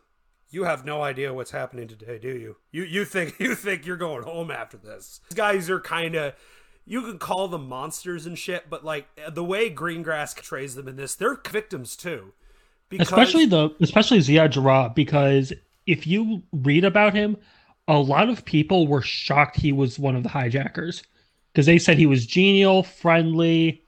you 0.50 0.64
have 0.64 0.84
no 0.84 1.02
idea 1.02 1.32
what's 1.32 1.50
happening 1.50 1.88
today 1.88 2.18
do 2.18 2.28
you 2.28 2.56
you 2.70 2.82
you 2.82 3.04
think 3.04 3.34
you 3.40 3.54
think 3.54 3.86
you're 3.86 3.96
going 3.96 4.22
home 4.22 4.50
after 4.50 4.76
this 4.76 5.20
these 5.28 5.36
guys 5.36 5.70
are 5.70 5.80
kind 5.80 6.14
of 6.14 6.34
you 6.88 7.02
can 7.02 7.18
call 7.18 7.48
them 7.48 7.68
monsters 7.68 8.24
and 8.24 8.38
shit, 8.38 8.70
but 8.70 8.84
like 8.84 9.06
the 9.30 9.44
way 9.44 9.70
Greengrass 9.70 10.34
portrays 10.34 10.74
them 10.74 10.88
in 10.88 10.96
this, 10.96 11.14
they're 11.14 11.38
victims 11.50 11.94
too. 11.94 12.32
especially 12.98 13.44
the 13.44 13.70
especially 13.80 14.18
Ziad 14.18 14.50
Jarrah 14.50 14.90
because 14.94 15.52
if 15.86 16.06
you 16.06 16.42
read 16.50 16.84
about 16.84 17.14
him, 17.14 17.36
a 17.86 17.98
lot 17.98 18.30
of 18.30 18.44
people 18.44 18.86
were 18.86 19.02
shocked 19.02 19.56
he 19.56 19.70
was 19.70 19.98
one 19.98 20.16
of 20.16 20.22
the 20.22 20.30
hijackers 20.30 21.02
because 21.52 21.66
they 21.66 21.78
said 21.78 21.98
he 21.98 22.06
was 22.06 22.26
genial, 22.26 22.82
friendly. 22.82 23.82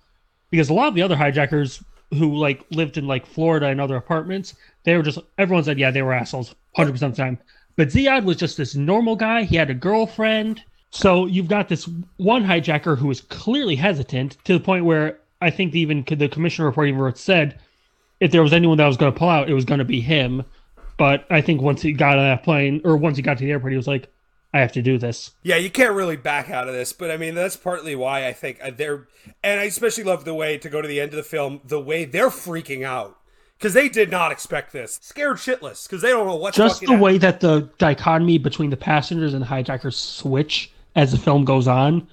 Because 0.50 0.68
a 0.68 0.74
lot 0.74 0.88
of 0.88 0.94
the 0.94 1.02
other 1.02 1.16
hijackers 1.16 1.82
who 2.10 2.36
like 2.36 2.64
lived 2.70 2.96
in 2.96 3.06
like 3.06 3.26
Florida 3.26 3.66
and 3.66 3.80
other 3.80 3.96
apartments, 3.96 4.54
they 4.84 4.96
were 4.96 5.02
just 5.02 5.18
everyone 5.38 5.64
said 5.64 5.78
yeah 5.78 5.90
they 5.90 6.02
were 6.02 6.12
assholes 6.12 6.54
hundred 6.76 6.92
percent 6.92 7.12
of 7.12 7.16
the 7.16 7.22
time. 7.22 7.38
But 7.76 7.88
Ziad 7.88 8.24
was 8.24 8.36
just 8.36 8.56
this 8.56 8.74
normal 8.74 9.16
guy. 9.16 9.44
He 9.44 9.56
had 9.56 9.70
a 9.70 9.74
girlfriend. 9.74 10.62
So 10.90 11.26
you've 11.26 11.48
got 11.48 11.68
this 11.68 11.88
one 12.16 12.44
hijacker 12.44 12.98
who 12.98 13.10
is 13.10 13.20
clearly 13.20 13.76
hesitant 13.76 14.36
to 14.44 14.52
the 14.52 14.60
point 14.60 14.84
where 14.84 15.18
I 15.40 15.50
think 15.50 15.74
even 15.74 16.04
the 16.06 16.28
commissioner 16.28 16.66
report 16.66 16.88
even 16.88 17.14
said 17.14 17.58
if 18.18 18.32
there 18.32 18.42
was 18.42 18.52
anyone 18.52 18.76
that 18.78 18.86
was 18.86 18.96
going 18.96 19.12
to 19.12 19.18
pull 19.18 19.28
out, 19.28 19.48
it 19.48 19.54
was 19.54 19.64
going 19.64 19.78
to 19.78 19.84
be 19.84 20.00
him. 20.00 20.44
But 20.98 21.24
I 21.30 21.40
think 21.40 21.62
once 21.62 21.80
he 21.80 21.92
got 21.92 22.18
on 22.18 22.24
that 22.24 22.42
plane 22.42 22.82
or 22.84 22.96
once 22.96 23.16
he 23.16 23.22
got 23.22 23.38
to 23.38 23.44
the 23.44 23.50
airport, 23.50 23.72
he 23.72 23.76
was 23.76 23.86
like, 23.86 24.12
I 24.52 24.58
have 24.60 24.72
to 24.72 24.82
do 24.82 24.98
this. 24.98 25.30
Yeah, 25.42 25.56
you 25.56 25.70
can't 25.70 25.92
really 25.92 26.16
back 26.16 26.50
out 26.50 26.66
of 26.66 26.74
this, 26.74 26.92
but 26.92 27.10
I 27.10 27.16
mean 27.16 27.34
that's 27.34 27.56
partly 27.56 27.94
why 27.94 28.26
I 28.26 28.32
think 28.32 28.58
uh, 28.62 28.70
they're, 28.76 29.06
and 29.44 29.60
I 29.60 29.64
especially 29.64 30.04
love 30.04 30.24
the 30.24 30.34
way 30.34 30.58
to 30.58 30.68
go 30.68 30.82
to 30.82 30.88
the 30.88 31.00
end 31.00 31.12
of 31.12 31.16
the 31.16 31.22
film, 31.22 31.60
the 31.64 31.80
way 31.80 32.04
they're 32.04 32.30
freaking 32.30 32.84
out 32.84 33.16
because 33.60 33.74
they 33.74 33.88
did 33.90 34.10
not 34.10 34.32
expect 34.32 34.72
this, 34.72 34.98
scared 35.02 35.36
shitless 35.36 35.86
because 35.86 36.00
they 36.02 36.08
don't 36.08 36.26
know 36.26 36.34
what. 36.34 36.54
Just 36.54 36.80
the 36.80 36.96
way 36.96 37.18
that 37.18 37.40
the 37.40 37.68
dichotomy 37.78 38.38
between 38.38 38.70
the 38.70 38.76
passengers 38.76 39.34
and 39.34 39.42
the 39.42 39.46
hijackers 39.46 39.96
switch 39.96 40.72
as 40.96 41.12
the 41.12 41.18
film 41.18 41.44
goes 41.44 41.68
on, 41.68 42.08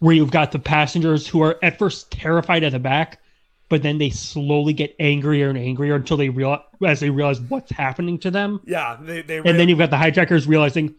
where 0.00 0.14
you've 0.14 0.30
got 0.30 0.52
the 0.52 0.58
passengers 0.58 1.26
who 1.26 1.42
are 1.42 1.58
at 1.62 1.78
first 1.78 2.12
terrified 2.12 2.62
at 2.62 2.72
the 2.72 2.78
back, 2.78 3.20
but 3.68 3.82
then 3.82 3.96
they 3.96 4.10
slowly 4.10 4.74
get 4.74 4.94
angrier 5.00 5.48
and 5.48 5.58
angrier 5.58 5.94
until 5.94 6.18
they 6.18 6.28
realize 6.28 6.60
as 6.84 7.00
they 7.00 7.10
realize 7.10 7.40
what's 7.40 7.72
happening 7.72 8.18
to 8.18 8.30
them. 8.30 8.60
Yeah, 8.66 8.98
they, 9.00 9.22
they 9.22 9.38
And 9.38 9.58
then 9.58 9.68
you've 9.70 9.78
got 9.78 9.90
the 9.90 9.96
hijackers 9.96 10.46
realizing 10.46 10.94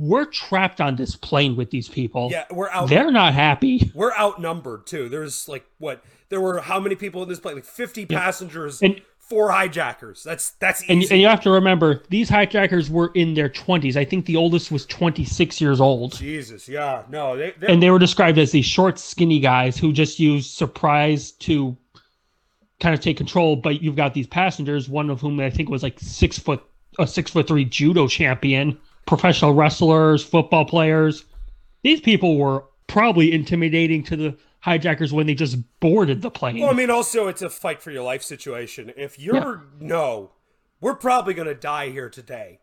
we're 0.00 0.24
trapped 0.24 0.80
on 0.80 0.96
this 0.96 1.14
plane 1.14 1.54
with 1.56 1.70
these 1.70 1.88
people. 1.88 2.28
Yeah, 2.32 2.46
we're 2.50 2.70
out. 2.70 2.88
They're 2.88 3.10
not 3.12 3.34
happy. 3.34 3.92
We're 3.94 4.14
outnumbered 4.14 4.86
too. 4.86 5.08
There's 5.10 5.46
like 5.46 5.64
what? 5.78 6.02
There 6.30 6.40
were 6.40 6.60
how 6.60 6.80
many 6.80 6.94
people 6.94 7.22
in 7.22 7.28
this 7.28 7.38
plane? 7.38 7.56
Like 7.56 7.64
50 7.64 8.06
passengers, 8.06 8.80
And- 8.80 9.00
four 9.18 9.50
hijackers. 9.52 10.22
That's 10.24 10.52
that's 10.52 10.82
And, 10.88 11.02
easy. 11.02 11.14
and 11.14 11.20
you 11.20 11.28
have 11.28 11.40
to 11.42 11.50
remember, 11.50 12.02
these 12.08 12.28
hijackers 12.30 12.88
were 12.90 13.12
in 13.14 13.34
their 13.34 13.48
20s. 13.50 13.94
I 13.96 14.04
think 14.04 14.24
the 14.26 14.36
oldest 14.36 14.72
was 14.72 14.86
26 14.86 15.60
years 15.60 15.80
old. 15.80 16.14
Jesus, 16.16 16.66
yeah, 16.68 17.02
no, 17.10 17.36
they, 17.36 17.52
they 17.60 17.66
and 17.68 17.82
they 17.82 17.90
were 17.90 17.98
described 17.98 18.38
as 18.38 18.50
these 18.52 18.64
short, 18.64 18.98
skinny 18.98 19.38
guys 19.38 19.76
who 19.78 19.92
just 19.92 20.18
used 20.18 20.50
surprise 20.52 21.30
to 21.32 21.76
kind 22.80 22.94
of 22.94 23.00
take 23.00 23.16
control. 23.18 23.54
But 23.54 23.82
you've 23.82 23.96
got 23.96 24.14
these 24.14 24.26
passengers, 24.26 24.88
one 24.88 25.10
of 25.10 25.20
whom 25.20 25.38
I 25.40 25.50
think 25.50 25.68
was 25.68 25.82
like 25.82 26.00
six 26.00 26.38
foot, 26.38 26.62
a 26.98 27.06
six 27.06 27.30
foot 27.30 27.46
three 27.46 27.64
judo 27.66 28.08
champion, 28.08 28.78
professional 29.06 29.54
wrestlers, 29.54 30.22
football 30.24 30.64
players. 30.64 31.24
These 31.82 32.00
people 32.00 32.36
were 32.36 32.64
probably 32.86 33.32
intimidating 33.32 34.02
to 34.04 34.16
the 34.16 34.36
hijackers 34.60 35.12
when 35.12 35.26
they 35.26 35.34
just 35.34 35.56
boarded 35.80 36.22
the 36.22 36.30
plane. 36.30 36.60
Well, 36.60 36.70
I 36.70 36.74
mean, 36.74 36.90
also 36.90 37.28
it's 37.28 37.42
a 37.42 37.50
fight 37.50 37.82
for 37.82 37.90
your 37.90 38.02
life 38.02 38.22
situation. 38.22 38.92
If 38.96 39.18
you're 39.18 39.64
no, 39.78 40.30
we're 40.80 40.94
probably 40.94 41.34
gonna 41.34 41.54
die 41.54 41.90
here 41.90 42.10
today. 42.10 42.60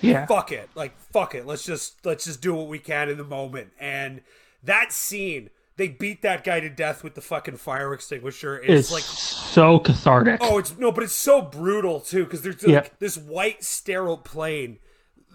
Yeah. 0.00 0.26
Fuck 0.26 0.52
it. 0.52 0.68
Like 0.74 0.98
fuck 0.98 1.34
it. 1.34 1.46
Let's 1.46 1.64
just 1.64 2.04
let's 2.04 2.24
just 2.24 2.40
do 2.40 2.54
what 2.54 2.68
we 2.68 2.78
can 2.78 3.08
in 3.08 3.18
the 3.18 3.24
moment. 3.24 3.70
And 3.78 4.22
that 4.62 4.92
scene, 4.92 5.50
they 5.76 5.88
beat 5.88 6.22
that 6.22 6.42
guy 6.44 6.60
to 6.60 6.68
death 6.68 7.04
with 7.04 7.14
the 7.14 7.20
fucking 7.20 7.56
fire 7.56 7.92
extinguisher. 7.94 8.58
It's, 8.58 8.90
it's 8.90 8.92
like 8.92 9.02
so 9.02 9.78
cathartic. 9.78 10.38
Oh, 10.40 10.58
it's 10.58 10.76
no, 10.76 10.90
but 10.90 11.04
it's 11.04 11.12
so 11.14 11.40
brutal 11.42 12.00
too 12.00 12.24
because 12.24 12.42
there's 12.42 12.62
like, 12.62 12.84
Yeah. 12.86 12.88
this 12.98 13.16
white 13.16 13.62
sterile 13.62 14.18
plane. 14.18 14.78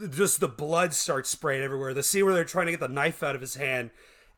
Just 0.09 0.39
the 0.39 0.47
blood 0.47 0.93
starts 0.93 1.29
spraying 1.29 1.63
everywhere. 1.63 1.93
The 1.93 2.03
scene 2.03 2.25
where 2.25 2.33
they're 2.33 2.43
trying 2.45 2.67
to 2.67 2.71
get 2.71 2.79
the 2.79 2.87
knife 2.87 3.23
out 3.23 3.35
of 3.35 3.41
his 3.41 3.55
hand, 3.55 3.91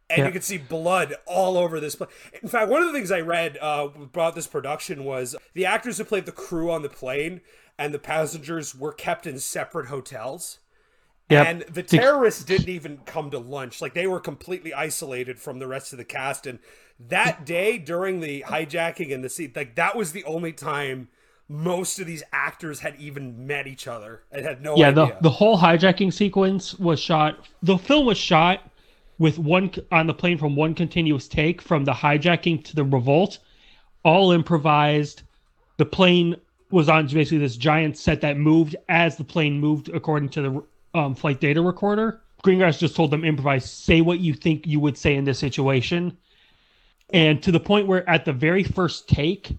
and 0.10 0.20
Yeah. 0.20 0.26
you 0.26 0.32
can 0.32 0.42
see 0.42 0.58
blood 0.58 1.16
all 1.26 1.58
over 1.58 1.80
this 1.80 1.96
plane. 1.96 2.10
In 2.42 2.50
fact, 2.50 2.70
one 2.70 2.82
of 2.82 2.88
the 2.88 2.94
things 2.94 3.12
I 3.12 3.22
read 3.22 3.58
uh, 3.62 3.90
about 3.96 4.36
this 4.36 4.48
production 4.48 5.04
was 5.04 5.36
the 5.54 5.66
actors 5.66 5.98
who 5.98 6.04
played 6.04 6.26
the 6.26 6.32
crew 6.32 6.72
on 6.72 6.82
the 6.82 6.90
plane 6.90 7.42
and 7.78 7.94
the 7.94 8.00
passengers 8.00 8.76
were 8.76 8.94
kept 8.94 9.26
in 9.28 9.40
separate 9.40 9.88
hotels. 9.88 10.60
Yep. 11.30 11.48
And 11.48 11.62
the 11.64 11.82
terrorists 11.82 12.44
didn't 12.44 12.70
even 12.70 12.98
come 13.06 13.32
to 13.32 13.40
lunch. 13.40 13.82
Like 13.82 13.96
they 13.96 14.06
were 14.06 14.20
completely 14.20 14.74
isolated 14.76 15.40
from 15.40 15.58
the 15.58 15.68
rest 15.68 15.92
of 15.92 15.98
the 15.98 16.06
cast. 16.06 16.46
And 16.46 16.60
that 17.00 17.46
day 17.46 17.80
during 17.80 18.20
the 18.20 18.44
hijacking 18.44 19.12
and 19.14 19.24
the 19.24 19.30
scene, 19.30 19.52
like 19.56 19.74
that 19.76 19.96
was 19.96 20.12
the 20.12 20.24
only 20.26 20.54
time 20.54 21.08
most 21.48 22.00
of 22.00 22.08
these 22.08 22.24
actors 22.32 22.80
had 22.80 22.96
even 23.00 23.46
met 23.46 23.68
each 23.68 23.88
other 23.88 24.24
and 24.32 24.46
had 24.46 24.62
no 24.62 24.76
yeah, 24.76 24.90
idea. 24.90 25.06
the 25.06 25.18
the 25.22 25.30
whole 25.30 25.58
hijacking 25.58 26.12
sequence 26.12 26.78
was 26.80 27.00
shot. 27.00 27.46
The 27.62 27.78
film 27.78 28.06
was 28.06 28.18
shot 28.18 28.62
with 29.20 29.38
one 29.38 29.72
on 29.92 30.08
the 30.08 30.14
plane 30.14 30.38
from 30.38 30.56
one 30.56 30.74
continuous 30.74 31.28
take 31.28 31.62
from 31.62 31.86
the 31.86 31.94
hijacking 31.94 32.64
to 32.66 32.76
the 32.76 32.84
revolt, 32.84 33.40
all 34.04 34.32
improvised. 34.32 35.22
The 35.78 35.86
plane 35.86 36.36
was 36.72 36.90
on 36.90 37.08
basically 37.08 37.38
this 37.38 37.58
giant 37.58 37.98
set 37.98 38.22
that 38.22 38.38
moved 38.38 38.76
as 38.90 39.16
the 39.18 39.24
plane 39.24 39.60
moved 39.60 39.90
according 39.90 40.30
to 40.30 40.42
the 40.42 41.00
um, 41.00 41.16
flight 41.16 41.40
data 41.40 41.62
recorder. 41.62 42.22
Greengrass 42.44 42.80
just 42.80 42.96
told 42.96 43.12
them 43.12 43.24
improvise, 43.24 43.70
say 43.70 44.02
what 44.02 44.20
you 44.20 44.34
think 44.34 44.68
you 44.68 44.80
would 44.80 44.98
say 44.98 45.16
in 45.16 45.26
this 45.26 45.40
situation, 45.40 46.18
and 47.12 47.42
to 47.44 47.52
the 47.52 47.60
point 47.60 47.88
where 47.88 48.08
at 48.10 48.26
the 48.26 48.34
very 48.34 48.64
first 48.64 49.08
take, 49.08 49.56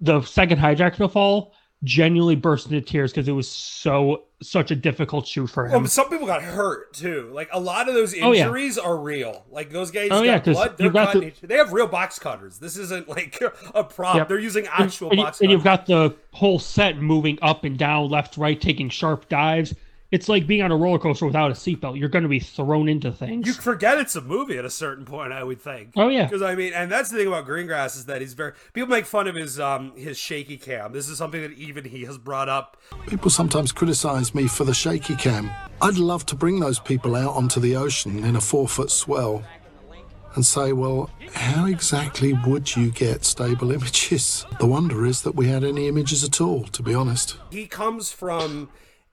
the 0.00 0.22
second 0.22 0.58
hijacker 0.58 0.96
to 0.96 1.08
fall 1.08 1.52
genuinely 1.82 2.34
burst 2.34 2.66
into 2.66 2.80
tears 2.80 3.12
because 3.12 3.28
it 3.28 3.32
was 3.32 3.46
so 3.48 4.24
such 4.42 4.70
a 4.70 4.76
difficult 4.76 5.26
shoot 5.26 5.46
for 5.48 5.64
Well, 5.64 5.76
him. 5.80 5.86
some 5.86 6.08
people 6.08 6.26
got 6.26 6.42
hurt 6.42 6.94
too. 6.94 7.30
Like 7.32 7.48
a 7.52 7.60
lot 7.60 7.88
of 7.88 7.94
those 7.94 8.14
Oh, 8.22 8.32
yeah. 8.32 8.44
injuries 8.44 8.78
are 8.78 8.96
real. 8.96 9.44
Like 9.50 9.70
those 9.70 9.90
guys 9.90 10.08
Oh, 10.10 10.24
got 10.24 10.46
yeah, 10.46 10.52
blood. 10.52 10.78
They're 10.78 10.90
got 10.90 11.12
the- 11.12 11.32
They 11.42 11.56
have 11.56 11.72
real 11.74 11.86
box 11.86 12.18
cutters. 12.18 12.58
This 12.58 12.76
isn't 12.78 13.08
like 13.08 13.38
a 13.74 13.84
prop. 13.84 14.16
Yep. 14.16 14.28
They're 14.28 14.38
using 14.38 14.66
actual 14.66 15.10
and, 15.10 15.18
box 15.18 15.40
and 15.40 15.48
cutters. 15.48 15.52
you've 15.52 15.64
got 15.64 15.86
the 15.86 16.14
whole 16.32 16.58
set 16.58 16.98
moving 16.98 17.38
up 17.42 17.64
and 17.64 17.78
down, 17.78 18.08
left, 18.10 18.36
right, 18.38 18.58
taking 18.60 18.88
sharp 18.88 19.28
dives. 19.28 19.74
It's 20.14 20.28
like 20.28 20.46
being 20.46 20.62
on 20.62 20.70
a 20.70 20.76
roller 20.76 21.00
coaster 21.00 21.26
without 21.26 21.50
a 21.50 21.54
seatbelt. 21.54 21.98
You're 21.98 22.08
going 22.08 22.22
to 22.22 22.28
be 22.28 22.38
thrown 22.38 22.88
into 22.88 23.10
things. 23.10 23.48
You 23.48 23.52
forget 23.52 23.98
it's 23.98 24.14
a 24.14 24.20
movie 24.20 24.56
at 24.56 24.64
a 24.64 24.70
certain 24.70 25.04
point, 25.04 25.32
I 25.32 25.42
would 25.42 25.60
think. 25.60 25.90
Oh, 25.96 26.06
yeah. 26.06 26.26
because 26.26 26.40
I 26.40 26.54
mean, 26.54 26.72
and 26.72 26.88
that's 26.88 27.10
the 27.10 27.18
thing 27.18 27.26
about 27.26 27.48
Greengrass 27.48 27.96
is 27.96 28.04
that 28.04 28.20
he's 28.20 28.32
very. 28.34 28.52
People 28.74 28.90
make 28.90 29.06
fun 29.06 29.26
of 29.26 29.34
his 29.34 29.58
um 29.58 29.92
his 29.96 30.16
shaky 30.16 30.56
cam. 30.56 30.92
This 30.92 31.08
is 31.08 31.18
something 31.18 31.42
that 31.42 31.50
even 31.54 31.84
he 31.84 32.04
has 32.04 32.16
brought 32.16 32.48
up. 32.48 32.76
People 33.08 33.28
sometimes 33.28 33.72
criticise 33.72 34.36
me 34.36 34.46
for 34.46 34.62
the 34.62 34.72
shaky 34.72 35.16
cam. 35.16 35.50
I'd 35.82 35.98
love 35.98 36.24
to 36.26 36.36
bring 36.36 36.60
those 36.60 36.78
people 36.78 37.16
out 37.16 37.34
onto 37.34 37.58
the 37.58 37.74
ocean 37.74 38.22
in 38.22 38.36
a 38.36 38.40
four 38.40 38.68
foot 38.68 38.92
swell 38.92 39.42
and 40.36 40.46
say, 40.46 40.72
well, 40.72 41.10
how 41.32 41.66
exactly 41.66 42.34
would 42.46 42.76
you 42.76 42.92
get 42.92 43.24
stable 43.24 43.72
images? 43.72 44.46
The 44.60 44.66
wonder 44.66 45.04
is 45.04 45.22
that 45.22 45.34
we 45.34 45.48
had 45.48 45.64
any 45.64 45.88
images 45.88 46.22
at 46.22 46.40
all, 46.40 46.62
to 46.64 46.84
be 46.84 46.94
honest. 46.94 47.36
He 47.50 47.66
comes 47.66 48.12
from 48.12 48.68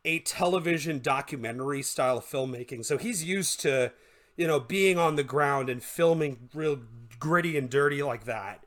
a 0.06 0.20
television 0.20 1.00
documentary 1.00 1.82
style 1.82 2.18
of 2.18 2.26
filmmaking, 2.26 2.86
so 2.86 2.98
he's 2.98 3.24
used 3.24 3.60
to, 3.62 3.92
you 4.38 4.48
know, 4.48 4.60
being 4.60 4.98
on 4.98 5.16
the 5.16 5.24
ground 5.24 5.70
and 5.70 5.84
filming 5.84 6.50
real 6.54 6.80
gritty 7.20 7.58
and 7.58 7.70
dirty 7.70 8.02
like 8.04 8.26
that. 8.26 8.66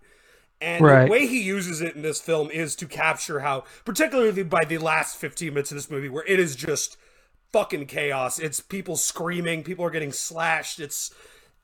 And 0.61 0.89
Right. 0.89 1.01
the 1.07 1.11
way 1.11 1.26
he 1.26 1.43
uses 1.43 1.80
it 1.82 1.97
in 1.97 2.03
this 2.03 2.20
film 2.20 2.51
is 2.51 2.74
to 2.76 2.87
capture 2.87 3.41
how, 3.41 3.64
particularly 3.85 4.43
by 4.45 4.64
the 4.64 4.78
last 4.78 5.16
15 5.16 5.51
minutes 5.55 5.70
of 5.72 5.76
this 5.76 5.91
movie, 5.91 6.09
where 6.09 6.24
it 6.26 6.41
is 6.41 6.57
just 6.57 6.97
fucking 7.53 7.87
chaos. 7.87 8.39
It's 8.39 8.61
people 8.61 8.97
screaming, 8.97 9.62
people 9.64 9.85
are 9.85 9.91
getting 9.91 10.12
slashed. 10.12 10.80
It's 10.80 11.12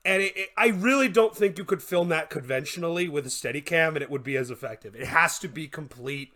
And 0.05 0.23
it, 0.23 0.37
it, 0.37 0.49
I 0.57 0.69
really 0.69 1.09
don't 1.09 1.37
think 1.37 1.59
you 1.59 1.65
could 1.65 1.83
film 1.83 2.09
that 2.09 2.31
conventionally 2.31 3.09
with 3.09 3.27
a 3.27 3.31
Steadicam 3.31 3.91
and 3.91 4.03
it 4.03 4.11
would 4.11 4.25
be 4.25 4.37
as 4.37 4.51
effective. 4.51 4.95
It 4.97 5.07
has 5.09 5.39
to 5.41 5.49
be 5.49 5.69
complete 5.69 6.33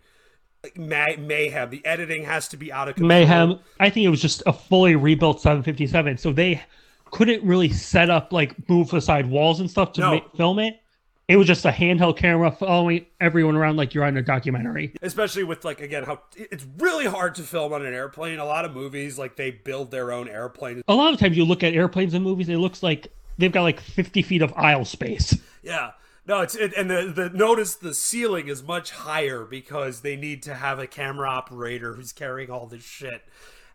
may, 0.77 1.17
mayhem. 1.17 1.71
The 1.71 1.85
editing 1.87 2.25
has 2.25 2.49
to 2.49 2.57
be 2.57 2.73
out 2.73 2.89
of 2.89 2.95
control. 2.97 3.09
Mayhem. 3.09 3.59
I 3.81 3.91
think 3.91 4.05
it 4.07 4.11
was 4.11 4.21
just 4.23 4.43
a 4.47 4.53
fully 4.53 4.97
rebuilt 4.97 5.41
757, 5.41 6.19
so 6.19 6.33
they 6.33 6.63
couldn't 7.11 7.45
really 7.45 7.69
set 7.71 8.11
up 8.11 8.33
like 8.33 8.69
move 8.69 8.93
aside 8.93 9.27
walls 9.27 9.61
and 9.61 9.71
stuff 9.71 9.93
to 9.95 10.01
No. 10.01 10.15
ma- 10.15 10.21
film 10.37 10.59
it. 10.59 10.81
It 11.27 11.37
was 11.37 11.47
just 11.47 11.65
a 11.65 11.71
handheld 11.71 12.19
camera 12.19 12.51
following 12.51 13.07
everyone 13.19 13.57
around 13.57 13.77
like 13.77 13.95
you're 13.95 14.05
on 14.05 14.15
a 14.17 14.23
documentary. 14.23 14.93
especially 15.01 15.43
with 15.45 15.65
like 15.65 15.81
again 15.81 16.03
how 16.05 16.21
it's 16.37 16.67
really 16.79 17.07
hard 17.07 17.35
to 17.37 17.43
film 17.43 17.73
on 17.73 17.87
an 17.87 17.95
airplane 17.95 18.39
a 18.39 18.45
lot 18.45 18.67
of 18.67 18.75
movies 18.75 19.19
like 19.19 19.35
they 19.37 19.51
build 19.51 19.91
their 19.91 20.13
own 20.13 20.29
airplane 20.29 20.83
A 20.87 20.95
lot 20.95 21.15
of 21.15 21.19
times 21.21 21.35
you 21.37 21.47
look 21.47 21.63
at 21.63 21.73
airplanes 21.73 22.13
in 22.13 22.23
movies, 22.23 22.51
it 22.51 22.59
looks 22.59 22.83
like 22.83 23.07
they've 23.39 23.51
got 23.53 23.63
like 23.63 23.81
50 23.81 24.21
feet 24.21 24.43
of 24.43 24.53
aisle 24.55 24.85
space. 24.85 25.35
yeah 25.63 25.93
no 26.27 26.41
it's 26.41 26.55
it, 26.55 26.73
and 26.77 26.91
the, 26.91 27.13
the 27.15 27.31
notice 27.31 27.75
the 27.75 27.95
ceiling 27.95 28.49
is 28.49 28.63
much 28.63 28.91
higher 28.91 29.45
because 29.45 30.01
they 30.01 30.17
need 30.17 30.43
to 30.43 30.55
have 30.55 30.79
a 30.79 30.87
camera 30.87 31.29
operator 31.29 31.95
who's 31.95 32.13
carrying 32.13 32.51
all 32.51 32.67
this 32.67 32.85
shit 32.85 33.23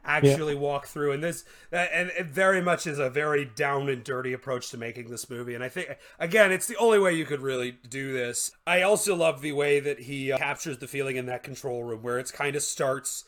actually 0.04 0.56
walk 0.56 0.88
through. 0.88 1.12
And 1.12 1.24
this 1.24 1.46
and 1.72 2.12
it 2.18 2.28
very 2.28 2.62
much 2.62 2.88
is 2.88 3.00
a 3.00 3.10
very 3.10 3.46
down 3.46 3.90
and 3.90 4.04
dirty 4.04 4.34
approach 4.34 4.70
to 4.72 4.78
making 4.78 5.10
this 5.10 5.30
movie. 5.30 5.56
And 5.56 5.64
i 5.64 5.70
think 5.70 5.98
again 6.20 6.52
it's 6.52 6.68
the 6.68 6.78
only 6.78 7.00
way 7.00 7.14
you 7.14 7.26
could 7.26 7.42
really 7.42 7.78
do 7.90 8.14
this. 8.14 8.52
I 8.66 8.82
also 8.82 9.16
love 9.16 9.42
the 9.42 9.52
way 9.54 9.80
that 9.80 10.02
he 10.02 10.32
uh, 10.32 10.38
captures 10.38 10.78
the 10.78 10.88
feeling 10.88 11.16
in 11.16 11.26
that 11.28 11.44
control 11.44 11.84
room 11.84 12.02
where 12.02 12.20
it's 12.20 12.32
kind 12.32 12.56
of 12.56 12.64
starts 12.64 13.26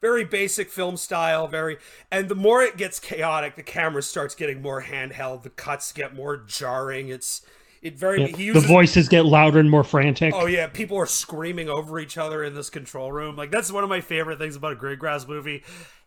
very 0.00 0.24
basic 0.24 0.68
film 0.68 0.96
style 0.96 1.46
very 1.46 1.78
and 2.10 2.28
the 2.28 2.34
more 2.34 2.60
it 2.62 2.76
gets 2.76 2.98
chaotic 2.98 3.54
the 3.54 3.62
camera 3.62 4.02
starts 4.02 4.34
getting 4.34 4.60
more 4.60 4.82
handheld 4.82 5.42
the 5.42 5.50
cuts 5.50 5.92
get 5.92 6.14
more 6.14 6.36
jarring. 6.36 7.08
It's 7.08 7.42
it 7.82 7.98
very 7.98 8.22
Yeah, 8.22 8.36
he 8.36 8.50
the 8.50 8.60
voices 8.60 9.08
get 9.08 9.26
louder 9.26 9.58
and 9.58 9.70
more 9.70 9.82
frantic. 9.82 10.32
Oh 10.34 10.46
yeah, 10.46 10.68
people 10.68 10.96
are 10.96 11.06
screaming 11.06 11.68
over 11.68 11.98
each 11.98 12.16
other 12.16 12.44
in 12.44 12.54
this 12.54 12.70
control 12.70 13.10
room. 13.10 13.36
Like 13.36 13.50
that's 13.50 13.72
one 13.72 13.82
of 13.82 13.90
my 13.90 14.00
favorite 14.00 14.38
things 14.38 14.54
about 14.54 14.72
a 14.72 14.76
Greengrass 14.76 15.26
movie. 15.28 15.64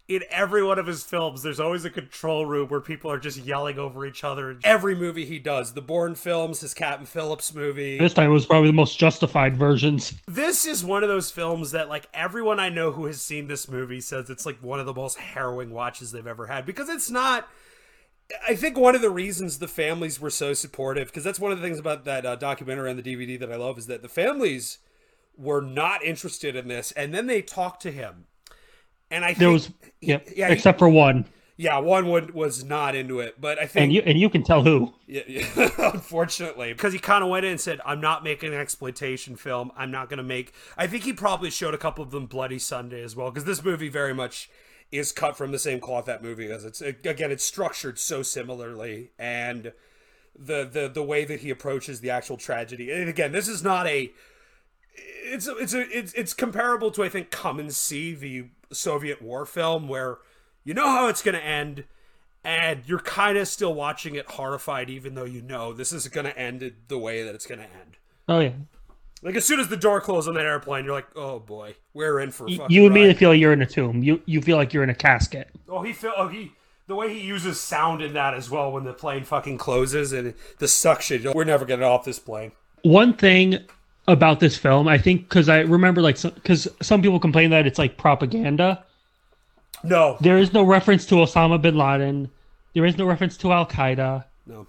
In 0.07 0.21
every 0.29 0.63
one 0.63 0.77
of 0.77 0.85
his 0.85 1.01
films, 1.01 1.41
there's 1.41 1.59
always 1.59 1.83
a 1.83 1.89
control 1.89 2.45
room 2.45 2.69
where 2.69 2.79
people 2.79 3.11
are 3.11 3.17
just 3.17 3.39
yelling 3.39 3.79
over 3.79 4.05
each 4.05 4.23
other. 4.23 4.55
Every 4.63 4.93
movie 4.93 5.25
he 5.25 5.39
does, 5.39 5.73
the 5.73 5.81
Bourne 5.81 6.13
films, 6.13 6.61
his 6.61 6.75
Captain 6.75 7.07
Phillips 7.07 7.55
movie. 7.55 7.97
This 7.97 8.13
time 8.13 8.29
it 8.29 8.33
was 8.33 8.45
probably 8.45 8.69
the 8.69 8.73
most 8.73 8.99
justified 8.99 9.57
versions. 9.57 10.13
This 10.27 10.67
is 10.67 10.85
one 10.85 11.01
of 11.01 11.09
those 11.09 11.31
films 11.31 11.71
that 11.71 11.89
like 11.89 12.07
everyone 12.13 12.59
I 12.59 12.69
know 12.69 12.91
who 12.91 13.05
has 13.07 13.19
seen 13.19 13.47
this 13.47 13.67
movie 13.67 13.99
says 13.99 14.29
it's 14.29 14.45
like 14.45 14.59
one 14.61 14.79
of 14.79 14.85
the 14.85 14.93
most 14.93 15.17
harrowing 15.17 15.71
watches 15.71 16.11
they've 16.11 16.25
ever 16.25 16.45
had 16.45 16.65
because 16.65 16.87
it's 16.87 17.09
not 17.09 17.49
I 18.47 18.55
think 18.55 18.77
one 18.77 18.95
of 18.95 19.01
the 19.01 19.09
reasons 19.09 19.59
the 19.59 19.67
families 19.67 20.19
were 20.19 20.29
so 20.31 20.53
supportive 20.53 21.07
because 21.07 21.23
that's 21.23 21.39
one 21.39 21.51
of 21.51 21.59
the 21.59 21.63
things 21.63 21.77
about 21.79 22.05
that 22.05 22.25
uh, 22.25 22.35
documentary 22.35 22.89
on 22.89 22.95
the 22.95 23.03
DVD 23.03 23.39
that 23.39 23.51
I 23.51 23.55
love 23.55 23.77
is 23.77 23.87
that 23.87 24.01
the 24.01 24.09
families 24.09 24.79
were 25.37 25.61
not 25.61 26.03
interested 26.03 26.55
in 26.55 26.67
this 26.67 26.91
and 26.93 27.13
then 27.13 27.27
they 27.27 27.41
talked 27.41 27.81
to 27.83 27.91
him. 27.91 28.25
And 29.11 29.23
I 29.23 29.29
think 29.29 29.39
There 29.39 29.51
was, 29.51 29.69
yeah, 30.01 30.19
yeah, 30.35 30.47
he- 30.47 30.53
except 30.53 30.79
for 30.79 30.89
one, 30.89 31.25
yeah, 31.57 31.77
one 31.77 32.09
would, 32.09 32.33
was 32.33 32.63
not 32.65 32.95
into 32.95 33.19
it, 33.19 33.39
but 33.39 33.59
I 33.59 33.67
think 33.67 33.83
and 33.83 33.93
you 33.93 34.01
and 34.05 34.19
you 34.19 34.29
can 34.29 34.43
tell 34.43 34.63
who. 34.63 34.93
yeah, 35.07 35.21
yeah. 35.27 35.69
unfortunately, 35.93 36.73
because 36.73 36.91
he 36.91 36.99
kind 36.99 37.23
of 37.23 37.29
went 37.29 37.45
in 37.45 37.51
and 37.51 37.61
said, 37.61 37.79
"I'm 37.85 38.01
not 38.01 38.25
making 38.25 38.53
an 38.53 38.59
exploitation 38.59 39.37
film. 39.37 39.71
I'm 39.77 39.89
not 39.89 40.09
going 40.09 40.17
to 40.17 40.23
make." 40.23 40.51
I 40.75 40.87
think 40.87 41.03
he 41.03 41.13
probably 41.13 41.49
showed 41.49 41.73
a 41.73 41.77
couple 41.77 42.03
of 42.03 42.11
them 42.11 42.25
Bloody 42.25 42.59
Sunday 42.59 43.01
as 43.01 43.15
well, 43.15 43.29
because 43.31 43.45
this 43.45 43.63
movie 43.63 43.87
very 43.87 44.13
much 44.13 44.49
is 44.91 45.11
cut 45.11 45.37
from 45.37 45.51
the 45.51 45.59
same 45.59 45.79
cloth 45.79 46.05
that 46.05 46.23
movie 46.23 46.47
is. 46.47 46.65
It's 46.65 46.81
again, 46.81 47.31
it's 47.31 47.43
structured 47.43 47.99
so 47.99 48.23
similarly, 48.23 49.11
and 49.17 49.73
the 50.37 50.65
the 50.65 50.89
the 50.93 51.03
way 51.03 51.25
that 51.25 51.41
he 51.41 51.49
approaches 51.49 52.01
the 52.01 52.09
actual 52.09 52.37
tragedy. 52.37 52.91
And 52.91 53.09
again, 53.09 53.31
this 53.31 53.47
is 53.47 53.63
not 53.63 53.87
a. 53.87 54.11
It's 54.97 55.47
a, 55.47 55.57
it's 55.57 55.73
a, 55.73 55.81
it's 55.97 56.13
it's 56.13 56.33
comparable 56.33 56.91
to 56.91 57.03
I 57.03 57.09
think 57.09 57.31
Come 57.31 57.59
and 57.59 57.73
See 57.73 58.13
the 58.13 58.47
Soviet 58.71 59.21
war 59.21 59.45
film 59.45 59.87
where 59.87 60.19
you 60.63 60.73
know 60.73 60.87
how 60.87 61.07
it's 61.07 61.21
going 61.21 61.35
to 61.35 61.43
end 61.43 61.85
and 62.45 62.83
you're 62.85 62.99
kind 62.99 63.37
of 63.37 63.47
still 63.47 63.73
watching 63.73 64.15
it 64.15 64.31
horrified 64.31 64.89
even 64.89 65.15
though 65.15 65.25
you 65.25 65.41
know 65.41 65.73
this 65.73 65.91
is 65.91 66.07
going 66.07 66.25
to 66.25 66.37
end 66.37 66.71
the 66.87 66.97
way 66.97 67.23
that 67.23 67.35
it's 67.35 67.45
going 67.45 67.59
to 67.59 67.65
end. 67.65 67.97
Oh 68.29 68.39
yeah, 68.39 68.51
Like 69.21 69.35
as 69.35 69.45
soon 69.45 69.59
as 69.59 69.69
the 69.69 69.77
door 69.77 70.01
closed 70.01 70.27
on 70.27 70.35
that 70.35 70.45
airplane, 70.45 70.85
you're 70.85 70.93
like, 70.93 71.07
"Oh 71.15 71.39
boy, 71.39 71.75
we're 71.93 72.19
in 72.19 72.31
for 72.31 72.45
a 72.45 72.51
you, 72.51 72.61
immediately 72.85 73.07
ride." 73.07 73.17
feel 73.17 73.29
like 73.29 73.39
you're 73.39 73.53
in 73.53 73.61
a 73.61 73.65
tomb. 73.65 74.03
You 74.03 74.21
you 74.25 74.41
feel 74.41 74.57
like 74.57 74.73
you're 74.73 74.83
in 74.83 74.89
a 74.89 74.95
casket. 74.95 75.49
Oh, 75.67 75.81
he 75.81 75.93
feel 75.93 76.13
oh 76.15 76.27
he 76.27 76.51
the 76.87 76.95
way 76.95 77.11
he 77.11 77.19
uses 77.21 77.59
sound 77.59 78.01
in 78.01 78.13
that 78.13 78.33
as 78.33 78.49
well 78.49 78.71
when 78.71 78.83
the 78.83 78.93
plane 78.93 79.23
fucking 79.23 79.57
closes 79.57 80.13
and 80.13 80.33
the 80.59 80.67
suction. 80.67 81.31
We're 81.33 81.43
never 81.43 81.65
getting 81.65 81.85
off 81.85 82.05
this 82.05 82.19
plane. 82.19 82.51
One 82.83 83.13
thing 83.13 83.59
about 84.07 84.39
this 84.39 84.55
film, 84.57 84.87
I 84.87 84.99
think, 84.99 85.23
because 85.23 85.49
I 85.49 85.61
remember 85.61 86.01
like 86.01 86.21
because 86.21 86.67
some 86.81 87.01
people 87.01 87.19
complain 87.19 87.49
that 87.49 87.65
it's 87.65 87.79
like 87.79 87.97
propaganda. 87.97 88.83
No, 89.83 90.17
There 90.19 90.37
is 90.37 90.51
no 90.53 90.63
reference 90.63 91.05
to 91.07 91.15
Osama 91.15 91.61
bin 91.61 91.77
Laden. 91.77 92.29
There 92.73 92.85
is 92.85 92.97
no 92.97 93.05
reference 93.05 93.37
to 93.37 93.51
Al 93.51 93.65
Qaeda. 93.67 94.25
No. 94.47 94.65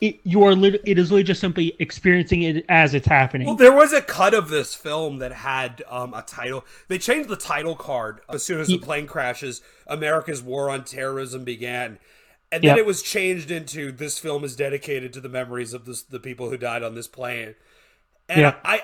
It, 0.00 0.20
you 0.24 0.42
are 0.44 0.54
lit- 0.54 0.80
it 0.86 0.98
is 0.98 1.10
literally 1.10 1.24
just 1.24 1.40
simply 1.40 1.76
experiencing 1.78 2.42
it 2.42 2.64
as 2.70 2.94
it's 2.94 3.06
happening. 3.06 3.46
Well, 3.46 3.56
there 3.56 3.72
was 3.74 3.92
a 3.92 4.00
cut 4.00 4.32
of 4.32 4.48
this 4.48 4.74
film 4.74 5.18
that 5.18 5.32
had 5.32 5.82
um, 5.90 6.14
a 6.14 6.22
title. 6.22 6.64
They 6.88 6.96
changed 6.98 7.28
the 7.28 7.36
title 7.36 7.76
card 7.76 8.20
as 8.28 8.42
soon 8.42 8.60
as 8.60 8.68
the 8.68 8.78
plane 8.78 9.06
crashes. 9.06 9.60
America's 9.86 10.42
war 10.42 10.70
on 10.70 10.84
terrorism 10.84 11.44
began, 11.44 11.98
and 12.50 12.62
then 12.64 12.76
Yeah. 12.76 12.80
it 12.82 12.86
was 12.86 13.02
changed 13.02 13.50
into 13.50 13.92
"This 13.92 14.18
film 14.18 14.42
is 14.42 14.56
dedicated 14.56 15.12
to 15.12 15.20
the 15.20 15.28
memories 15.28 15.74
of 15.74 15.84
this, 15.84 16.02
the 16.02 16.20
people 16.20 16.48
who 16.48 16.56
died 16.56 16.82
on 16.82 16.94
this 16.94 17.06
plane." 17.08 17.54
And 18.30 18.40
Yeah. 18.40 18.54
I, 18.64 18.80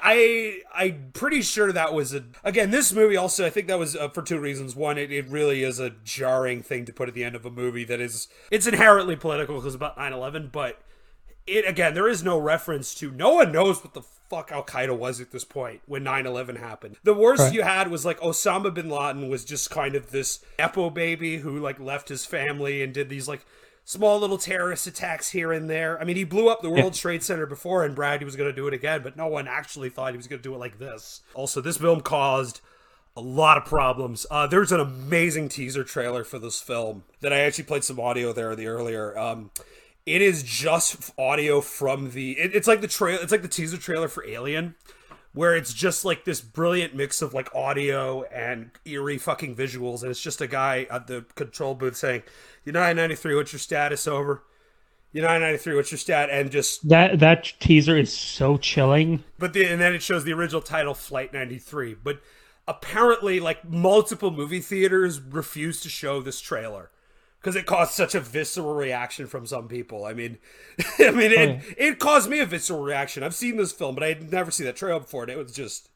I, 0.74 0.84
I'm 0.84 1.10
pretty 1.14 1.40
sure 1.40 1.72
that 1.72 1.94
was 1.94 2.12
a. 2.12 2.24
Again, 2.44 2.72
this 2.72 2.92
movie 2.92 3.16
also, 3.16 3.46
I 3.46 3.50
think 3.50 3.68
that 3.68 3.78
was 3.78 3.96
uh, 3.96 4.08
for 4.10 4.20
two 4.20 4.38
reasons. 4.38 4.76
One, 4.76 4.98
it, 4.98 5.10
it 5.10 5.26
really 5.28 5.62
is 5.62 5.78
a 5.80 5.90
jarring 6.04 6.62
thing 6.62 6.84
to 6.84 6.92
put 6.92 7.08
at 7.08 7.14
the 7.14 7.24
end 7.24 7.36
of 7.36 7.46
a 7.46 7.50
movie 7.50 7.84
that 7.84 8.00
is. 8.00 8.28
It's 8.50 8.66
inherently 8.66 9.16
political 9.16 9.56
because 9.56 9.74
about 9.74 9.96
9/11, 9.96 10.50
but 10.52 10.82
it 11.46 11.68
again 11.68 11.94
there 11.94 12.08
is 12.08 12.22
no 12.24 12.38
reference 12.38 12.94
to 12.96 13.10
no 13.12 13.34
one 13.34 13.52
knows 13.52 13.82
what 13.84 13.94
the 13.94 14.02
fuck 14.02 14.50
Al 14.50 14.64
Qaeda 14.64 14.96
was 14.98 15.20
at 15.20 15.30
this 15.30 15.44
point 15.44 15.80
when 15.86 16.02
9/11 16.02 16.56
happened. 16.58 16.96
The 17.04 17.14
worst 17.14 17.42
Right. 17.42 17.52
you 17.54 17.62
had 17.62 17.88
was 17.90 18.04
like 18.04 18.18
Osama 18.20 18.74
bin 18.74 18.88
Laden 18.90 19.28
was 19.28 19.44
just 19.44 19.70
kind 19.70 19.94
of 19.94 20.10
this 20.10 20.40
epo 20.58 20.92
baby 20.92 21.38
who 21.38 21.58
like 21.60 21.78
left 21.78 22.08
his 22.08 22.26
family 22.26 22.82
and 22.82 22.92
did 22.92 23.08
these 23.08 23.28
like 23.28 23.46
small 23.84 24.18
little 24.18 24.38
terrorist 24.38 24.88
attacks 24.88 25.30
here 25.30 25.52
and 25.52 25.70
there. 25.70 25.96
I 26.00 26.04
mean, 26.04 26.16
he 26.16 26.24
blew 26.24 26.48
up 26.48 26.60
the 26.60 26.70
World 26.70 26.94
Trade 26.94 27.22
Center 27.22 27.46
before 27.46 27.84
and 27.84 27.94
Brad, 27.94 28.20
he 28.20 28.24
was 28.24 28.34
going 28.34 28.50
to 28.50 28.56
do 28.56 28.66
it 28.66 28.74
again, 28.74 29.02
but 29.04 29.16
no 29.16 29.28
one 29.28 29.46
actually 29.46 29.90
thought 29.90 30.10
he 30.12 30.16
was 30.16 30.26
going 30.26 30.40
to 30.40 30.48
do 30.48 30.52
it 30.54 30.58
like 30.58 30.80
this. 30.80 31.20
Also, 31.34 31.60
this 31.60 31.76
film 31.76 32.00
caused 32.00 32.60
a 33.16 33.20
lot 33.20 33.56
of 33.56 33.64
problems. 33.64 34.26
Uh, 34.28 34.44
there's 34.48 34.72
an 34.72 34.80
amazing 34.80 35.48
teaser 35.48 35.84
trailer 35.84 36.24
for 36.24 36.40
this 36.40 36.60
film 36.60 37.04
that 37.20 37.32
I 37.32 37.38
actually 37.38 37.62
played 37.64 37.84
some 37.84 38.00
audio 38.00 38.32
there 38.32 38.56
the 38.56 38.66
earlier. 38.66 39.16
Um, 39.16 39.52
it 40.06 40.22
is 40.22 40.44
just 40.44 41.12
audio 41.18 41.60
from 41.60 42.12
the. 42.12 42.32
It, 42.38 42.54
it's 42.54 42.68
like 42.68 42.80
the 42.80 42.88
trail. 42.88 43.18
It's 43.20 43.32
like 43.32 43.42
the 43.42 43.48
teaser 43.48 43.76
trailer 43.76 44.08
for 44.08 44.24
Alien, 44.24 44.76
where 45.34 45.54
it's 45.56 45.74
just 45.74 46.04
like 46.04 46.24
this 46.24 46.40
brilliant 46.40 46.94
mix 46.94 47.20
of 47.20 47.34
like 47.34 47.52
audio 47.54 48.22
and 48.24 48.70
eerie 48.84 49.18
fucking 49.18 49.56
visuals, 49.56 50.02
and 50.02 50.10
it's 50.10 50.22
just 50.22 50.40
a 50.40 50.46
guy 50.46 50.86
at 50.90 51.08
the 51.08 51.24
control 51.34 51.74
booth 51.74 51.96
saying, 51.96 52.22
"United 52.64 52.94
93, 52.94 53.34
what's 53.34 53.52
your 53.52 53.60
status? 53.60 54.06
Over." 54.06 54.42
United 55.12 55.40
93, 55.40 55.76
what's 55.76 55.90
your 55.90 55.98
stat? 55.98 56.28
And 56.30 56.50
just 56.50 56.86
That 56.88 57.20
that 57.20 57.54
teaser 57.58 57.96
is 57.96 58.12
so 58.12 58.58
chilling. 58.58 59.24
but 59.38 59.54
the, 59.54 59.64
and 59.64 59.80
then 59.80 59.94
it 59.94 60.02
shows 60.02 60.24
the 60.24 60.34
original 60.34 60.60
title, 60.60 60.92
Flight 60.92 61.32
93. 61.32 61.94
But 61.94 62.20
apparently, 62.68 63.40
like 63.40 63.64
multiple 63.66 64.30
movie 64.30 64.60
theaters 64.60 65.18
refused 65.18 65.82
to 65.84 65.88
show 65.88 66.20
this 66.20 66.40
trailer 66.40 66.90
because 67.46 67.54
it 67.54 67.64
caused 67.64 67.92
such 67.92 68.16
a 68.16 68.20
visceral 68.20 68.74
reaction 68.74 69.28
from 69.28 69.46
some 69.46 69.68
people. 69.68 70.04
I 70.04 70.14
mean, 70.14 70.38
I 70.98 71.12
mean, 71.12 71.30
it, 71.30 71.62
it 71.78 71.98
caused 72.00 72.28
me 72.28 72.40
a 72.40 72.46
visceral 72.46 72.82
reaction. 72.82 73.22
I've 73.22 73.36
seen 73.36 73.56
this 73.56 73.70
film, 73.70 73.94
but 73.94 74.02
I 74.02 74.08
had 74.08 74.32
never 74.32 74.50
seen 74.50 74.66
that 74.66 74.74
trailer 74.74 74.98
before, 74.98 75.22
and 75.22 75.30
it 75.30 75.38
was 75.38 75.52
just, 75.52 75.88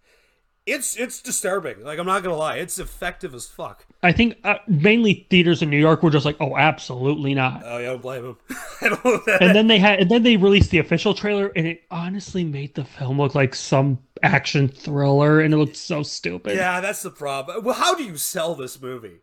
it's 0.65 0.95
it's 0.97 1.21
disturbing. 1.21 1.83
Like 1.83 1.99
I'm 1.99 2.07
not 2.07 2.23
gonna 2.23 2.37
lie, 2.37 2.59
it's 2.59 2.79
effective 2.79 3.35
as 3.35 3.49
fuck. 3.49 3.85
I 4.01 4.13
think 4.13 4.37
uh, 4.45 4.59
mainly 4.69 5.27
theaters 5.29 5.61
in 5.61 5.71
New 5.71 5.79
York 5.79 6.05
were 6.05 6.11
just 6.11 6.25
like, 6.25 6.37
"Oh, 6.39 6.57
absolutely 6.57 7.35
not." 7.35 7.63
Oh 7.65 7.79
yeah, 7.79 7.89
I 7.89 7.91
don't 7.91 8.03
blame 8.03 8.23
them. 8.23 8.37
Don't. 9.03 9.29
and 9.41 9.57
then 9.57 9.67
they 9.67 9.81
had, 9.81 9.99
and 9.99 10.09
then 10.09 10.23
they 10.23 10.37
released 10.37 10.71
the 10.71 10.79
official 10.79 11.15
trailer, 11.15 11.51
and 11.57 11.67
it 11.67 11.83
honestly 11.91 12.45
made 12.45 12.77
the 12.77 12.85
film 12.85 13.19
look 13.19 13.35
like 13.35 13.57
some 13.57 13.99
action 14.23 14.69
thriller, 14.69 15.41
and 15.41 15.53
it 15.53 15.57
looked 15.57 15.77
so 15.77 16.05
stupid. 16.05 16.57
Yeah, 16.57 16.81
that's 16.81 17.03
the 17.03 17.11
problem. 17.11 17.65
Well, 17.65 17.75
how 17.75 17.97
do 17.97 18.05
you 18.05 18.17
sell 18.17 18.55
this 18.55 18.81
movie? 18.81 19.23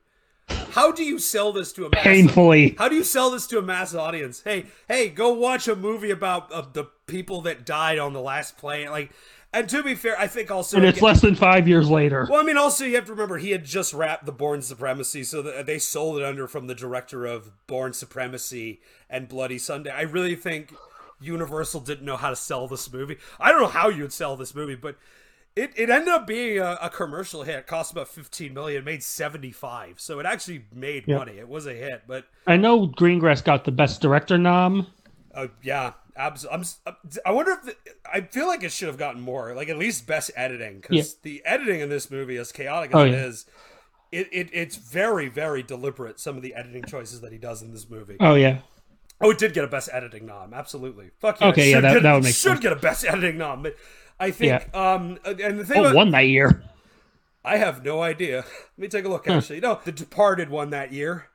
How 0.49 0.91
do 0.91 1.03
you 1.03 1.17
sell 1.17 1.51
this 1.51 1.73
to 1.73 1.87
a 1.87 1.89
mass 1.89 2.03
Painfully. 2.03 2.75
How 2.77 2.87
do 2.87 2.95
you 2.95 3.03
sell 3.03 3.31
this 3.31 3.47
to 3.47 3.57
a 3.57 3.63
mass 3.63 3.95
audience? 3.95 4.43
Hey, 4.43 4.67
hey, 4.87 5.09
go 5.09 5.33
watch 5.33 5.67
a 5.67 5.75
movie 5.75 6.11
about 6.11 6.51
uh, 6.51 6.65
the 6.71 6.85
people 7.07 7.41
that 7.41 7.65
died 7.65 7.97
on 7.97 8.13
the 8.13 8.21
last 8.21 8.57
plane. 8.57 8.91
Like, 8.91 9.11
and 9.51 9.67
to 9.69 9.81
be 9.81 9.95
fair, 9.95 10.19
I 10.19 10.27
think 10.27 10.51
also 10.51 10.77
and 10.77 10.85
it's 10.85 11.01
less 11.01 11.21
than 11.21 11.33
five 11.33 11.67
years 11.67 11.89
later. 11.89 12.27
Well, 12.29 12.39
I 12.39 12.43
mean, 12.43 12.57
also 12.57 12.85
you 12.85 12.93
have 12.93 13.05
to 13.05 13.11
remember 13.11 13.39
he 13.39 13.51
had 13.51 13.65
just 13.65 13.91
wrapped 13.91 14.27
the 14.27 14.31
Bourne 14.31 14.61
Supremacy, 14.61 15.23
so 15.23 15.41
they 15.41 15.79
sold 15.79 16.19
it 16.19 16.23
under 16.23 16.47
from 16.47 16.67
the 16.67 16.75
director 16.75 17.25
of 17.25 17.49
Bourne 17.65 17.93
Supremacy 17.93 18.79
and 19.09 19.27
Bloody 19.27 19.57
Sunday. 19.57 19.89
I 19.89 20.01
really 20.01 20.35
think 20.35 20.75
Universal 21.19 21.81
didn't 21.81 22.05
know 22.05 22.17
how 22.17 22.29
to 22.29 22.35
sell 22.35 22.67
this 22.67 22.91
movie. 22.93 23.17
I 23.39 23.51
don't 23.51 23.61
know 23.61 23.67
how 23.67 23.89
you'd 23.89 24.13
sell 24.13 24.35
this 24.35 24.53
movie, 24.53 24.75
but 24.75 24.95
it, 25.57 25.71
it 25.75 25.89
ended 25.89 26.09
up 26.09 26.27
being 26.27 26.59
a, 26.59 26.77
a 26.83 26.89
commercial 26.89 27.43
hit. 27.43 27.55
It 27.55 27.67
cost 27.67 27.91
about 27.91 28.07
fifteen 28.07 28.53
million, 28.53 28.83
made 28.83 29.03
seventy 29.03 29.51
five, 29.51 29.99
so 29.99 30.19
it 30.19 30.25
actually 30.25 30.65
made 30.73 31.05
Yeah. 31.07 31.17
money. 31.17 31.33
It 31.39 31.47
was 31.49 31.65
a 31.65 31.73
hit, 31.73 32.03
but 32.07 32.25
I 32.45 32.57
know 32.57 32.87
Greengrass 32.87 33.43
got 33.43 33.65
the 33.65 33.71
best 33.71 34.01
director 34.01 34.37
nom. 34.37 34.87
uh, 35.33 35.47
yeah, 35.61 35.93
abs- 36.15 36.45
I'm, 36.51 36.61
s- 36.61 36.79
I 37.25 37.31
wonder 37.31 37.51
if 37.51 37.63
the, 37.63 37.75
I 38.11 38.21
feel 38.21 38.47
like 38.47 38.63
it 38.63 38.71
should 38.71 38.87
have 38.87 38.97
gotten 38.97 39.21
more, 39.21 39.53
like 39.53 39.69
at 39.69 39.77
least 39.77 40.07
best 40.07 40.31
editing, 40.35 40.79
because 40.79 40.95
Yeah. 40.97 41.03
the 41.23 41.45
editing 41.45 41.79
in 41.81 41.89
this 41.89 42.09
movie, 42.09 42.37
as 42.37 42.51
chaotic 42.51 42.91
as 42.91 42.95
Oh, 42.95 43.03
it 43.05 43.11
yeah. 43.11 43.25
is, 43.25 43.45
it, 44.11 44.27
it 44.31 44.49
it's 44.53 44.75
very 44.77 45.27
very 45.27 45.61
deliberate. 45.63 46.19
Some 46.19 46.37
of 46.37 46.41
the 46.43 46.55
editing 46.55 46.83
choices 46.85 47.21
that 47.21 47.31
he 47.31 47.37
does 47.37 47.61
in 47.61 47.71
this 47.73 47.89
movie. 47.89 48.17
Oh 48.19 48.35
yeah. 48.35 48.59
Oh, 49.19 49.31
it 49.31 49.39
did 49.39 49.53
get 49.53 49.63
a 49.63 49.67
best 49.67 49.89
editing 49.91 50.27
nom. 50.27 50.53
Absolutely. 50.53 51.09
Fuck 51.19 51.41
yeah. 51.41 51.47
Okay, 51.47 51.71
yeah, 51.71 51.81
that- 51.81 51.93
get, 51.95 52.03
that 52.03 52.13
would 52.13 52.23
make 52.23 52.35
should 52.35 52.49
sense. 52.51 52.59
get 52.59 52.71
a 52.71 52.75
best 52.75 53.03
editing 53.07 53.37
nom. 53.39 53.63
But 53.63 53.75
I 54.19 54.31
think 54.31 54.75
um 54.75 55.17
and 55.25 55.59
the 55.59 55.65
thing 55.65 55.77
Oh, 55.77 55.81
about, 55.85 55.95
won 55.95 56.11
that 56.11 56.27
year. 56.27 56.63
I 57.45 57.57
have 57.57 57.83
no 57.85 58.01
idea. 58.01 58.37
Let 58.37 58.77
me 58.77 58.87
take 58.87 59.05
a 59.05 59.09
look. 59.09 59.25
Huh. 59.27 59.33
Actually, 59.35 59.61
no, 59.61 59.79
The 59.83 59.91
Departed 59.91 60.49
won 60.49 60.71
that 60.71 60.91
year, 60.91 61.29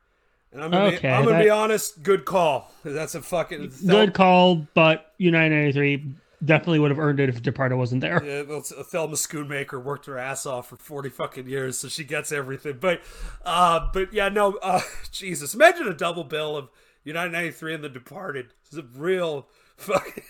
and 0.51 0.61
I'm 0.63 0.69
gonna, 0.69 0.85
Okay, 0.85 0.99
be, 0.99 1.07
I'm 1.07 1.25
gonna 1.25 1.43
be 1.43 1.49
honest. 1.49 2.03
Good 2.03 2.25
call. 2.25 2.71
That's 2.83 3.15
a 3.15 3.21
fucking 3.21 3.71
Good 3.87 4.13
call, 4.13 4.67
but 4.75 5.13
United 5.17 5.55
93 5.55 6.03
definitely 6.45 6.79
would 6.79 6.91
have 6.91 6.99
earned 6.99 7.21
it 7.21 7.29
if 7.29 7.41
Departed 7.41 7.77
wasn't 7.77 8.01
there. 8.01 8.21
Yeah, 8.23 8.41
well, 8.41 8.59
Thelma 8.61 9.15
Schoonmaker 9.15 9.81
worked 9.81 10.05
her 10.07 10.17
ass 10.19 10.45
off 10.45 10.67
for 10.69 10.75
forty 10.75 11.09
fucking 11.09 11.47
years, 11.47 11.79
so 11.79 11.87
she 11.87 12.03
gets 12.03 12.31
everything. 12.31 12.77
But, 12.79 13.01
uh, 13.45 13.87
but 13.93 14.13
yeah, 14.13 14.29
no, 14.29 14.57
uh, 14.61 14.81
Jesus, 15.11 15.53
imagine 15.55 15.87
a 15.87 15.93
double 15.93 16.25
bill 16.25 16.57
of 16.57 16.69
United 17.05 17.31
ninety 17.31 17.51
three 17.51 17.73
and 17.73 17.83
The 17.83 17.89
Departed. 17.89 18.53
It's 18.65 18.75
a 18.77 18.83
real 18.83 19.47
fucking. 19.77 20.23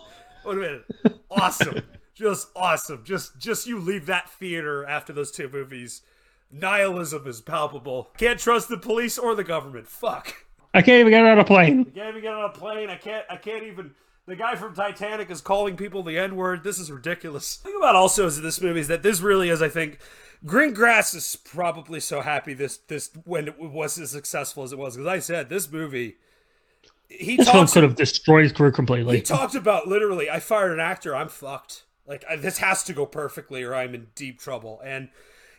Wait 0.46 0.56
a 0.56 0.60
minute, 0.60 0.84
awesome, 1.30 1.82
just 2.14 2.48
awesome. 2.54 3.02
Just, 3.04 3.38
just 3.38 3.66
you 3.66 3.80
leave 3.80 4.06
that 4.06 4.30
theater 4.30 4.84
after 4.86 5.12
those 5.12 5.30
two 5.30 5.48
movies. 5.48 6.02
Nihilism 6.50 7.26
is 7.26 7.40
palpable. 7.40 8.10
Can't 8.16 8.38
trust 8.38 8.68
the 8.68 8.78
police 8.78 9.18
or 9.18 9.34
the 9.34 9.44
government. 9.44 9.88
Fuck. 9.88 10.46
I 10.72 10.82
can't 10.82 11.00
even 11.00 11.10
get 11.10 11.24
on 11.24 11.38
a 11.38 11.44
plane. 11.44 11.80
I 11.80 11.98
can't 11.98 12.08
even 12.10 12.22
get 12.22 12.34
on 12.34 12.44
a 12.44 12.52
plane. 12.52 12.90
I 12.90 12.96
can't. 12.96 13.24
I 13.28 13.36
can't 13.36 13.64
even. 13.64 13.92
The 14.26 14.36
guy 14.36 14.56
from 14.56 14.74
Titanic 14.74 15.30
is 15.30 15.40
calling 15.40 15.76
people 15.76 16.02
the 16.02 16.18
N 16.18 16.36
word. 16.36 16.64
This 16.64 16.78
is 16.78 16.90
ridiculous. 16.90 17.56
The 17.56 17.68
thing 17.68 17.78
about 17.78 17.96
also 17.96 18.26
is 18.26 18.40
this 18.40 18.60
movie 18.60 18.80
is 18.80 18.88
that 18.88 19.02
this 19.02 19.20
really 19.20 19.48
is. 19.48 19.62
I 19.62 19.68
think 19.68 19.98
Greengrass 20.44 21.14
is 21.14 21.36
probably 21.36 22.00
so 22.00 22.20
happy 22.20 22.52
this 22.52 22.76
this 22.76 23.10
when 23.24 23.48
it 23.48 23.58
was 23.58 23.98
as 23.98 24.10
successful 24.10 24.62
as 24.62 24.72
it 24.72 24.78
was 24.78 24.96
because 24.96 25.08
I 25.08 25.18
said 25.18 25.48
this 25.48 25.70
movie. 25.70 26.16
He 27.08 27.36
This 27.36 27.46
talks. 27.46 27.72
could 27.72 27.82
have 27.84 27.94
destroyed 27.94 28.42
his 28.44 28.52
career 28.52 28.72
completely. 28.72 29.16
He 29.16 29.22
talked 29.22 29.54
about 29.54 29.86
literally. 29.86 30.28
I 30.28 30.40
fired 30.40 30.72
an 30.72 30.80
actor. 30.80 31.14
I'm 31.14 31.28
fucked. 31.28 31.84
Like 32.06 32.24
I, 32.28 32.36
this 32.36 32.58
has 32.58 32.82
to 32.84 32.92
go 32.92 33.06
perfectly, 33.06 33.62
or 33.62 33.74
I'm 33.74 33.94
in 33.94 34.08
deep 34.14 34.40
trouble. 34.40 34.80
And 34.84 35.08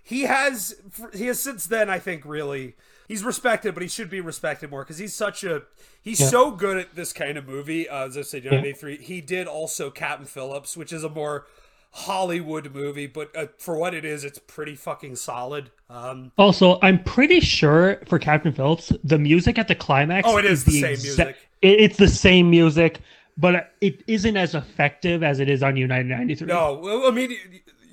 he 0.04 0.24
has. 0.24 0.76
He 1.14 1.28
has 1.28 1.40
since 1.40 1.66
then. 1.66 1.90
I 1.90 2.00
think 2.00 2.24
really. 2.26 2.76
He's 3.08 3.24
respected, 3.24 3.74
but 3.74 3.82
he 3.84 3.88
should 3.88 4.10
be 4.10 4.20
respected 4.20 4.70
more 4.70 4.84
because 4.84 4.98
he's 4.98 5.16
such 5.16 5.46
a 5.46 5.64
he's 6.02 6.20
Yeah. 6.20 6.28
so 6.28 6.52
good 6.52 6.78
at 6.78 6.96
this 6.96 7.14
kind 7.14 7.38
of 7.38 7.48
movie. 7.48 7.88
Uh, 7.88 8.06
as 8.08 8.18
I 8.18 8.22
said, 8.24 8.44
you 8.44 8.50
know, 8.50 8.58
Yeah. 8.58 8.64
1983. 8.64 9.06
He 9.06 9.22
did 9.22 9.48
also 9.48 9.90
Captain 9.90 10.26
Phillips, 10.26 10.76
which 10.76 10.92
is 10.92 11.06
a 11.06 11.10
more 11.10 11.46
Hollywood 11.92 12.74
movie, 12.74 13.08
but 13.08 13.36
uh, 13.36 13.48
for 13.58 13.78
what 13.78 13.94
it 13.94 14.06
is, 14.06 14.24
it's 14.24 14.40
pretty 14.40 14.76
fucking 14.76 15.16
solid. 15.16 15.72
Um, 15.90 16.32
Also, 16.38 16.80
I'm 16.82 17.04
pretty 17.04 17.40
sure 17.40 18.02
for 18.08 18.20
Captain 18.20 18.52
Phillips, 18.54 18.92
the 19.04 19.18
music 19.18 19.58
at 19.58 19.68
the 19.68 19.76
climax. 19.76 20.28
Oh, 20.30 20.38
it 20.38 20.46
is 20.46 20.64
the 20.64 20.80
same 20.80 20.94
exa- 20.96 21.04
music. 21.04 21.38
it- 21.62 21.80
it's 21.80 21.98
the 21.98 22.08
same 22.08 22.50
music, 22.50 23.00
but 23.38 23.74
it 23.82 24.04
isn't 24.08 24.38
as 24.38 24.54
effective 24.54 25.24
as 25.24 25.40
it 25.40 25.50
is 25.50 25.64
on 25.64 25.76
United 25.78 26.08
93. 26.08 26.48
No, 26.48 26.74
well, 26.76 27.08
I 27.08 27.12
mean, 27.12 27.36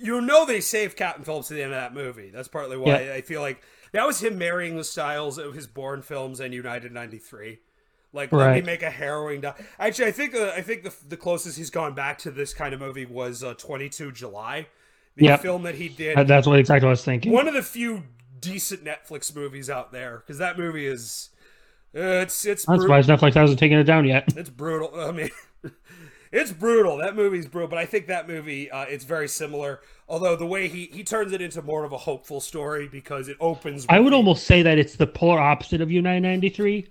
you 0.03 0.21
know 0.21 0.45
they 0.45 0.61
saved 0.61 0.97
Captain 0.97 1.25
Phillips 1.25 1.51
at 1.51 1.55
the 1.57 1.63
end 1.63 1.73
of 1.73 1.81
that 1.81 1.95
movie. 1.95 2.31
That's 2.31 2.49
partly 2.49 2.77
why 2.77 3.03
Yeah. 3.05 3.15
I 3.15 3.21
feel 3.23 3.41
like 3.41 3.63
that 3.93 4.07
was 4.07 4.21
him 4.23 4.37
marrying 4.39 4.77
the 4.77 4.85
styles 4.85 5.39
of 5.39 5.55
his 5.55 5.67
Bourne 5.67 6.03
films 6.03 6.41
and 6.41 6.53
United 6.53 6.93
'93. 6.93 7.59
Like, 8.15 8.33
let 8.33 8.55
me 8.55 8.63
make 8.63 8.83
a 8.83 8.91
harrowing. 8.91 9.45
Actually, 9.79 10.09
I 10.09 10.13
think 10.13 10.35
uh, 10.35 10.53
I 10.57 10.63
think 10.63 10.85
the 10.85 10.95
the 11.09 11.17
closest 11.17 11.59
he's 11.59 11.71
gone 11.71 11.95
back 11.95 12.17
to 12.19 12.31
this 12.31 12.55
kind 12.55 12.73
of 12.73 12.81
movie 12.81 13.05
was 13.07 13.43
uh, 13.45 13.55
22 13.55 14.13
July, 14.13 14.69
the 15.17 15.27
Yep. 15.27 15.41
film 15.43 15.63
that 15.65 15.75
he 15.75 15.89
did. 15.89 16.27
That's 16.29 16.47
what 16.47 16.59
exactly 16.59 16.87
I 16.87 16.91
was 16.91 17.05
thinking. 17.05 17.33
One 17.33 17.49
of 17.49 17.55
the 17.55 17.63
few 17.63 18.05
decent 18.41 18.85
Netflix 18.85 19.35
movies 19.35 19.69
out 19.69 19.91
there 19.91 20.19
because 20.19 20.39
that 20.39 20.57
movie 20.59 20.87
is 20.87 21.31
uh, 21.97 22.23
it's 22.23 22.47
it's 22.47 22.69
I'm 22.69 22.77
bru- 22.77 22.83
surprised 22.85 23.09
Netflix 23.09 23.35
hasn't 23.35 23.59
taken 23.59 23.79
it 23.79 23.85
down 23.85 24.05
yet. 24.07 24.33
it's 24.37 24.51
brutal. 24.51 24.93
I 25.01 25.11
mean, 25.11 25.31
it's 26.33 26.53
brutal. 26.53 26.99
That 26.99 27.17
movie's 27.17 27.47
brutal, 27.47 27.69
but 27.69 27.79
I 27.79 27.87
think 27.87 28.07
that 28.09 28.29
movie 28.29 28.71
uh, 28.71 28.83
it's 28.85 29.05
very 29.05 29.29
similar. 29.29 29.81
Although 30.09 30.37
the 30.37 30.47
way 30.47 30.69
he 30.69 30.87
he 30.93 31.03
turns 31.03 31.33
it 31.33 31.41
into 31.41 31.63
more 31.63 31.85
of 31.85 31.93
a 31.93 31.99
hopeful 31.99 32.41
story 32.41 32.87
because 32.89 33.29
it 33.29 33.37
opens. 33.41 33.87
I 33.89 33.99
would 34.01 34.13
almost 34.13 34.45
say 34.47 34.63
that 34.63 34.79
it's 34.79 34.97
the 34.97 35.07
polar 35.07 35.41
opposite 35.41 35.81
of 35.81 35.91
United 35.91 36.21
93, 36.21 36.87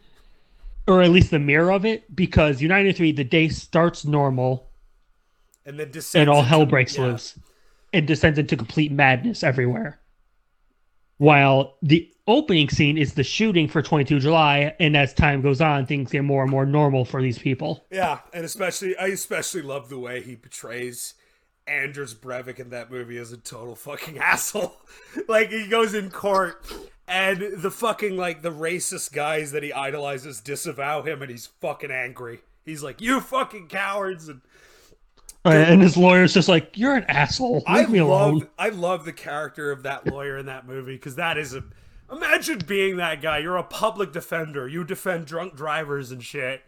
or 0.87 1.01
at 1.01 1.11
least 1.11 1.31
the 1.31 1.39
mirror 1.39 1.71
of 1.71 1.85
it, 1.85 2.13
because 2.15 2.61
United 2.61 2.95
3, 2.95 3.11
the 3.13 3.23
day 3.23 3.49
starts 3.49 4.05
normal 4.05 4.69
and 5.65 5.79
then 5.79 5.91
descends 5.91 6.21
and 6.21 6.29
all 6.29 6.41
hell 6.41 6.65
breaks 6.65 6.97
yeah. 6.97 7.05
loose 7.05 7.39
and 7.93 8.07
descends 8.07 8.39
into 8.39 8.57
complete 8.57 8.91
madness 8.91 9.43
everywhere. 9.43 9.99
While 11.17 11.77
the 11.81 12.11
opening 12.27 12.69
scene 12.69 12.97
is 12.97 13.13
the 13.13 13.23
shooting 13.23 13.67
for 13.67 13.81
22 13.81 14.19
July, 14.19 14.75
and 14.79 14.97
as 14.97 15.13
time 15.13 15.41
goes 15.41 15.61
on, 15.61 15.85
things 15.85 16.11
get 16.11 16.23
more 16.23 16.41
and 16.41 16.51
more 16.51 16.65
normal 16.65 17.05
for 17.05 17.21
these 17.21 17.37
people. 17.37 17.85
Yeah, 17.91 18.19
and 18.33 18.43
especially 18.43 18.97
I 18.97 19.07
especially 19.07 19.61
love 19.61 19.89
the 19.89 19.99
way 19.99 20.21
he 20.21 20.35
portrays 20.35 21.13
Anders 21.67 22.13
Breivik 22.13 22.59
in 22.59 22.71
that 22.71 22.91
movie 22.91 23.17
as 23.17 23.31
a 23.31 23.37
total 23.37 23.75
fucking 23.75 24.17
asshole. 24.19 24.75
like 25.27 25.49
he 25.49 25.67
goes 25.67 25.93
in 25.93 26.09
court 26.09 26.65
and 27.07 27.61
the 27.61 27.71
fucking 27.71 28.17
like 28.17 28.41
the 28.41 28.51
racist 28.51 29.11
guys 29.11 29.51
that 29.51 29.63
he 29.63 29.73
idolizes 29.73 30.41
disavow 30.41 31.01
him 31.01 31.21
and 31.21 31.29
he's 31.29 31.47
fucking 31.47 31.91
angry. 31.91 32.41
He's 32.65 32.83
like, 32.83 33.01
"You 33.01 33.19
fucking 33.19 33.67
cowards!" 33.67 34.29
And 34.29 34.41
And 35.45 35.81
his 35.81 35.97
lawyer's 35.97 36.33
just 36.33 36.47
like, 36.47 36.77
"You're 36.77 36.95
an 36.95 37.05
asshole. 37.05 37.63
Leave 37.67 37.89
I 37.89 37.91
me 37.91 37.99
alone." 37.99 38.39
love 38.39 38.49
I 38.57 38.69
love 38.69 39.05
the 39.05 39.13
character 39.13 39.71
of 39.71 39.83
that 39.83 40.07
lawyer 40.07 40.37
in 40.37 40.45
that 40.45 40.65
movie 40.65 40.95
because 40.95 41.15
that 41.15 41.37
is 41.37 41.53
a 41.53 41.63
imagine 42.11 42.59
being 42.65 42.97
that 42.97 43.21
guy. 43.21 43.39
You're 43.39 43.57
a 43.57 43.63
public 43.63 44.11
defender. 44.11 44.67
You 44.67 44.83
defend 44.83 45.25
drunk 45.25 45.55
drivers 45.55 46.11
and 46.11 46.23
shit. 46.23 46.63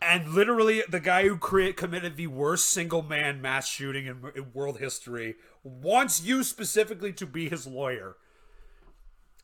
And 0.00 0.28
literally, 0.28 0.84
the 0.88 1.00
guy 1.00 1.26
who 1.26 1.36
create, 1.36 1.76
committed 1.76 2.16
the 2.16 2.28
worst 2.28 2.70
single 2.70 3.02
man 3.02 3.42
mass 3.42 3.66
shooting 3.66 4.06
in, 4.06 4.22
in 4.36 4.52
world 4.54 4.78
history 4.78 5.34
wants 5.64 6.22
you 6.22 6.44
specifically 6.44 7.12
to 7.14 7.26
be 7.26 7.48
his 7.48 7.66
lawyer. 7.66 8.16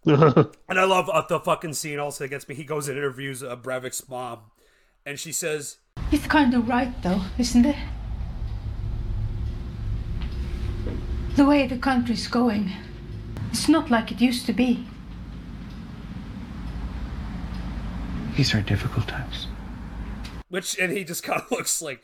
And 0.68 0.78
I 0.78 0.84
love 0.84 1.08
uh, 1.08 1.22
the 1.26 1.40
fucking 1.40 1.72
scene 1.74 1.98
also 1.98 2.24
that 2.24 2.28
gets 2.28 2.48
me. 2.48 2.54
He 2.54 2.64
goes 2.64 2.88
and 2.88 2.98
interviews 2.98 3.42
uh, 3.42 3.56
Breivik's 3.56 4.06
mom, 4.08 4.40
and 5.06 5.18
she 5.18 5.32
says, 5.32 5.78
It's 6.10 6.26
kind 6.26 6.52
of 6.52 6.68
right, 6.68 6.92
though, 7.02 7.22
isn't 7.38 7.64
it? 7.64 7.76
The 11.36 11.44
way 11.44 11.66
the 11.66 11.78
country's 11.78 12.28
going, 12.28 12.70
it's 13.50 13.68
not 13.68 13.90
like 13.90 14.12
it 14.12 14.20
used 14.20 14.46
to 14.46 14.52
be. 14.52 14.86
These 18.36 18.54
are 18.54 18.60
difficult 18.60 19.08
times. 19.08 19.46
which, 20.48 20.78
and 20.78 20.92
he 20.92 21.04
just 21.04 21.22
kind 21.24 21.40
of 21.40 21.50
looks 21.50 21.80
like, 21.80 22.02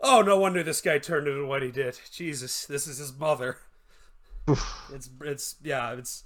oh, 0.00 0.22
no 0.22 0.38
wonder 0.38 0.62
this 0.62 0.80
guy 0.80 0.98
turned 0.98 1.26
into 1.26 1.46
what 1.46 1.62
he 1.62 1.70
did. 1.70 1.98
Jesus, 2.10 2.66
this 2.66 2.86
is 2.86 2.98
his 2.98 3.12
mother. 3.18 3.58
it's, 4.92 5.10
it's, 5.22 5.56
yeah, 5.62 5.92
it's, 5.92 6.24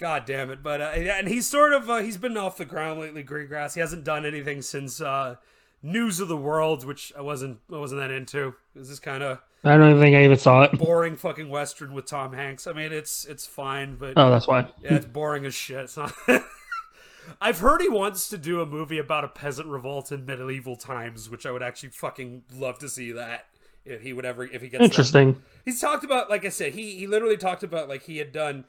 god 0.00 0.24
damn 0.24 0.50
it. 0.50 0.62
But, 0.62 0.80
uh, 0.80 0.84
and 0.94 1.28
he's 1.28 1.46
sort 1.46 1.72
of, 1.72 1.88
uh, 1.88 1.98
he's 1.98 2.16
been 2.16 2.36
off 2.36 2.56
the 2.56 2.64
ground 2.64 2.98
lately, 3.00 3.22
Greengrass. 3.22 3.74
He 3.74 3.80
hasn't 3.80 4.02
done 4.02 4.26
anything 4.26 4.62
since, 4.62 5.00
uh, 5.00 5.36
News 5.82 6.18
of 6.20 6.28
the 6.28 6.36
World, 6.36 6.84
which 6.84 7.12
I 7.16 7.20
wasn't, 7.22 7.58
I 7.72 7.76
wasn't 7.78 8.00
that 8.00 8.10
into. 8.10 8.54
This 8.74 8.90
is 8.90 8.98
kind 8.98 9.22
of 9.22 9.38
I 9.64 9.76
don't 9.76 9.90
even 9.90 10.02
think 10.02 10.16
I 10.16 10.24
even 10.24 10.36
saw 10.38 10.62
it. 10.62 10.72
boring 10.72 11.16
fucking 11.16 11.48
western 11.48 11.92
with 11.94 12.06
Tom 12.06 12.32
Hanks. 12.32 12.66
I 12.66 12.72
mean, 12.72 12.92
it's 12.92 13.24
it's 13.26 13.46
fine, 13.46 13.96
but 13.96 14.14
Oh, 14.16 14.30
that's 14.30 14.46
why. 14.46 14.68
Yeah, 14.82 14.94
it's 14.94 15.06
boring 15.06 15.46
as 15.46 15.54
shit. 15.54 15.78
It's 15.84 15.96
not. 15.96 16.12
I've 17.40 17.58
heard 17.60 17.80
he 17.80 17.88
wants 17.88 18.28
to 18.30 18.38
do 18.38 18.60
a 18.60 18.66
movie 18.66 18.98
about 18.98 19.24
a 19.24 19.28
peasant 19.28 19.68
revolt 19.68 20.10
in 20.12 20.26
medieval 20.26 20.76
times, 20.76 21.30
which 21.30 21.46
I 21.46 21.50
would 21.50 21.62
actually 21.62 21.90
fucking 21.90 22.42
love 22.54 22.78
to 22.80 22.88
see 22.88 23.12
that 23.12 23.46
if 23.84 24.02
he 24.02 24.12
would 24.12 24.24
ever 24.24 24.44
if 24.44 24.62
he 24.62 24.68
gets 24.68 24.80
that. 24.80 24.84
Interesting. 24.84 25.40
He's 25.64 25.80
talked 25.80 26.04
about, 26.04 26.28
like 26.28 26.44
I 26.44 26.48
said, 26.50 26.74
he 26.74 26.96
he 26.96 27.06
literally 27.06 27.36
talked 27.36 27.62
about 27.62 27.88
like 27.88 28.02
he 28.02 28.18
had 28.18 28.32
done. 28.32 28.64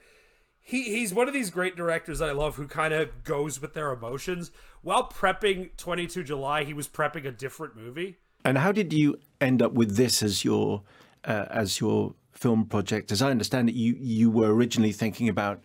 He 0.61 0.83
he's 0.83 1.13
one 1.13 1.27
of 1.27 1.33
these 1.33 1.49
great 1.49 1.75
directors 1.75 2.21
I 2.21 2.31
love 2.31 2.55
who 2.55 2.67
kind 2.67 2.93
of 2.93 3.23
goes 3.23 3.61
with 3.61 3.73
their 3.73 3.91
emotions. 3.91 4.51
While 4.81 5.09
prepping 5.09 5.75
22 5.77 6.23
July, 6.23 6.63
he 6.63 6.73
was 6.73 6.87
prepping 6.87 7.25
a 7.25 7.31
different 7.31 7.75
movie. 7.75 8.17
And 8.43 8.57
how 8.57 8.71
did 8.71 8.93
you 8.93 9.19
end 9.39 9.61
up 9.61 9.73
with 9.73 9.95
this 9.95 10.23
as 10.23 10.45
your 10.45 10.83
uh, 11.25 11.45
as 11.49 11.79
your 11.79 12.13
film 12.31 12.65
project? 12.65 13.11
As 13.11 13.21
I 13.21 13.31
understand 13.31 13.69
it, 13.69 13.75
you 13.75 13.95
you 13.99 14.29
were 14.29 14.53
originally 14.53 14.91
thinking 14.91 15.27
about 15.27 15.61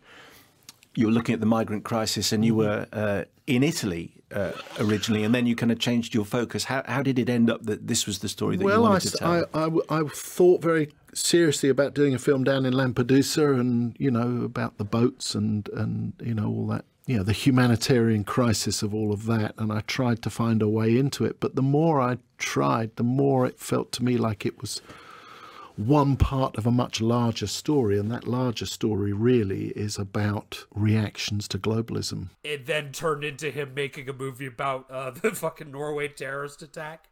you 0.94 1.06
were 1.06 1.12
looking 1.12 1.34
at 1.34 1.40
the 1.40 1.46
migrant 1.46 1.84
crisis, 1.84 2.32
and 2.32 2.44
you 2.44 2.54
were 2.54 2.86
uh, 2.92 3.24
in 3.46 3.62
Italy 3.62 4.15
uh, 4.32 4.52
originally, 4.78 5.24
and 5.24 5.34
then 5.34 5.46
you 5.46 5.54
kind 5.54 5.70
of 5.72 5.78
changed 5.78 6.14
your 6.14 6.24
focus. 6.24 6.64
How 6.64 6.82
how 6.86 7.02
did 7.02 7.18
it 7.18 7.28
end 7.28 7.50
up 7.50 7.64
that 7.64 7.86
this 7.86 8.06
was 8.06 8.18
the 8.18 8.28
story 8.28 8.56
that 8.56 8.62
you 8.62 8.66
well, 8.66 8.86
I, 8.86 8.90
wanted 8.90 9.10
to 9.10 9.14
s- 9.14 9.18
tell? 9.18 9.32
I, 9.32 9.38
I 9.58 9.64
w- 9.64 9.84
I 9.88 10.02
thought 10.02 10.62
very 10.62 10.92
seriously 11.14 11.68
about 11.68 11.94
doing 11.94 12.14
a 12.14 12.18
film 12.18 12.44
down 12.44 12.66
in 12.66 12.74
Lampedusa 12.74 13.58
and, 13.58 13.96
you 13.98 14.10
know, 14.10 14.44
about 14.44 14.76
the 14.78 14.84
boats 14.84 15.34
and, 15.34 15.68
and 15.70 16.12
you 16.22 16.34
know, 16.34 16.46
all 16.46 16.66
that, 16.66 16.84
you 17.06 17.16
know, 17.16 17.22
the 17.22 17.32
humanitarian 17.32 18.22
crisis 18.22 18.82
of 18.82 18.94
all 18.94 19.12
of 19.12 19.26
that. 19.26 19.54
And 19.56 19.72
I 19.72 19.80
tried 19.80 20.22
to 20.22 20.30
find 20.30 20.60
a 20.60 20.68
way 20.68 20.98
into 20.98 21.24
it. 21.24 21.40
But 21.40 21.54
the 21.54 21.62
more 21.62 22.00
I 22.00 22.18
tried, 22.38 22.96
the 22.96 23.02
more 23.02 23.46
it 23.46 23.58
felt 23.58 23.92
to 23.92 24.04
me 24.04 24.18
like 24.18 24.44
it 24.44 24.60
was 24.60 24.82
one 25.76 26.16
part 26.16 26.56
of 26.56 26.66
a 26.66 26.70
much 26.70 27.00
larger 27.00 27.46
story. 27.46 27.98
And 27.98 28.10
that 28.10 28.26
larger 28.26 28.66
story 28.66 29.12
really 29.12 29.68
is 29.68 29.98
about 29.98 30.64
reactions 30.74 31.48
to 31.48 31.58
globalism. 31.58 32.28
It 32.42 32.66
then 32.66 32.92
turned 32.92 33.24
into 33.24 33.50
him 33.50 33.74
making 33.74 34.08
a 34.08 34.12
movie 34.12 34.46
about 34.46 34.90
uh, 34.90 35.10
the 35.22 35.32
fucking 35.32 35.70
Norway 35.70 36.08
terrorist 36.08 36.62
attack. 36.62 37.08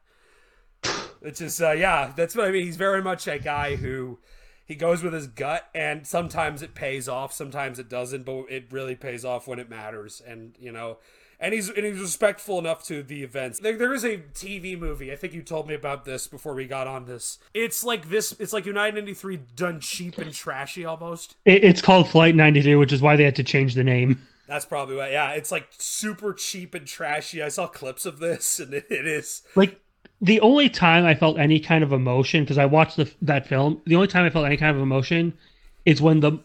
It's 1.23 1.39
just, 1.39 1.61
uh, 1.63 1.73
yeah, 1.73 2.13
that's 2.15 2.37
what 2.37 2.47
I 2.47 2.51
mean. 2.51 2.65
He's 2.65 2.77
very 2.77 3.03
much 3.03 3.27
a 3.27 3.39
guy 3.39 3.77
who 3.77 4.19
he 4.67 4.75
goes 4.75 5.03
with 5.03 5.13
his 5.13 5.27
gut, 5.27 5.69
and 5.75 6.07
sometimes 6.07 6.63
it 6.63 6.75
pays 6.75 7.09
off, 7.09 7.33
sometimes 7.33 7.79
it 7.79 7.89
doesn't, 7.89 8.25
but 8.25 8.45
it 8.51 8.71
really 8.71 8.95
pays 8.95 9.25
off 9.25 9.47
when 9.47 9.59
it 9.59 9.69
matters. 9.69 10.23
And 10.27 10.57
you 10.59 10.73
know, 10.73 10.99
and 11.45 11.53
he's 11.53 11.69
and 11.69 11.85
he's 11.85 12.01
respectful 12.01 12.59
enough 12.59 12.83
to 12.85 13.03
the 13.03 13.23
events. 13.23 13.61
There, 13.61 13.77
there 13.77 13.93
is 13.93 14.03
a 14.03 14.17
TV 14.17 14.79
movie. 14.79 15.13
I 15.13 15.17
think 15.17 15.35
you 15.35 15.43
told 15.43 15.69
me 15.69 15.75
about 15.75 16.07
this 16.07 16.27
before 16.27 16.55
we 16.55 16.67
got 16.67 16.87
on 16.87 17.05
this. 17.05 17.39
It's 17.53 17.85
like 17.85 18.09
this. 18.09 18.35
It's 18.39 18.55
like 18.55 18.65
United 18.65 18.95
ninety 18.95 19.13
three 19.13 19.37
done 19.37 19.79
cheap 19.79 20.17
and 20.17 20.33
trashy 20.33 20.87
almost. 20.87 21.37
It, 21.45 21.63
it's 21.63 21.83
called 21.83 22.09
Flight 22.09 22.35
93, 22.35 22.77
which 22.77 22.95
is 22.95 23.03
why 23.03 23.17
they 23.17 23.25
had 23.25 23.37
to 23.37 23.45
change 23.45 23.75
the 23.75 23.85
name. 23.85 24.27
That's 24.49 24.65
probably 24.65 24.97
why. 24.97 25.11
Yeah, 25.11 25.33
it's 25.33 25.53
like 25.53 25.69
super 25.77 26.33
cheap 26.33 26.75
and 26.75 26.87
trashy. 26.87 27.43
I 27.43 27.51
saw 27.51 27.67
clips 27.67 28.07
of 28.07 28.21
this, 28.21 28.59
and 28.59 28.73
it, 28.73 28.87
it 28.89 29.07
is. 29.07 29.43
Like 29.55 29.79
the 30.23 30.41
only 30.41 30.71
time 30.71 31.05
I 31.05 31.15
felt 31.15 31.39
any 31.39 31.61
kind 31.61 31.85
of 31.85 31.93
emotion 31.93 32.45
because 32.45 32.57
I 32.57 32.65
watched 32.65 32.97
the, 32.97 33.13
that 33.21 33.47
film, 33.47 33.83
the 33.85 33.97
only 33.97 34.09
time 34.09 34.25
I 34.25 34.31
felt 34.31 34.47
any 34.47 34.57
kind 34.57 34.75
of 34.75 34.83
emotion 34.83 35.37
is 35.85 36.01
when 36.01 36.21
the 36.21 36.39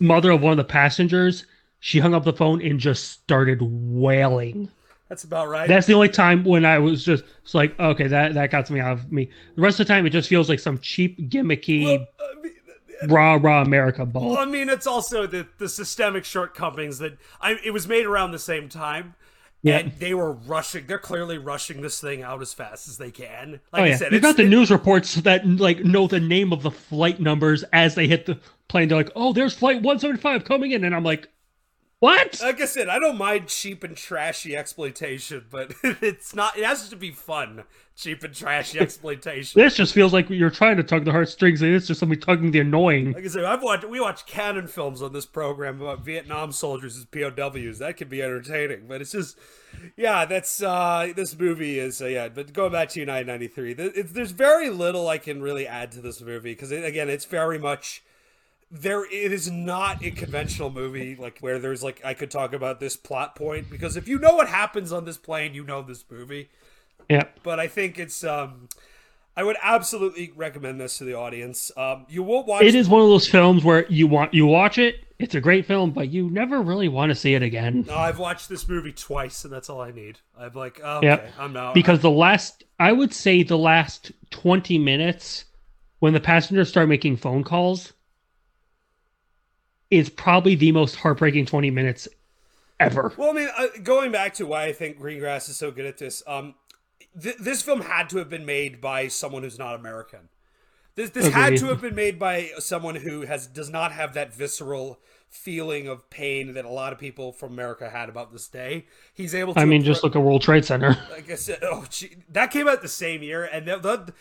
mother 0.00 0.30
of 0.30 0.40
one 0.40 0.52
of 0.52 0.56
the 0.56 0.64
passengers 0.64 1.44
she 1.80 1.98
hung 1.98 2.14
up 2.14 2.24
the 2.24 2.32
phone 2.32 2.60
and 2.62 2.80
just 2.80 3.10
started 3.12 3.58
wailing. 3.62 4.70
That's 5.08 5.24
about 5.24 5.48
right. 5.48 5.66
That's 5.66 5.86
the 5.86 5.94
only 5.94 6.10
time 6.10 6.44
when 6.44 6.66
I 6.66 6.78
was 6.78 7.04
just 7.04 7.24
it's 7.42 7.54
like, 7.54 7.78
okay, 7.80 8.06
that 8.08 8.34
that 8.34 8.50
got 8.50 8.70
me 8.70 8.80
out 8.80 8.92
of 8.92 9.12
me. 9.12 9.30
The 9.56 9.62
rest 9.62 9.80
of 9.80 9.86
the 9.86 9.92
time, 9.92 10.06
it 10.06 10.10
just 10.10 10.28
feels 10.28 10.48
like 10.48 10.60
some 10.60 10.78
cheap, 10.78 11.30
gimmicky, 11.30 11.98
uh, 11.98 12.02
uh, 12.22 13.06
raw, 13.06 13.38
raw 13.40 13.62
America 13.62 14.04
ball. 14.04 14.30
Well, 14.30 14.38
I 14.38 14.44
mean, 14.44 14.68
it's 14.68 14.86
also 14.86 15.26
the 15.26 15.46
the 15.56 15.68
systemic 15.68 16.24
shortcomings 16.24 16.98
that 16.98 17.16
I. 17.40 17.58
It 17.64 17.70
was 17.70 17.88
made 17.88 18.04
around 18.04 18.32
the 18.32 18.38
same 18.38 18.68
time. 18.68 19.14
Yeah. 19.62 19.78
And 19.78 19.92
they 19.98 20.14
were 20.14 20.32
rushing. 20.32 20.86
They're 20.86 20.98
clearly 20.98 21.36
rushing 21.36 21.80
this 21.80 22.00
thing 22.00 22.22
out 22.22 22.40
as 22.42 22.52
fast 22.52 22.86
as 22.86 22.96
they 22.96 23.10
can. 23.10 23.60
Like 23.72 23.82
oh 23.82 23.84
I 23.84 23.94
said, 23.96 24.12
it's, 24.12 24.22
got 24.22 24.36
the 24.36 24.44
news 24.44 24.70
reports 24.70 25.16
that 25.16 25.44
like 25.46 25.84
know 25.84 26.06
the 26.06 26.20
name 26.20 26.52
of 26.52 26.62
the 26.62 26.70
flight 26.70 27.18
numbers 27.18 27.64
as 27.72 27.94
they 27.94 28.06
hit 28.06 28.26
the 28.26 28.38
plane. 28.68 28.88
They're 28.88 28.98
like, 28.98 29.10
"Oh, 29.16 29.32
there's 29.32 29.54
flight 29.54 29.76
175 29.76 30.44
coming 30.44 30.72
in," 30.72 30.84
and 30.84 30.94
I'm 30.94 31.02
like, 31.02 31.28
"What?" 32.00 32.40
Like 32.42 32.60
I 32.60 32.64
said, 32.66 32.88
I 32.88 32.98
don't 32.98 33.18
mind 33.18 33.48
cheap 33.48 33.84
and 33.84 33.96
trashy 33.96 34.56
exploitation, 34.56 35.46
but 35.50 35.74
it's 35.82 36.34
not. 36.34 36.56
It 36.56 36.64
has 36.64 36.88
to 36.88 36.96
be 36.96 37.10
fun. 37.10 37.64
Cheap 37.96 38.22
and 38.22 38.32
trashy 38.32 38.78
exploitation. 38.78 39.60
This 39.60 39.74
just 39.74 39.92
feels 39.92 40.12
like 40.12 40.30
you're 40.30 40.50
trying 40.50 40.76
to 40.76 40.84
tug 40.84 41.04
the 41.04 41.10
heartstrings, 41.10 41.62
and 41.62 41.74
it's 41.74 41.88
just 41.88 41.98
somebody 41.98 42.20
tugging 42.20 42.52
the 42.52 42.60
annoying. 42.60 43.12
Like 43.12 43.24
I 43.24 43.28
said, 43.28 43.44
I've 43.44 43.62
watched 43.62 43.84
we 43.88 44.00
watch 44.00 44.24
Cannon 44.26 44.68
films 44.68 45.02
on 45.02 45.12
this 45.12 45.26
program 45.26 45.80
about 45.82 46.04
Vietnam 46.04 46.52
soldiers 46.52 46.96
as 46.96 47.04
POWs. 47.06 47.78
That 47.80 47.96
can 47.96 48.08
be 48.08 48.22
entertaining, 48.22 48.86
but 48.86 49.00
it's 49.00 49.12
just, 49.12 49.36
yeah, 49.96 50.24
that's 50.24 50.62
uh 50.62 51.12
this 51.16 51.36
movie 51.36 51.80
is 51.80 52.00
uh, 52.00 52.06
yeah. 52.06 52.28
But 52.28 52.52
going 52.52 52.70
back 52.70 52.90
to 52.90 53.00
United 53.00 53.26
'93, 53.26 53.74
th- 53.74 53.92
there's 54.12 54.30
very 54.30 54.70
little 54.70 55.08
I 55.08 55.18
can 55.18 55.42
really 55.42 55.66
add 55.66 55.90
to 55.92 56.00
this 56.00 56.20
movie 56.20 56.52
because 56.52 56.70
again, 56.70 57.08
it's 57.10 57.24
very 57.24 57.58
much 57.58 58.04
there. 58.70 59.04
It 59.04 59.32
is 59.32 59.50
not 59.50 60.04
a 60.04 60.10
conventional 60.10 60.70
movie 60.70 61.16
like 61.16 61.38
where 61.40 61.58
there's 61.58 61.82
like 61.82 62.00
I 62.04 62.14
could 62.14 62.30
talk 62.30 62.52
about 62.52 62.80
this 62.80 62.96
plot 62.96 63.34
point 63.36 63.70
because 63.70 63.96
if 63.96 64.08
you 64.08 64.18
know 64.18 64.34
what 64.34 64.48
happens 64.48 64.92
on 64.92 65.04
this 65.04 65.16
plane, 65.16 65.54
you 65.54 65.64
know 65.64 65.82
this 65.82 66.04
movie. 66.10 66.48
Yeah. 67.08 67.24
But 67.42 67.60
I 67.60 67.68
think 67.68 67.98
it's 67.98 68.24
um. 68.24 68.68
I 69.36 69.44
would 69.44 69.56
absolutely 69.62 70.32
recommend 70.34 70.80
this 70.80 70.98
to 70.98 71.04
the 71.04 71.14
audience. 71.14 71.70
Um, 71.76 72.06
you 72.08 72.24
won't 72.24 72.48
watch. 72.48 72.64
It 72.64 72.74
is 72.74 72.88
one 72.88 73.02
of 73.02 73.08
those 73.08 73.28
films 73.28 73.62
where 73.62 73.86
you 73.86 74.08
want 74.08 74.34
you 74.34 74.46
watch 74.46 74.78
it. 74.78 74.96
It's 75.20 75.36
a 75.36 75.40
great 75.40 75.64
film, 75.64 75.92
but 75.92 76.08
you 76.08 76.28
never 76.28 76.60
really 76.60 76.88
want 76.88 77.10
to 77.10 77.14
see 77.14 77.34
it 77.34 77.42
again. 77.42 77.84
No, 77.86 77.94
I've 77.94 78.18
watched 78.18 78.48
this 78.48 78.68
movie 78.68 78.92
twice, 78.92 79.44
and 79.44 79.52
that's 79.52 79.70
all 79.70 79.80
I 79.80 79.92
need. 79.92 80.18
I'm 80.36 80.54
like, 80.54 80.80
okay, 80.80 81.06
Yep. 81.06 81.32
I'm 81.38 81.52
now 81.52 81.72
Because 81.72 82.00
the 82.00 82.10
last, 82.10 82.64
I 82.80 82.90
would 82.90 83.14
say, 83.14 83.44
the 83.44 83.56
last 83.56 84.10
twenty 84.30 84.76
minutes, 84.76 85.44
when 86.00 86.14
the 86.14 86.20
passengers 86.20 86.68
start 86.68 86.88
making 86.88 87.16
phone 87.18 87.44
calls, 87.44 87.92
is 89.90 90.08
probably 90.08 90.54
the 90.54 90.72
most 90.72 90.96
heartbreaking 90.96 91.46
twenty 91.46 91.70
minutes 91.70 92.08
ever. 92.80 93.12
Well, 93.16 93.30
I 93.30 93.32
mean, 93.32 93.48
uh, 93.56 93.66
going 93.82 94.12
back 94.12 94.34
to 94.34 94.46
why 94.46 94.64
I 94.64 94.72
think 94.72 94.98
Greengrass 94.98 95.48
is 95.48 95.56
so 95.56 95.70
good 95.70 95.86
at 95.86 95.98
this, 95.98 96.22
um, 96.26 96.54
th- 97.20 97.36
this 97.38 97.62
film 97.62 97.82
had 97.82 98.08
to 98.10 98.18
have 98.18 98.30
been 98.30 98.46
made 98.46 98.80
by 98.80 99.08
someone 99.08 99.42
who's 99.42 99.58
not 99.58 99.74
American. 99.74 100.28
This 100.94 101.10
this 101.10 101.28
had 101.28 101.56
to 101.58 101.66
have 101.66 101.80
been 101.80 101.94
made 101.94 102.18
by 102.18 102.50
someone 102.58 102.96
who 102.96 103.22
has 103.22 103.46
does 103.46 103.70
not 103.70 103.92
have 103.92 104.14
that 104.14 104.34
visceral 104.34 104.98
feeling 105.28 105.86
of 105.86 106.10
pain 106.10 106.54
that 106.54 106.64
a 106.64 106.68
lot 106.68 106.92
of 106.92 106.98
people 106.98 107.30
from 107.32 107.52
America 107.52 107.88
had 107.88 108.08
about 108.08 108.32
this 108.32 108.48
day. 108.48 108.86
He's 109.14 109.32
able 109.32 109.54
to. 109.54 109.60
I 109.60 109.64
mean, 109.64 109.84
just 109.84 110.02
look 110.02 110.16
at 110.16 110.22
World 110.22 110.42
Trade 110.42 110.64
Center. 110.64 110.96
like 111.12 111.30
I 111.30 111.36
said, 111.36 111.60
oh, 111.62 111.84
gee, 111.88 112.16
that 112.30 112.50
came 112.50 112.66
out 112.66 112.82
the 112.82 112.88
same 112.88 113.22
year, 113.22 113.44
and 113.44 113.66
the, 113.66 113.78
the, 113.78 114.12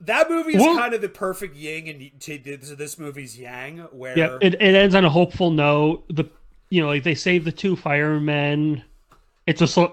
that 0.00 0.30
movie 0.30 0.54
is 0.54 0.60
Well- 0.60 0.76
kind 0.76 0.94
of 0.94 1.00
the 1.00 1.08
perfect 1.08 1.56
yin 1.56 1.88
and 1.88 2.20
to 2.20 2.38
this 2.76 2.98
movie's 2.98 3.38
yang, 3.38 3.78
where 3.92 4.18
Yeah, 4.18 4.38
it, 4.40 4.54
it 4.54 4.74
ends 4.74 4.94
on 4.94 5.04
a 5.04 5.10
hopeful 5.10 5.50
note. 5.50 6.04
The 6.08 6.24
you 6.70 6.80
know, 6.80 6.88
like 6.88 7.02
they 7.02 7.14
save 7.14 7.44
the 7.44 7.52
two 7.52 7.76
firemen. 7.76 8.82
It's 9.46 9.60
a 9.60 9.92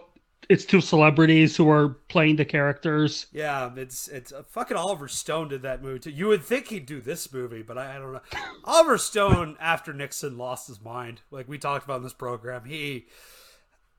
it's 0.49 0.63
two 0.63 0.79
celebrities 0.79 1.57
who 1.57 1.69
are 1.69 1.89
playing 2.07 2.37
the 2.37 2.45
characters. 2.45 3.25
Yeah, 3.33 3.71
it's 3.75 4.07
it's 4.07 4.31
uh, 4.31 4.43
fucking 4.49 4.77
Oliver 4.77 5.07
Stone 5.07 5.49
did 5.49 5.63
that 5.63 5.81
movie 5.81 5.99
too. 5.99 6.11
You 6.11 6.27
would 6.27 6.43
think 6.43 6.67
he'd 6.67 6.85
do 6.85 7.01
this 7.01 7.31
movie, 7.33 7.63
but 7.63 7.77
I, 7.77 7.95
I 7.95 7.99
don't 7.99 8.13
know. 8.13 8.21
Oliver 8.63 8.97
Stone, 8.97 9.57
after 9.59 9.93
Nixon 9.93 10.37
lost 10.37 10.67
his 10.67 10.81
mind, 10.81 11.21
like 11.31 11.47
we 11.49 11.57
talked 11.57 11.83
about 11.83 11.97
in 11.97 12.03
this 12.03 12.13
program, 12.13 12.65
he 12.65 13.07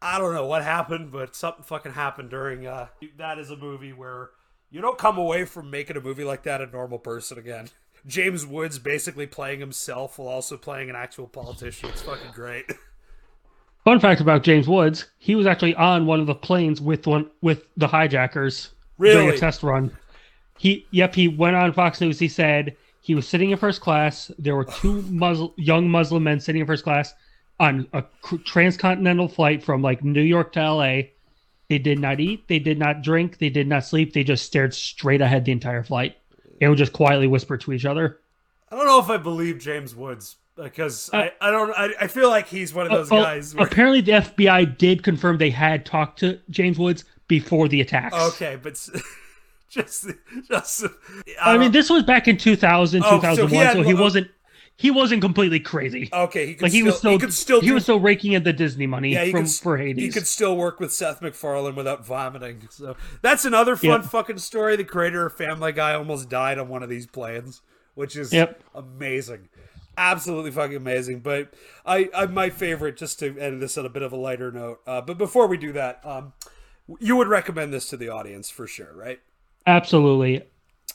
I 0.01 0.19
don't 0.19 0.33
know 0.33 0.47
what 0.47 0.63
happened, 0.63 1.11
but 1.11 1.35
something 1.35 1.65
fucking 1.65 1.93
happened 1.93 2.31
during 2.31 2.67
uh 2.67 2.87
that 3.19 3.39
is 3.39 3.51
a 3.51 3.57
movie 3.57 3.93
where 3.93 4.31
you 4.71 4.81
don't 4.81 4.99
come 4.99 5.19
away 5.19 5.45
from 5.45 5.71
making 5.71 5.97
a 5.97 6.01
movie 6.01 6.25
like 6.25 6.43
that 6.45 6.61
a 6.61 6.67
normal 6.67 6.99
person 6.99 7.39
again. 7.39 7.69
James 8.07 8.47
Woods 8.47 8.79
basically 8.79 9.27
playing 9.27 9.61
himself 9.61 10.19
while 10.19 10.29
also 10.29 10.57
playing 10.57 10.89
an 10.91 10.97
actual 10.97 11.27
politician. 11.27 11.89
It's 11.89 12.03
fucking 12.03 12.33
great. 12.33 12.71
Fun 13.85 14.01
fact 14.01 14.21
about 14.21 14.43
James 14.43 14.69
Woods: 14.69 15.07
he 15.19 15.35
was 15.35 15.47
actually 15.47 15.75
on 15.75 16.07
one 16.07 16.21
of 16.21 16.27
the 16.27 16.35
planes 16.35 16.81
with 16.81 17.07
one 17.07 17.31
with 17.41 17.65
the 17.77 17.89
hijackers 17.89 18.71
during 18.99 19.31
a 19.31 19.37
test 19.37 19.63
run. 19.63 19.97
He, 20.59 20.87
yep, 20.91 21.15
he 21.15 21.29
went 21.29 21.57
on 21.57 21.73
Fox 21.73 22.01
News. 22.01 22.19
He 22.19 22.29
said 22.29 22.77
he 23.01 23.15
was 23.15 23.27
sitting 23.27 23.51
in 23.51 23.59
first 23.59 23.81
class. 23.81 24.31
There 24.39 24.57
were 24.57 24.65
two 24.65 25.03
Muslim, 25.11 25.53
young 25.57 25.89
Muslim 25.89 26.25
men 26.25 26.41
sitting 26.41 26.61
in 26.61 26.67
first 26.67 26.85
class 26.85 27.15
on 27.61 27.87
a 27.93 28.05
transcontinental 28.45 29.29
flight 29.29 29.63
from 29.63 29.83
like 29.83 30.05
New 30.05 30.23
York 30.23 30.53
to 30.53 30.61
L.A. 30.61 31.13
They 31.69 31.79
did 31.79 31.99
not 31.99 32.19
eat. 32.21 32.49
They 32.49 32.59
did 32.59 32.79
not 32.79 33.03
drink. 33.03 33.39
They 33.39 33.51
did 33.51 33.67
not 33.69 33.85
sleep. 33.85 34.13
They 34.13 34.25
just 34.25 34.45
stared 34.47 34.73
straight 34.75 35.21
ahead 35.21 35.45
the 35.45 35.53
entire 35.53 35.83
flight 35.83 36.17
and 36.61 36.71
would 36.71 36.79
just 36.79 36.93
quietly 36.93 37.27
whisper 37.27 37.57
to 37.59 37.73
each 37.73 37.85
other. 37.85 38.19
I 38.71 38.77
don't 38.77 38.87
know 38.87 38.99
if 39.01 39.11
I 39.11 39.17
believe 39.19 39.59
James 39.59 39.95
Woods 39.95 40.37
because 40.57 41.11
I, 41.13 41.33
I 41.41 41.51
don't 41.51 41.71
I, 41.71 41.91
I 42.01 42.07
feel 42.09 42.29
like 42.29 42.49
he's 42.49 42.75
one 42.75 42.87
of 42.87 42.93
those 42.93 43.13
Uh, 43.13 43.23
guys 43.23 43.55
where 43.55 43.67
Apparently, 43.67 44.01
the 44.01 44.13
FBI 44.13 44.77
did 44.79 45.03
confirm 45.03 45.39
they 45.39 45.51
had 45.51 45.87
talked 45.87 46.19
to 46.21 46.39
James 46.51 46.79
Woods 46.79 47.05
before 47.29 47.69
the 47.69 47.81
attacks. 47.81 48.15
Okay, 48.15 48.59
but 48.61 48.73
just 49.69 50.07
just 50.51 50.85
I, 51.41 51.59
mean, 51.59 51.73
this 51.73 51.91
was 51.91 52.03
back 52.03 52.29
in 52.29 52.37
2000, 52.39 53.03
Oh, 53.05 53.09
so 53.09 53.17
2001, 53.17 53.49
he 53.51 53.73
so 53.73 53.79
had- 53.79 53.87
he, 53.87 53.95
wasn't 53.95 54.31
he 54.81 54.91
wasn't 54.93 55.21
completely 55.21 55.59
crazy. 55.61 56.09
Okay, 56.13 56.47
he 56.47 56.55
could 56.55 56.63
like 56.63 56.73
he 56.73 56.83
was 56.85 56.97
still- 56.97 57.11
still 57.11 57.13
he 57.13 57.19
could 57.19 57.35
still 57.35 57.61
he 57.61 57.67
do- 57.67 57.75
was 57.75 57.83
still 57.83 57.99
raking 58.01 58.33
in 58.33 58.45
the 58.45 58.53
Disney 58.53 58.87
money 58.87 59.13
yeah, 59.13 59.25
he 59.25 59.31
from 59.33 59.43
could, 59.45 59.51
for 59.53 59.77
he 59.77 60.09
could 60.09 60.27
still 60.27 60.57
work 60.57 60.79
with 60.81 60.93
Seth 60.93 61.21
MacFarlane 61.21 61.75
without 61.75 62.07
vomiting. 62.07 62.69
So 62.71 62.97
that's 63.21 63.45
another 63.45 63.75
fun 63.77 64.03
Yep. 64.03 64.05
fucking 64.05 64.39
story. 64.39 64.77
The 64.77 64.85
creator 64.85 65.27
of 65.27 65.37
Family 65.37 65.73
Guy 65.73 65.95
almost 65.95 66.29
died 66.31 66.59
on 66.59 66.69
one 66.69 66.83
of 66.85 66.89
these 66.89 67.07
planes, 67.07 67.61
which 67.95 68.17
is 68.17 68.33
Yep. 68.33 68.63
amazing. 68.75 69.49
absolutely 70.01 70.53
fucking 70.53 70.77
amazing. 70.77 71.19
But 71.19 71.53
I, 71.85 72.09
I 72.15 72.27
my 72.27 72.51
favorite, 72.51 72.97
just 72.97 73.19
to 73.19 73.37
end 73.37 73.61
this 73.61 73.77
on 73.77 73.85
a 73.85 73.89
bit 73.89 74.03
of 74.03 74.13
a 74.13 74.17
lighter 74.17 74.53
note. 74.53 74.79
Uh, 74.87 75.01
but 75.01 75.19
before 75.19 75.49
we 75.49 75.57
do 75.57 75.73
that, 75.73 76.01
um, 76.07 76.35
you 77.01 77.17
would 77.17 77.27
recommend 77.27 77.75
this 77.75 77.89
to 77.89 77.97
the 77.97 78.09
audience 78.09 78.49
for 78.49 78.69
sure, 78.69 78.93
right? 78.95 79.19
Absolutely. 79.67 80.45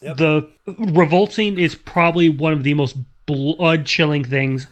Yep. 0.01 0.15
The 0.17 0.49
revolt 0.79 1.33
scene 1.33 1.59
is 1.59 1.75
probably 1.75 2.29
one 2.29 2.53
of 2.53 2.63
the 2.63 2.73
most 2.75 2.95
blood 3.25 3.85
chilling 3.85 4.23
things 4.23 4.67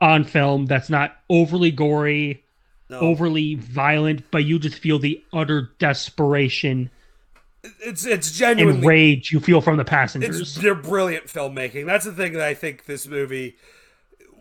on 0.00 0.24
film 0.24 0.66
that's 0.66 0.88
not 0.90 1.16
overly 1.28 1.70
gory, 1.70 2.42
No. 2.88 3.00
overly 3.00 3.56
violent, 3.56 4.30
but 4.30 4.44
you 4.44 4.58
just 4.58 4.78
feel 4.78 4.98
the 4.98 5.22
utter 5.32 5.70
desperation 5.78 6.90
It's 7.80 8.06
it's 8.06 8.30
genuinely 8.30 8.78
and 8.78 8.86
rage 8.86 9.32
you 9.32 9.40
feel 9.40 9.60
from 9.60 9.76
the 9.76 9.82
It's 9.82 9.90
passengers. 9.90 10.54
they're 10.54 10.74
brilliant 10.74 11.26
filmmaking. 11.26 11.86
That's 11.86 12.04
the 12.04 12.12
thing 12.12 12.32
that 12.34 12.42
I 12.42 12.54
think 12.54 12.86
this 12.86 13.06
movie 13.06 13.56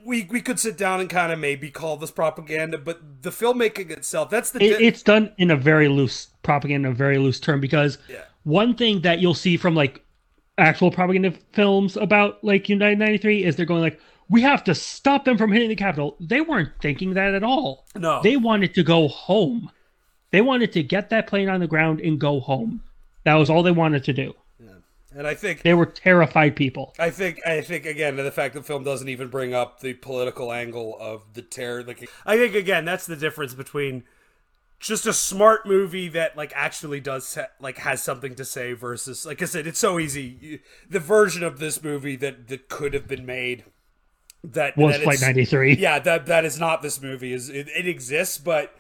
we 0.06 0.26
we 0.30 0.40
could 0.40 0.60
sit 0.60 0.78
down 0.78 1.02
and 1.02 1.10
kind 1.10 1.34
of 1.34 1.40
maybe 1.40 1.70
call 1.70 1.98
this 1.98 2.12
propaganda, 2.12 2.78
but 2.78 3.02
the 3.24 3.30
filmmaking 3.32 3.90
itself 3.92 4.30
that's 4.30 4.52
the 4.52 4.64
It, 4.64 4.80
it's 4.80 5.02
done 5.04 5.32
in 5.38 5.52
a 5.52 5.56
very 5.58 5.88
loose 5.90 6.28
propaganda, 6.44 6.90
a 6.90 6.94
very 6.94 7.18
loose 7.18 7.40
term 7.40 7.60
because 7.60 7.98
one 8.44 8.76
thing 8.76 9.02
that 9.02 9.20
you'll 9.20 9.34
see 9.34 9.58
from 9.58 9.76
like 9.76 10.02
actual 10.58 10.92
propaganda 10.92 11.32
films 11.54 11.98
about 11.98 12.44
like 12.44 12.70
United 12.70 13.00
93 13.00 13.44
is 13.44 13.56
they're 13.56 13.66
going 13.66 13.82
like 13.82 14.00
we 14.30 14.42
have 14.42 14.64
to 14.66 14.76
stop 14.76 15.26
them 15.26 15.38
from 15.38 15.52
hitting 15.52 15.70
the 15.70 15.76
capital. 15.76 16.18
They 16.20 16.42
weren't 16.42 16.72
thinking 16.82 17.14
that 17.14 17.34
at 17.34 17.44
all. 17.44 17.86
No. 17.96 18.22
They 18.22 18.36
wanted 18.36 18.74
to 18.74 18.84
go 18.84 19.08
home. 19.08 19.72
They 20.32 20.42
wanted 20.42 20.74
to 20.74 20.84
get 20.84 21.10
that 21.12 21.28
plane 21.28 21.48
on 21.48 21.62
the 21.62 21.68
ground 21.68 22.02
and 22.02 22.20
go 22.20 22.40
home. 22.42 22.84
That 23.24 23.36
was 23.36 23.50
all 23.50 23.64
they 23.64 23.72
wanted 23.72 24.04
to 24.06 24.14
do. 24.14 24.34
and 25.16 25.26
I 25.26 25.34
think 25.34 25.62
They 25.62 25.74
were 25.74 25.86
terrified 25.86 26.56
people. 26.56 26.94
I 27.00 27.10
think 27.10 27.40
I 27.46 27.62
think 27.62 27.86
again 27.86 28.18
the 28.18 28.32
fact 28.32 28.54
that 28.54 28.62
the 28.62 28.66
film 28.66 28.84
doesn't 28.84 29.10
even 29.10 29.30
bring 29.30 29.54
up 29.54 29.80
the 29.80 29.94
political 29.94 30.52
angle 30.52 30.98
of 31.00 31.24
the 31.34 31.42
terror. 31.42 31.84
Like 31.84 32.10
I 32.26 32.38
think 32.38 32.56
again 32.56 32.84
that's 32.84 33.06
the 33.06 33.16
difference 33.16 33.54
between 33.54 34.04
just 34.80 35.06
a 35.06 35.14
smart 35.14 35.66
movie 35.66 36.08
that 36.10 36.38
like 36.38 36.54
actually 36.56 37.00
does 37.00 37.28
set, 37.28 37.52
like 37.60 37.80
has 37.80 38.02
something 38.02 38.36
to 38.36 38.46
say 38.46 38.74
versus 38.74 39.26
like 39.26 39.42
I 39.42 39.46
said 39.46 39.66
it's 39.68 39.80
so 39.80 40.00
easy. 40.00 40.62
The 40.90 41.00
version 41.00 41.44
of 41.44 41.60
this 41.60 41.84
movie 41.84 42.16
that 42.18 42.48
that 42.48 42.70
could 42.70 42.94
have 42.94 43.08
been 43.08 43.26
made 43.26 43.66
that 44.44 44.78
Was 44.78 44.96
that 44.96 45.04
Flight 45.04 45.22
93. 45.22 45.76
Yeah, 45.78 46.00
that 46.00 46.28
that 46.28 46.46
is 46.46 46.60
not 46.60 46.82
this 46.82 47.02
movie. 47.02 47.34
Is 47.34 47.50
it, 47.50 47.68
it 47.76 47.88
exists, 47.88 48.38
but 48.38 48.76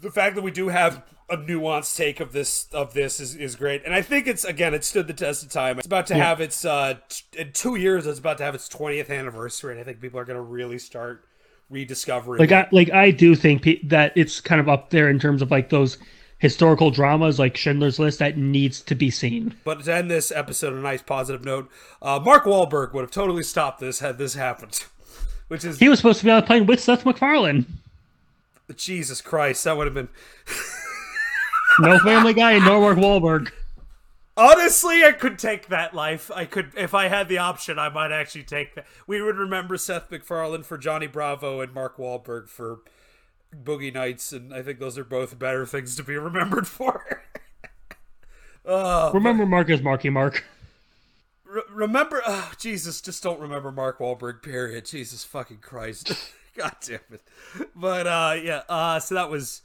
the 0.00 0.10
fact 0.10 0.34
that 0.34 0.42
we 0.42 0.50
do 0.50 0.68
have 0.68 1.04
a 1.30 1.36
nuanced 1.36 1.96
take 1.96 2.18
of 2.18 2.32
this 2.32 2.66
of 2.72 2.92
this 2.92 3.18
is, 3.20 3.36
is 3.36 3.56
great 3.56 3.80
and 3.86 3.94
i 3.94 4.02
think 4.02 4.26
it's 4.26 4.44
again 4.44 4.74
it 4.74 4.84
stood 4.84 5.06
the 5.06 5.14
test 5.14 5.42
of 5.42 5.48
time 5.50 5.78
it's 5.78 5.86
about 5.86 6.06
to 6.08 6.14
Yeah. 6.14 6.24
have 6.24 6.40
its 6.42 6.62
uh 6.64 6.94
t- 7.08 7.22
in 7.38 7.52
two 7.52 7.76
years 7.76 8.06
it's 8.06 8.18
about 8.18 8.36
to 8.38 8.44
have 8.44 8.54
its 8.54 8.68
20th 8.68 9.08
anniversary 9.08 9.72
and 9.72 9.80
i 9.80 9.84
think 9.84 10.00
people 10.00 10.20
are 10.20 10.26
going 10.26 10.36
to 10.36 10.42
really 10.42 10.78
start 10.78 11.24
rediscovering 11.72 12.38
Like. 12.38 12.52
I 12.52 12.68
like 12.70 12.90
I 12.92 13.10
do 13.10 13.34
think 13.34 13.62
pe- 13.62 13.82
that 13.84 14.12
it's 14.14 14.40
kind 14.40 14.60
of 14.60 14.68
up 14.68 14.90
there 14.90 15.08
in 15.08 15.18
terms 15.18 15.42
of 15.42 15.50
like 15.50 15.70
those 15.70 15.98
historical 16.38 16.90
dramas 16.90 17.38
like 17.38 17.56
Schindler's 17.56 17.98
List 17.98 18.18
that 18.18 18.36
needs 18.36 18.80
to 18.82 18.94
be 18.94 19.10
seen. 19.10 19.54
but 19.64 19.82
to 19.84 19.94
end 19.94 20.10
this 20.10 20.30
episode 20.30 20.72
on 20.72 20.78
a 20.80 20.82
nice 20.82 21.02
positive 21.02 21.44
note 21.44 21.68
uh 22.02 22.20
mark 22.22 22.44
Wahlberg 22.44 22.92
would 22.92 23.02
have 23.02 23.10
totally 23.10 23.42
stopped 23.42 23.80
this 23.80 24.00
had 24.00 24.18
this 24.18 24.34
happened 24.34 24.84
which 25.48 25.64
is 25.64 25.78
He 25.78 25.88
was 25.88 25.98
supposed 26.00 26.18
to 26.20 26.24
be 26.26 26.30
on 26.30 26.40
the 26.40 26.46
plane 26.46 26.66
with 26.66 26.80
Seth 26.80 27.04
MacFarlane. 27.06 27.66
jesus 28.76 29.20
christ 29.20 29.64
that 29.64 29.76
would 29.76 29.86
have 29.86 29.94
been 29.94 30.08
No 31.80 31.98
Family 32.00 32.34
Guy 32.34 32.52
and 32.52 32.64
no 32.66 32.80
Mark 32.80 32.98
Wahlberg. 32.98 33.50
Honestly, 34.36 35.04
I 35.04 35.12
could 35.12 35.38
take 35.38 35.68
that 35.68 35.92
life. 35.94 36.30
I 36.34 36.46
could, 36.46 36.72
if 36.76 36.94
I 36.94 37.08
had 37.08 37.28
the 37.28 37.38
option, 37.38 37.78
I 37.78 37.88
might 37.90 38.12
actually 38.12 38.44
take 38.44 38.74
that. 38.74 38.86
We 39.06 39.20
would 39.20 39.36
remember 39.36 39.76
Seth 39.76 40.10
MacFarlane 40.10 40.62
for 40.62 40.78
Johnny 40.78 41.06
Bravo 41.06 41.60
and 41.60 41.74
Mark 41.74 41.98
Wahlberg 41.98 42.48
for 42.48 42.80
Boogie 43.54 43.92
Nights, 43.92 44.32
and 44.32 44.54
I 44.54 44.62
think 44.62 44.78
those 44.78 44.96
are 44.96 45.04
both 45.04 45.38
better 45.38 45.66
things 45.66 45.96
to 45.96 46.02
be 46.02 46.16
remembered 46.16 46.66
for. 46.66 47.22
oh, 48.64 49.12
Remember 49.12 49.44
Mark 49.44 49.68
as 49.70 49.82
Marky 49.82 50.08
Mark. 50.10 50.44
re- 51.44 51.62
remember? 51.70 52.22
Oh, 52.26 52.52
Jesus, 52.58 53.02
just 53.02 53.22
don't 53.22 53.40
remember 53.40 53.70
Mark 53.70 53.98
Wahlberg. 53.98 54.42
Period. 54.42 54.86
Jesus 54.86 55.24
fucking 55.24 55.58
Christ. 55.58 56.12
God 56.56 56.74
damn 56.86 57.00
it. 57.10 57.22
But 57.76 58.06
uh, 58.06 58.36
yeah. 58.42 58.62
Uh, 58.68 58.98
so 59.00 59.14
that 59.14 59.30
was. 59.30 59.62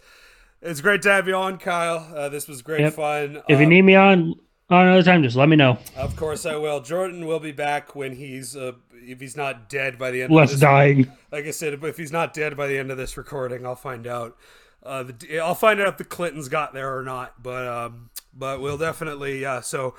It's 0.61 0.82
great 0.82 1.03
to 1.03 1.11
have 1.11 1.28
you 1.28 1.36
on, 1.36 1.57
Kyle. 1.59 2.11
Uh, 2.15 2.30
this 2.30 2.47
was 2.47 2.61
great 2.63 2.80
Yep. 2.82 2.93
fun. 2.93 3.41
If 3.47 3.59
you 3.59 3.65
Um, 3.65 3.70
need 3.70 3.84
me 3.84 3.95
on 3.95 4.34
another 4.70 5.03
time, 5.03 5.24
just 5.24 5.36
let 5.36 5.49
me 5.49 5.55
know. 5.55 5.78
Of 5.95 6.15
course 6.15 6.45
I 6.45 6.55
will. 6.57 6.82
Jordan 6.82 7.26
will 7.26 7.39
be 7.39 7.51
back 7.51 7.95
when 7.95 8.15
he's 8.15 8.55
uh, 8.55 8.74
if 8.93 9.20
he's 9.20 9.38
not 9.38 9.70
dead 9.70 9.97
by 9.97 10.11
the 10.11 10.24
end. 10.24 10.34
Less 10.34 10.49
of 10.49 10.59
this. 10.59 10.61
dying. 10.61 11.11
Like 11.32 11.45
I 11.45 11.51
said, 11.51 11.74
if 11.82 11.97
he's 11.97 12.11
not 12.11 12.34
dead 12.34 12.57
by 12.57 12.68
the 12.68 12.78
end 12.78 12.91
of 12.91 12.97
this 12.97 13.18
recording, 13.18 13.65
I'll 13.65 13.76
find 13.76 14.05
out. 14.05 14.38
Uh, 14.84 15.03
the, 15.03 15.39
I'll 15.39 15.55
find 15.55 15.80
out 15.80 15.88
if 15.88 15.97
the 15.97 16.03
Clintons 16.03 16.49
got 16.49 16.74
there 16.74 16.97
or 16.97 17.03
not. 17.03 17.41
But 17.41 17.68
um, 17.68 18.09
but 18.34 18.59
we'll 18.59 18.78
definitely. 18.78 19.45
Uh, 19.45 19.61
so 19.61 19.95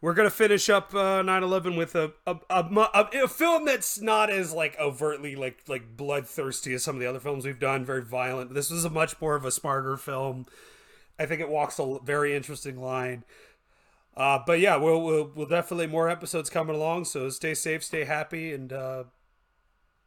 we're 0.00 0.14
gonna 0.14 0.30
finish 0.30 0.68
up 0.70 0.94
uh, 0.94 1.22
9/11 1.22 1.76
with 1.76 1.94
a 1.94 2.12
a, 2.26 2.36
a 2.50 2.88
a 2.94 3.24
a 3.24 3.28
film 3.28 3.64
that's 3.64 4.00
not 4.00 4.30
as 4.30 4.52
like 4.52 4.78
overtly 4.78 5.34
like 5.36 5.62
like 5.68 5.96
bloodthirsty 5.96 6.74
as 6.74 6.84
some 6.84 6.96
of 6.96 7.00
the 7.00 7.08
other 7.08 7.20
films 7.20 7.44
we've 7.44 7.58
done. 7.58 7.84
Very 7.84 8.02
violent. 8.02 8.54
This 8.54 8.70
was 8.70 8.84
a 8.84 8.90
much 8.90 9.20
more 9.20 9.34
of 9.34 9.44
a 9.44 9.50
smarter 9.50 9.96
film. 9.96 10.46
I 11.18 11.26
think 11.26 11.40
it 11.40 11.48
walks 11.48 11.78
a 11.78 11.98
very 12.04 12.34
interesting 12.34 12.80
line. 12.80 13.24
Uh, 14.16 14.38
but 14.46 14.60
yeah, 14.60 14.76
we'll, 14.76 15.02
we'll 15.02 15.30
we'll 15.34 15.46
definitely 15.46 15.86
more 15.86 16.08
episodes 16.08 16.50
coming 16.50 16.76
along. 16.76 17.06
So 17.06 17.30
stay 17.30 17.54
safe, 17.54 17.82
stay 17.82 18.04
happy, 18.04 18.52
and 18.52 18.72
uh, 18.72 19.04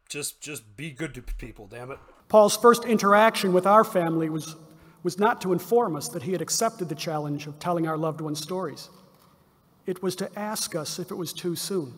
just 0.08 0.40
just 0.40 0.76
be 0.76 0.90
good 0.90 1.14
to 1.14 1.22
people. 1.22 1.66
Damn 1.66 1.90
it. 1.90 1.98
Paul's 2.28 2.56
first 2.56 2.84
interaction 2.84 3.52
with 3.52 3.66
our 3.66 3.84
family 3.84 4.28
was, 4.28 4.56
was 5.02 5.18
not 5.18 5.40
to 5.42 5.52
inform 5.52 5.94
us 5.94 6.08
that 6.08 6.24
he 6.24 6.32
had 6.32 6.42
accepted 6.42 6.88
the 6.88 6.94
challenge 6.94 7.46
of 7.46 7.58
telling 7.60 7.86
our 7.86 7.96
loved 7.96 8.20
ones' 8.20 8.40
stories. 8.40 8.90
It 9.86 10.02
was 10.02 10.16
to 10.16 10.38
ask 10.38 10.74
us 10.74 10.98
if 10.98 11.12
it 11.12 11.14
was 11.14 11.32
too 11.32 11.54
soon. 11.54 11.94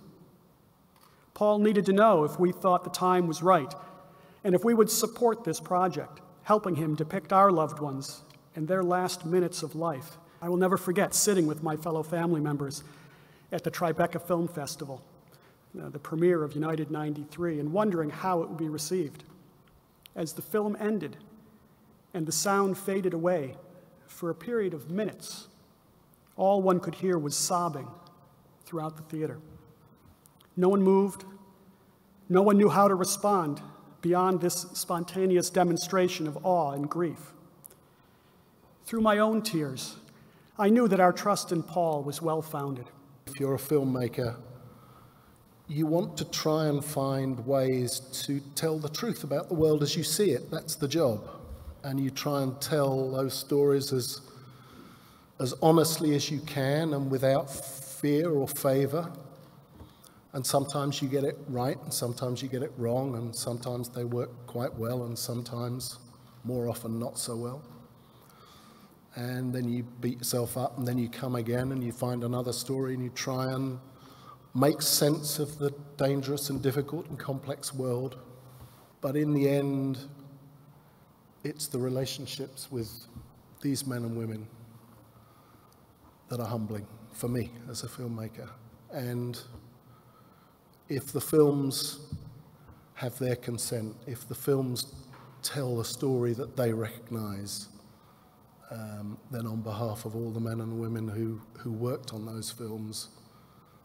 Paul 1.32 1.60
needed 1.60 1.86
to 1.86 1.92
know 1.94 2.24
if 2.24 2.38
we 2.38 2.52
thought 2.52 2.84
the 2.84 2.90
time 2.90 3.26
was 3.26 3.42
right 3.42 3.72
and 4.44 4.54
if 4.54 4.64
we 4.64 4.74
would 4.74 4.90
support 4.90 5.44
this 5.44 5.60
project, 5.60 6.20
helping 6.42 6.74
him 6.74 6.94
depict 6.94 7.32
our 7.32 7.50
loved 7.50 7.80
ones 7.80 8.22
and 8.54 8.68
their 8.68 8.82
last 8.82 9.24
minutes 9.24 9.62
of 9.62 9.74
life. 9.74 10.18
I 10.40 10.48
will 10.48 10.56
never 10.56 10.76
forget 10.76 11.14
sitting 11.14 11.46
with 11.46 11.62
my 11.62 11.76
fellow 11.76 12.02
family 12.02 12.40
members 12.40 12.84
at 13.50 13.64
the 13.64 13.70
Tribeca 13.70 14.20
Film 14.22 14.46
Festival, 14.46 15.02
uh, 15.80 15.88
the 15.88 15.98
premiere 15.98 16.44
of 16.44 16.54
United 16.54 16.90
93, 16.90 17.58
and 17.58 17.72
wondering 17.72 18.10
how 18.10 18.42
it 18.42 18.48
would 18.48 18.58
be 18.58 18.68
received. 18.68 19.24
As 20.14 20.32
the 20.32 20.42
film 20.42 20.76
ended 20.78 21.16
and 22.14 22.26
the 22.26 22.32
sound 22.32 22.78
faded 22.78 23.14
away 23.14 23.56
for 24.06 24.30
a 24.30 24.34
period 24.34 24.74
of 24.74 24.90
minutes, 24.90 25.48
all 26.36 26.62
one 26.62 26.80
could 26.80 26.96
hear 26.96 27.18
was 27.18 27.36
sobbing 27.36 27.88
throughout 28.64 28.96
the 28.96 29.02
theater. 29.02 29.38
No 30.56 30.68
one 30.68 30.82
moved. 30.82 31.24
No 32.28 32.42
one 32.42 32.58
knew 32.58 32.68
how 32.68 32.88
to 32.88 32.94
respond 32.94 33.62
beyond 34.00 34.40
this 34.40 34.66
spontaneous 34.74 35.50
demonstration 35.50 36.26
of 36.26 36.38
awe 36.44 36.72
and 36.72 36.88
grief. 36.88 37.32
Through 38.84 39.00
my 39.00 39.18
own 39.18 39.42
tears, 39.42 39.96
I 40.60 40.70
knew 40.70 40.88
that 40.88 40.98
our 40.98 41.12
trust 41.12 41.52
in 41.52 41.62
Paul 41.62 42.02
was 42.02 42.20
well 42.20 42.42
founded. 42.42 42.86
If 43.28 43.38
you're 43.38 43.54
a 43.54 43.58
filmmaker, 43.58 44.34
you 45.68 45.86
want 45.86 46.16
to 46.16 46.24
try 46.24 46.66
and 46.66 46.84
find 46.84 47.46
ways 47.46 48.00
to 48.24 48.40
tell 48.56 48.78
the 48.78 48.88
truth 48.88 49.22
about 49.22 49.48
the 49.48 49.54
world 49.54 49.84
as 49.84 49.96
you 49.96 50.02
see 50.02 50.32
it. 50.32 50.50
That's 50.50 50.74
the 50.74 50.88
job. 50.88 51.28
And 51.84 52.00
you 52.00 52.10
try 52.10 52.42
and 52.42 52.60
tell 52.60 53.12
those 53.12 53.34
stories 53.34 53.92
as, 53.92 54.20
as 55.38 55.54
honestly 55.62 56.16
as 56.16 56.28
you 56.28 56.40
can 56.40 56.92
and 56.92 57.08
without 57.08 57.48
fear 57.48 58.30
or 58.30 58.48
favor. 58.48 59.12
And 60.32 60.44
sometimes 60.44 61.00
you 61.00 61.08
get 61.08 61.22
it 61.22 61.38
right, 61.48 61.80
and 61.84 61.94
sometimes 61.94 62.42
you 62.42 62.48
get 62.48 62.62
it 62.62 62.72
wrong, 62.76 63.14
and 63.14 63.34
sometimes 63.34 63.88
they 63.88 64.04
work 64.04 64.30
quite 64.46 64.74
well, 64.74 65.04
and 65.04 65.16
sometimes, 65.16 65.98
more 66.44 66.68
often, 66.68 66.98
not 66.98 67.16
so 67.16 67.36
well. 67.36 67.62
And 69.16 69.52
then 69.52 69.68
you 69.68 69.82
beat 70.00 70.18
yourself 70.18 70.56
up, 70.56 70.78
and 70.78 70.86
then 70.86 70.98
you 70.98 71.08
come 71.08 71.34
again 71.34 71.72
and 71.72 71.82
you 71.82 71.92
find 71.92 72.22
another 72.22 72.52
story 72.52 72.94
and 72.94 73.02
you 73.02 73.10
try 73.10 73.52
and 73.52 73.78
make 74.54 74.80
sense 74.82 75.38
of 75.38 75.58
the 75.58 75.72
dangerous 75.96 76.50
and 76.50 76.62
difficult 76.62 77.08
and 77.08 77.18
complex 77.18 77.74
world. 77.74 78.18
But 79.00 79.16
in 79.16 79.34
the 79.34 79.48
end, 79.48 79.98
it's 81.44 81.66
the 81.68 81.78
relationships 81.78 82.70
with 82.70 82.90
these 83.60 83.86
men 83.86 84.04
and 84.04 84.16
women 84.16 84.46
that 86.28 86.40
are 86.40 86.46
humbling 86.46 86.86
for 87.12 87.28
me 87.28 87.50
as 87.70 87.82
a 87.82 87.88
filmmaker. 87.88 88.48
And 88.92 89.40
if 90.88 91.12
the 91.12 91.20
films 91.20 92.00
have 92.94 93.18
their 93.18 93.36
consent, 93.36 93.94
if 94.06 94.28
the 94.28 94.34
films 94.34 94.94
tell 95.42 95.80
a 95.80 95.84
story 95.84 96.32
that 96.34 96.56
they 96.56 96.72
recognize, 96.72 97.68
um, 98.70 99.18
then 99.30 99.46
on 99.46 99.62
behalf 99.62 100.04
of 100.04 100.14
all 100.14 100.30
the 100.30 100.40
men 100.40 100.60
and 100.60 100.80
women 100.80 101.08
who, 101.08 101.40
who 101.58 101.72
worked 101.72 102.12
on 102.12 102.26
those 102.26 102.50
films, 102.50 103.08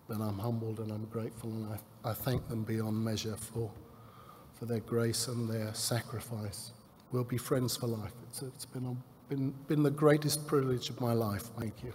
then 0.09 0.21
I'm 0.21 0.37
humbled 0.37 0.79
and 0.79 0.91
I'm 0.91 1.05
grateful, 1.05 1.49
and 1.49 1.73
I, 1.73 2.09
I 2.09 2.13
thank 2.13 2.47
them 2.49 2.63
beyond 2.63 3.03
measure 3.03 3.35
for, 3.37 3.71
for 4.53 4.65
their 4.65 4.81
grace 4.81 5.27
and 5.27 5.49
their 5.49 5.73
sacrifice. 5.73 6.73
We'll 7.11 7.23
be 7.23 7.37
friends 7.37 7.77
for 7.77 7.87
life. 7.87 8.11
It's, 8.29 8.41
it's 8.41 8.65
been, 8.65 8.85
a, 8.85 9.33
been, 9.33 9.53
been 9.67 9.83
the 9.83 9.91
greatest 9.91 10.45
privilege 10.47 10.89
of 10.89 10.99
my 10.99 11.13
life. 11.13 11.43
Thank 11.57 11.83
you. 11.83 11.93